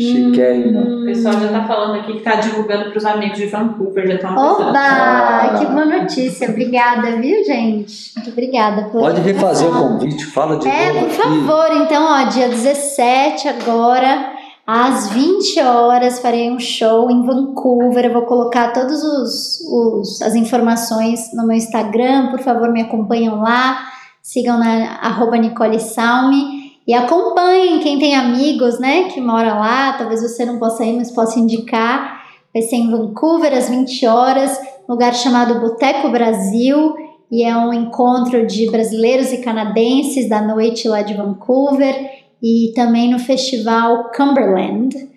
[0.00, 0.80] Chiquérrima.
[0.80, 1.02] Hum.
[1.02, 4.30] O pessoal já tá falando aqui que tá divulgando pros amigos de Vancouver, já estão
[4.30, 4.68] avisando.
[4.70, 5.58] Oba!
[5.58, 6.48] Que boa notícia.
[6.48, 8.12] Obrigada, viu, gente?
[8.14, 9.00] Muito obrigada por.
[9.00, 11.16] Pode refazer o convite, fala de É, novo por aqui.
[11.16, 14.34] favor, então, ó, dia 17 agora,
[14.70, 18.04] às 20 horas, farei um show em Vancouver.
[18.04, 22.28] Eu vou colocar todas os, os- as informações no meu Instagram.
[22.30, 23.78] Por favor, me acompanham lá.
[24.22, 26.58] Sigam na arroba Nicole Salme.
[26.86, 29.94] E acompanhem quem tem amigos, né, que mora lá.
[29.94, 32.22] Talvez você não possa ir, mas possa indicar.
[32.52, 36.94] Vai ser em Vancouver, às 20 horas, lugar chamado Boteco Brasil
[37.30, 43.10] e é um encontro de brasileiros e canadenses da noite lá de Vancouver e também
[43.10, 45.08] no festival Cumberland.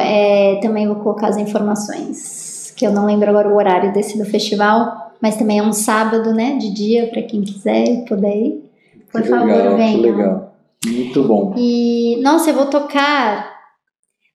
[0.00, 4.24] É, também vou colocar as informações, que eu não lembro agora o horário desse do
[4.24, 8.64] festival, mas também é um sábado, né, de dia para quem quiser e puder ir.
[9.12, 10.00] Por que favor, legal, venham.
[10.00, 10.54] Que legal.
[10.86, 11.54] Muito bom.
[11.58, 13.51] E, nossa, eu vou tocar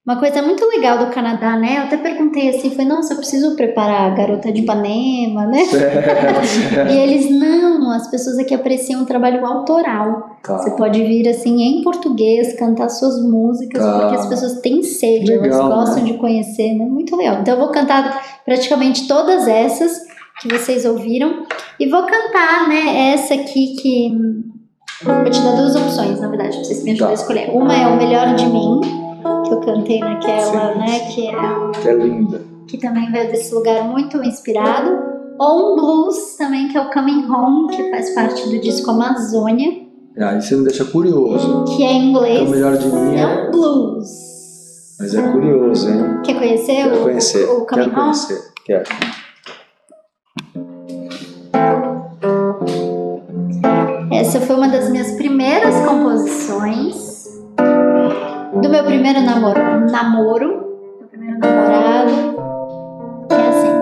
[0.08, 1.80] uma coisa muito legal do Canadá, né?
[1.80, 5.60] Eu até perguntei assim, foi, nossa, eu preciso preparar a Garota de Ipanema, né?
[6.90, 10.38] E eles, não, as pessoas aqui apreciam o trabalho autoral.
[10.42, 10.58] Tá.
[10.60, 14.00] Você pode vir assim em português, cantar suas músicas, Tá.
[14.00, 16.12] porque as pessoas têm sede, Legal, elas gostam né?
[16.14, 16.86] de conhecer, né?
[16.86, 17.42] Muito legal.
[17.42, 20.08] Então eu vou cantar praticamente todas essas
[20.42, 21.44] que vocês ouviram
[21.80, 24.16] e vou cantar, né, essa aqui que
[25.04, 27.20] vou te dar duas opções, na verdade, pra vocês me ajudarem Tá.
[27.20, 27.50] a escolher.
[27.52, 28.80] Uma é o Melhor de Mim,
[29.44, 30.80] que eu cantei naquela, Sim.
[30.80, 32.42] né, que é Que é linda.
[32.68, 34.98] que também veio desse lugar muito inspirado,
[35.40, 39.86] ou um blues também, que é o Coming Home, que faz parte do disco Amazônia,
[40.20, 41.66] Aí você me deixa curioso.
[41.76, 42.40] que é em inglês.
[42.42, 43.28] Então, o melhor de mim É é.
[43.48, 44.08] um blues.
[45.00, 46.22] Mas é curioso, hein?
[46.26, 47.44] Quer conhecer Quero o, conhecer.
[47.44, 47.94] o Coming Quero Home?
[48.02, 48.42] conhecer.
[48.66, 48.84] Quero.
[54.12, 57.07] Essa foi uma das minhas primeiras composições
[58.54, 59.60] do meu primeiro namoro,
[59.92, 60.50] namoro,
[61.00, 62.12] meu primeiro namorado,
[63.28, 63.74] que é assim: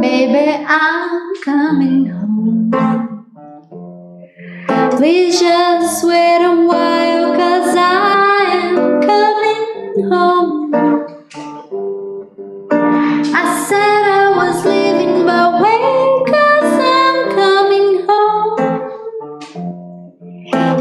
[0.00, 2.70] Baby, I'm coming home.
[4.96, 10.70] Please just wait a while, cause I am coming home.
[13.32, 18.56] I said I was leaving, but wait, cause I'm coming home.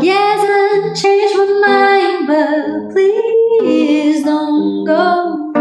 [0.01, 1.88] Yes, I changed my mind,
[2.29, 5.51] but please don't go.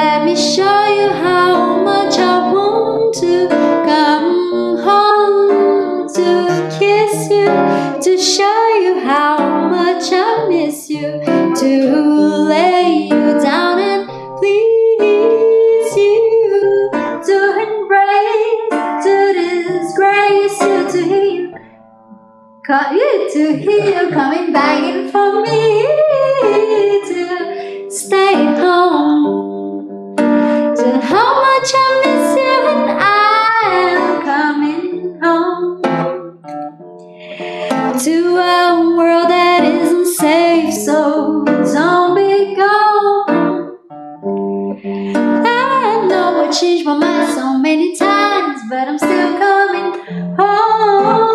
[0.00, 3.48] Let me show you how much I want to
[3.88, 6.28] come home to
[6.78, 7.48] kiss you,
[8.06, 11.22] to show you how much I miss you,
[11.60, 11.70] to
[12.52, 12.83] lay
[22.66, 25.82] Call you to hear coming begging for me
[27.04, 30.16] to stay home.
[30.16, 35.82] To how much I miss you and I am coming home
[37.98, 43.76] to a world that isn't safe, so don't be gone.
[45.44, 51.33] I know I changed my mind so many times, but I'm still coming home.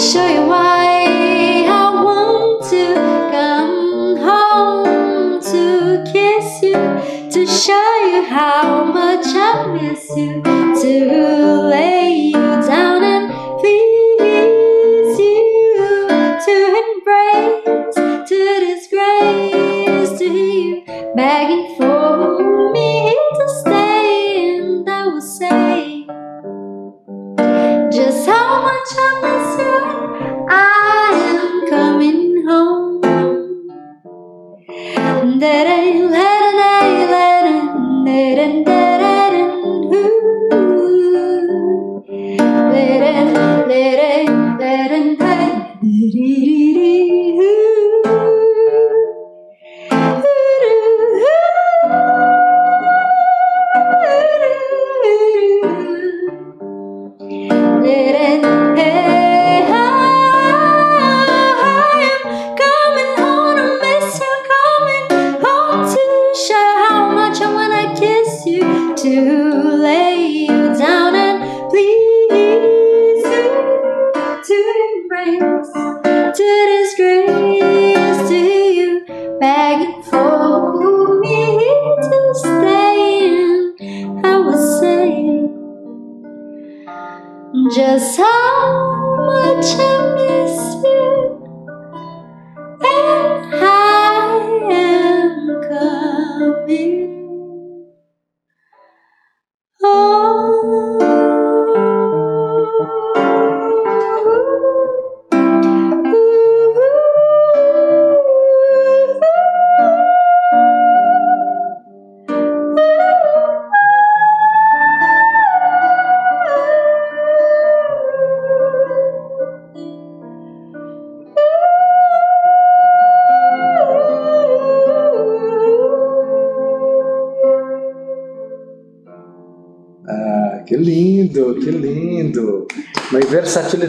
[0.00, 1.04] Show you why
[1.68, 2.94] I want to
[3.30, 12.30] come home to kiss you, to show you how much I miss you, to lay
[12.32, 16.08] you down and please you,
[16.46, 17.94] to embrace,
[18.30, 20.82] to disgrace, to you,
[21.14, 26.06] begging for me to stay, and I will say
[27.92, 29.39] just how much I miss
[32.50, 33.00] home.
[34.68, 36.42] And that I let
[38.38, 38.79] and I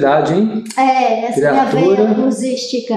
[0.02, 0.64] versatilidade, hein?
[0.78, 1.82] É, essa é Criatura.
[1.96, 2.96] veia bluesística.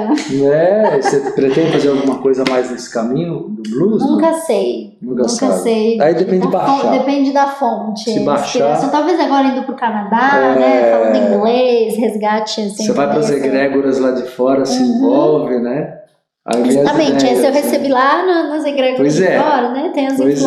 [0.52, 4.02] É, você pretende fazer alguma coisa mais nesse caminho do blues?
[4.02, 4.12] não?
[4.12, 4.96] Nunca sei.
[5.00, 5.58] Nunca Nunca sabe.
[5.62, 6.00] sei.
[6.00, 6.90] Aí depende de Da baixar.
[6.98, 8.10] Depende da fonte.
[8.10, 8.88] Se baixar- Inspiração.
[8.90, 10.58] Talvez agora indo pro Canadá, É.
[10.58, 10.90] né?
[10.90, 12.60] Falando inglês, resgate.
[12.62, 14.88] Assim, Você vai para as egrégoras lá de fora, se Uhum.
[14.96, 15.98] envolve, né?
[16.66, 17.60] Exatamente, esse eu né?
[17.60, 19.40] recebi lá nas egrégoras Pois de é.
[19.40, 19.90] fora, né?
[19.94, 20.42] Tem as Pois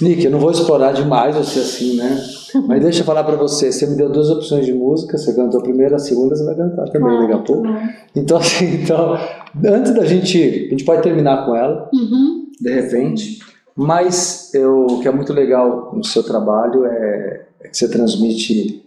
[0.00, 2.22] Nick, eu não vou explorar demais você assim, né?
[2.66, 3.72] Mas deixa eu falar pra você.
[3.72, 5.16] Você me deu duas opções de música.
[5.16, 7.68] Você cantou a primeira, a segunda você vai cantar também Claro, daqui a pouco.
[8.14, 9.18] Então, assim, então,
[9.64, 10.38] antes da gente.
[10.38, 11.88] A gente pode terminar com ela.
[11.92, 12.46] Uhum.
[12.60, 13.40] de repente.
[13.74, 18.82] Mas eu, o que é muito legal no seu trabalho é, é que você transmite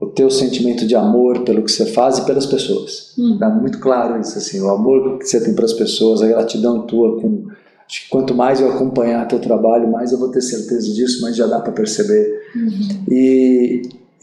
[0.00, 3.16] o teu sentimento de amor pelo que você faz e pelas pessoas.
[3.16, 3.38] Uhum.
[3.38, 6.82] Tá muito claro isso, assim, o amor que você tem para as pessoas, a gratidão
[6.82, 7.46] tua com
[7.94, 11.36] acho que quanto mais eu acompanhar teu trabalho, mais eu vou ter certeza disso, mas
[11.36, 12.42] já dá para perceber.
[12.56, 13.04] Uhum.
[13.08, 13.82] E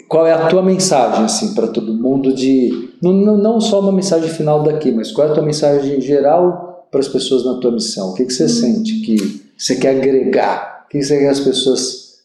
[0.09, 3.93] qual é a tua mensagem assim para todo mundo de não, não, não só uma
[3.93, 7.59] mensagem final daqui, mas qual é a tua mensagem em geral para as pessoas na
[7.59, 8.11] tua missão?
[8.11, 10.83] O que que você sente que você quer agregar?
[10.85, 12.17] O que você quer que as pessoas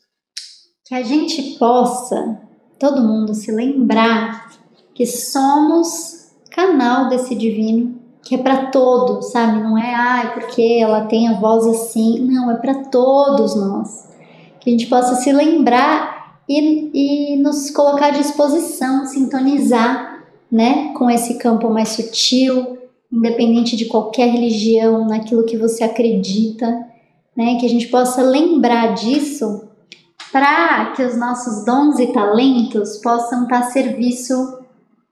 [0.85, 2.41] Que a gente possa,
[2.77, 4.51] todo mundo, se lembrar
[4.93, 9.63] que somos canal desse divino que é para todos, sabe?
[9.63, 12.19] Não é, ah, é porque ela tem a voz assim.
[12.29, 14.09] Não, é para todos nós.
[14.59, 20.93] Que a gente possa se lembrar e, e nos colocar à disposição, sintonizar, né?
[20.95, 22.77] Com esse campo mais sutil,
[23.13, 26.67] independente de qualquer religião, naquilo que você acredita,
[27.37, 27.59] né?
[27.61, 29.69] Que a gente possa lembrar disso
[30.33, 34.66] para que os nossos dons e talentos possam estar a serviço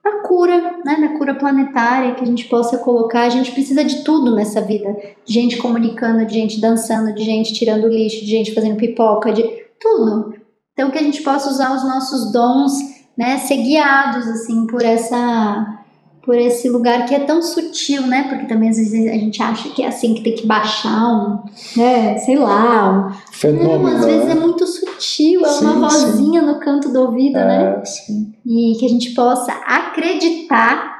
[0.05, 3.23] da cura, né, da cura planetária, que a gente possa colocar.
[3.23, 4.95] A gente precisa de tudo nessa vida:
[5.25, 9.43] de gente comunicando, de gente dançando, de gente tirando lixo, de gente fazendo pipoca, de
[9.81, 10.35] tudo.
[10.75, 12.73] Então, que a gente possa usar os nossos dons,
[13.17, 15.84] né, ser guiados assim por essa
[16.25, 18.27] por esse lugar que é tão sutil, né?
[18.29, 21.39] Porque também às vezes a gente acha que é assim que tem que baixar um,
[21.77, 22.17] né?
[22.19, 23.09] Sei lá.
[23.09, 23.33] Um...
[23.33, 23.83] Fenômeno.
[23.83, 24.33] Não, às vezes né?
[24.33, 26.07] é muito sutil, é Sim, uma sim.
[26.07, 27.79] vozinha no canto do ouvido, né?
[27.79, 28.33] É, sim.
[28.47, 30.95] E que a gente possa acreditar,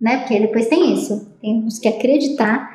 [0.00, 0.18] né?
[0.18, 2.70] Porque depois tem isso, temos que acreditar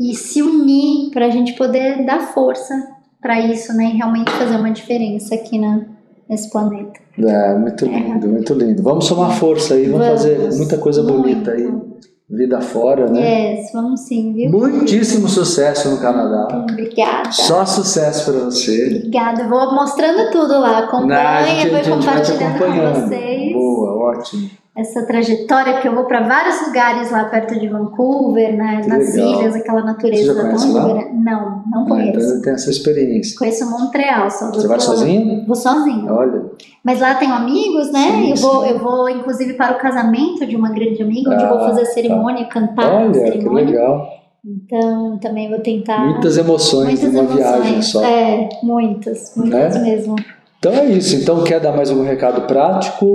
[0.00, 2.74] e se unir para a gente poder dar força
[3.20, 3.90] para isso, né?
[3.92, 5.82] E realmente fazer uma diferença aqui na,
[6.28, 7.00] nesse planeta.
[7.18, 8.82] É, muito lindo, muito lindo.
[8.82, 10.22] Vamos somar força aí, vamos, Vamos.
[10.22, 12.08] fazer muita coisa bonita aí, Muito.
[12.30, 13.54] vida fora, né?
[13.58, 14.50] Yes, vamos sim, viu?
[14.50, 16.48] Muitíssimo sucesso no Canadá.
[16.70, 17.30] Obrigada.
[17.32, 18.86] Só sucesso para você.
[18.96, 20.78] Obrigada, vou mostrando tudo lá.
[20.78, 24.50] Acompanha, a gente- vou compartilhando com vocês Boa, ótimo.
[24.74, 29.14] Essa trajetória que eu vou para vários lugares lá perto de Vancouver, né, Que nas
[29.14, 29.40] legal.
[29.42, 30.48] ilhas, aquela natureza lá?
[30.50, 31.10] liberada.
[31.12, 32.18] Não, não Ah, conheço.
[32.30, 33.38] Então tem essa experiência.
[33.38, 35.44] Conheço Montreal, só do Você vai sozinha?
[35.46, 36.10] Vou sozinha.
[36.10, 36.42] Olha,
[36.82, 38.00] Mas lá tenho amigos, né?
[38.12, 38.70] Sim, eu, vou, sim.
[38.70, 41.82] eu vou, inclusive, para o casamento de uma grande amiga, onde eu Ah, vou fazer
[41.82, 43.64] a cerimônia, cantar a olha, que cerimônia.
[43.66, 44.08] legal.
[44.44, 45.98] Então, também vou tentar.
[46.04, 47.86] Muitas emoções muitas numa viagem emoções.
[47.92, 48.02] só.
[48.04, 49.78] É, muitas, muitas É?
[49.78, 50.16] mesmo.
[50.58, 51.14] Então é isso.
[51.16, 53.12] Então quer dar mais algum recado prático?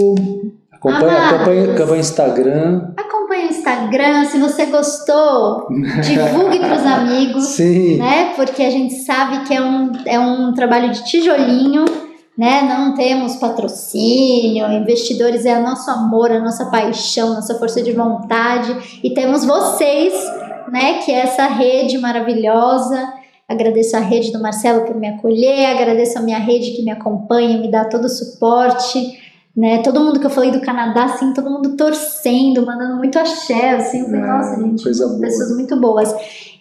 [0.89, 1.35] Acompanha, Amados.
[1.35, 2.81] acompanha, acompanha o Instagram.
[2.97, 5.67] Acompanhe o Instagram, se você gostou,
[6.03, 7.43] divulgue para os amigos.
[7.45, 7.97] Sim.
[7.97, 8.33] né?
[8.35, 11.85] Porque a gente sabe que é um, é um trabalho de tijolinho,
[12.37, 12.61] né?
[12.61, 19.13] Não temos patrocínio, investidores é nosso amor, a nossa paixão, nossa força de vontade e
[19.13, 20.13] temos vocês,
[20.71, 20.99] né?
[21.03, 23.13] Que é essa rede maravilhosa.
[23.49, 27.57] Agradeço a rede do Marcelo por me acolher, agradeço a minha rede que me acompanha,
[27.57, 29.17] me dá todo o suporte.
[29.57, 33.71] Né, todo mundo que eu falei do Canadá, assim, todo mundo torcendo, mandando muito axé,
[33.71, 36.13] assim, falei, É, nossa, gente, pessoas muito boas.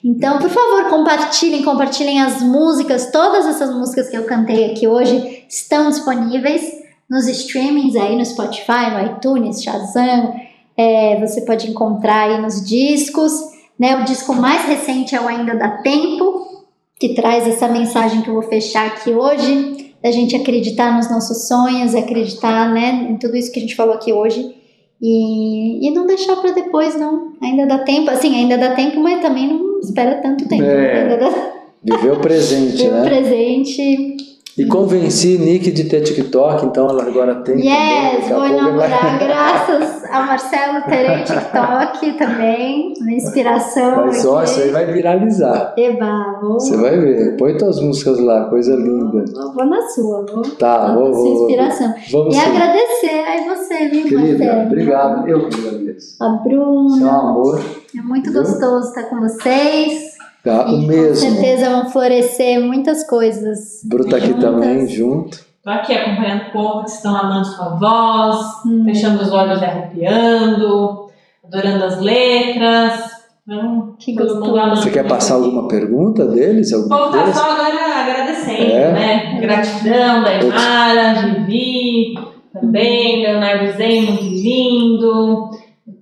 [0.03, 3.11] Então, por favor, compartilhem, compartilhem as músicas.
[3.11, 6.63] Todas essas músicas que eu cantei aqui hoje estão disponíveis
[7.09, 10.35] nos streamings aí no Spotify, no iTunes, Shazam.
[10.75, 13.33] É, você pode encontrar aí nos discos.
[13.79, 13.97] Né?
[13.97, 16.65] O disco mais recente é o Ainda Dá Tempo,
[16.99, 21.49] que traz essa mensagem que eu vou fechar aqui hoje, da gente acreditar nos nossos
[21.49, 24.55] sonhos, acreditar né, em tudo isso que a gente falou aqui hoje.
[25.03, 27.33] E, e não deixar para depois, não.
[27.43, 30.63] Ainda dá tempo, assim, ainda dá tempo, mas também não espera tanto tempo.
[30.63, 31.03] É.
[31.03, 31.53] Ainda dá
[31.83, 33.05] Viver o presente, tempo né?
[33.05, 34.17] presente.
[34.59, 37.57] E convenci Nick de ter TikTok, então ela agora tem.
[37.57, 44.07] também, Yes, a vou pouco ela- inaugurar, graças ao Marcelo, terei TikTok também, uma inspiração
[44.07, 45.75] Mas ó, isso aí vai viralizar.
[45.77, 47.37] Eba, vou, Você vai ver.
[47.37, 49.25] Põe tuas músicas lá, coisa linda.
[49.35, 51.95] vou, vou na sua, vou Tá, vou, sua vou, inspiração.
[52.11, 52.47] vamos E sim.
[52.47, 54.67] agradecer aí você, viu, Querida, Marcelo?
[54.67, 55.29] obrigado.
[55.29, 56.17] Eu que agradeço.
[56.19, 57.61] A Bruna, amor.
[57.95, 60.16] é muito gostoso estar com vocês.
[60.47, 61.17] Tá, o com mesmo.
[61.17, 63.81] certeza vão florescer muitas coisas.
[63.85, 64.45] Bruto aqui juntas.
[64.45, 65.39] também, junto.
[65.63, 68.85] Tô aqui acompanhando o povo que estão amando sua voz, Hum.
[68.85, 71.07] fechando os olhos e arrepiando,
[71.45, 73.17] adorando as letras.
[73.49, 74.77] Então, Que gostoso.
[74.83, 76.73] Você quer passar alguma pergunta deles?
[76.73, 78.93] O Alguma povo tá só agora agradecendo, É?
[78.93, 79.39] né?
[79.41, 82.15] Gratidão da Imara, Vivi,
[82.53, 85.51] também, Leonardo Zen, muito lindo,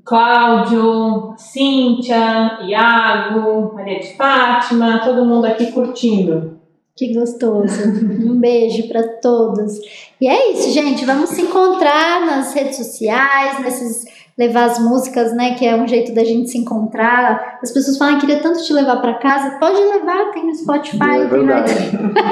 [0.04, 6.60] Cláudio, Cíntia, Iago, Maria de Fátima, todo mundo aqui curtindo.
[6.96, 7.82] Que gostoso.
[8.24, 9.80] Um beijo para todos.
[10.20, 11.04] E é isso, gente.
[11.04, 14.04] Vamos se encontrar nas redes sociais, nesses
[14.36, 15.54] levar as músicas, né?
[15.54, 17.58] Que é um jeito da gente se encontrar.
[17.62, 19.58] As pessoas falam, "Ah, queria tanto te levar para casa.
[19.60, 21.72] Pode levar, tem no Spotify, É verdade.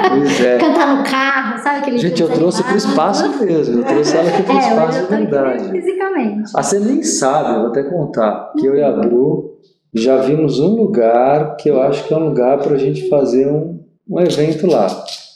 [0.09, 0.57] Pois é.
[0.57, 3.11] cantar no carro, sabe aquele Gente, eu trouxe pro desanimado?
[3.17, 3.79] espaço mesmo.
[3.79, 5.71] Eu trouxe ela aqui pro É, hoje espaço eu verdade.
[5.71, 6.51] fisicamente.
[6.55, 8.51] Ah, você nem sabe, eu vou até contar.
[8.59, 9.53] Que eu e a Bru
[9.93, 13.79] já vimos um lugar que eu acho que é um lugar pra gente fazer um,
[14.09, 14.87] um evento lá.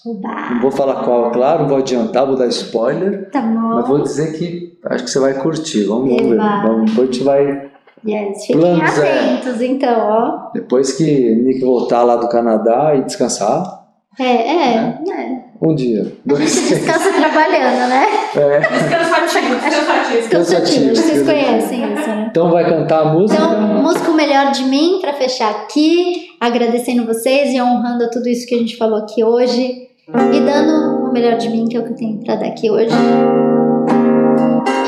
[0.09, 3.75] Oba, Não vou falar qual, claro, não vou adiantar, vou dar spoiler, tá bom.
[3.75, 5.83] mas vou dizer que acho que você vai curtir.
[5.85, 6.33] Vamos, vamos ver.
[6.35, 6.61] Eba.
[6.63, 7.71] Vamos, depois a gente vai.
[8.07, 9.19] Yes, fiquem Planos, é.
[9.19, 10.51] atentos, então, ó.
[10.53, 13.85] Depois que Nick voltar lá do Canadá e descansar,
[14.19, 15.47] É, é, é.
[15.61, 16.01] Um dia.
[16.01, 16.69] A gente Dois.
[16.69, 18.05] descansa trabalhando, né?
[18.35, 18.59] É.
[18.59, 20.29] Descansativo, descansativo.
[20.29, 22.27] Cansativo, vocês conhecem isso, né?
[22.29, 23.41] Então vai cantar a música?
[23.41, 28.47] Então, música O Melhor de Mim, pra fechar aqui, agradecendo vocês e honrando tudo isso
[28.47, 31.83] que a gente falou aqui hoje e dando o melhor de mim, que é o
[31.83, 32.95] que eu tenho pra dar aqui hoje.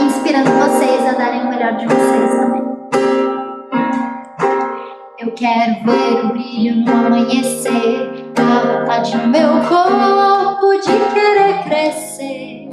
[0.05, 2.63] Inspirando vocês a darem o melhor de vocês também.
[5.19, 12.69] Eu quero ver o brilho no amanhecer, a vontade no meu corpo de querer crescer.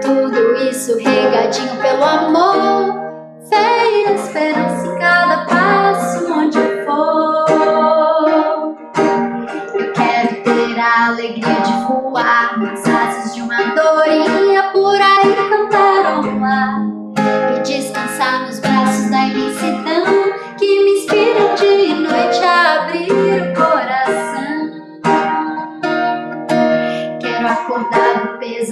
[0.00, 3.00] Tudo isso regadinho pelo amor.
[3.48, 5.89] Fé e esperança em cada passo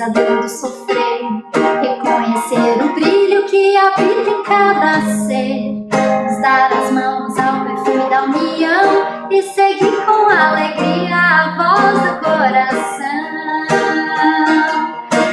[0.09, 1.21] do pesadelo do sofrer,
[1.83, 5.87] reconhecer o brilho que habita em cada ser,
[6.25, 12.21] nos dar as mãos ao perfume da união e seguir com alegria a voz do
[12.21, 13.09] coração.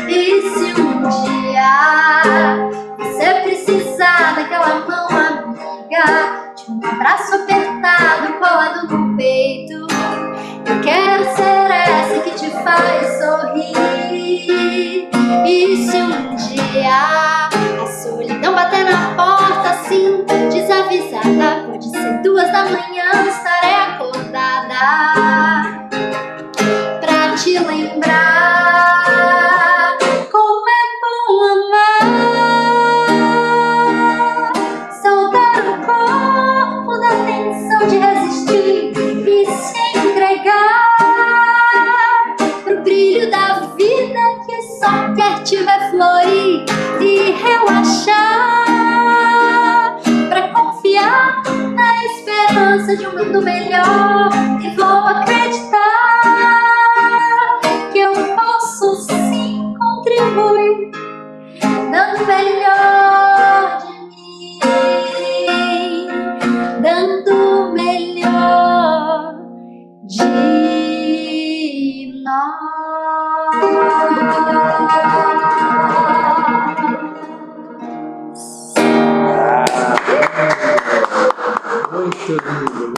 [0.10, 9.15] E se um dia você precisar daquela mão amiga, de um abraço apertado colado no
[9.15, 9.88] peito,
[10.65, 11.64] eu quero ser
[12.26, 15.10] que te faz sorrir.
[15.45, 17.47] E se um dia
[17.84, 24.80] a solidão bater na porta assim, desavisada, pode ser duas da manhã, estarei acordada
[26.99, 28.64] pra te lembrar
[47.45, 48.65] relaxar
[50.30, 51.43] pra confiar
[51.76, 54.30] na esperança de um mundo melhor
[54.61, 55.80] e vou acreditar
[57.91, 60.91] que eu posso sim contribuir
[61.91, 63.93] dando o melhor de
[65.30, 66.07] mim,
[66.81, 69.35] dando o melhor
[70.07, 70.23] de
[72.23, 72.64] nós.
[82.27, 82.85] Muito lindo.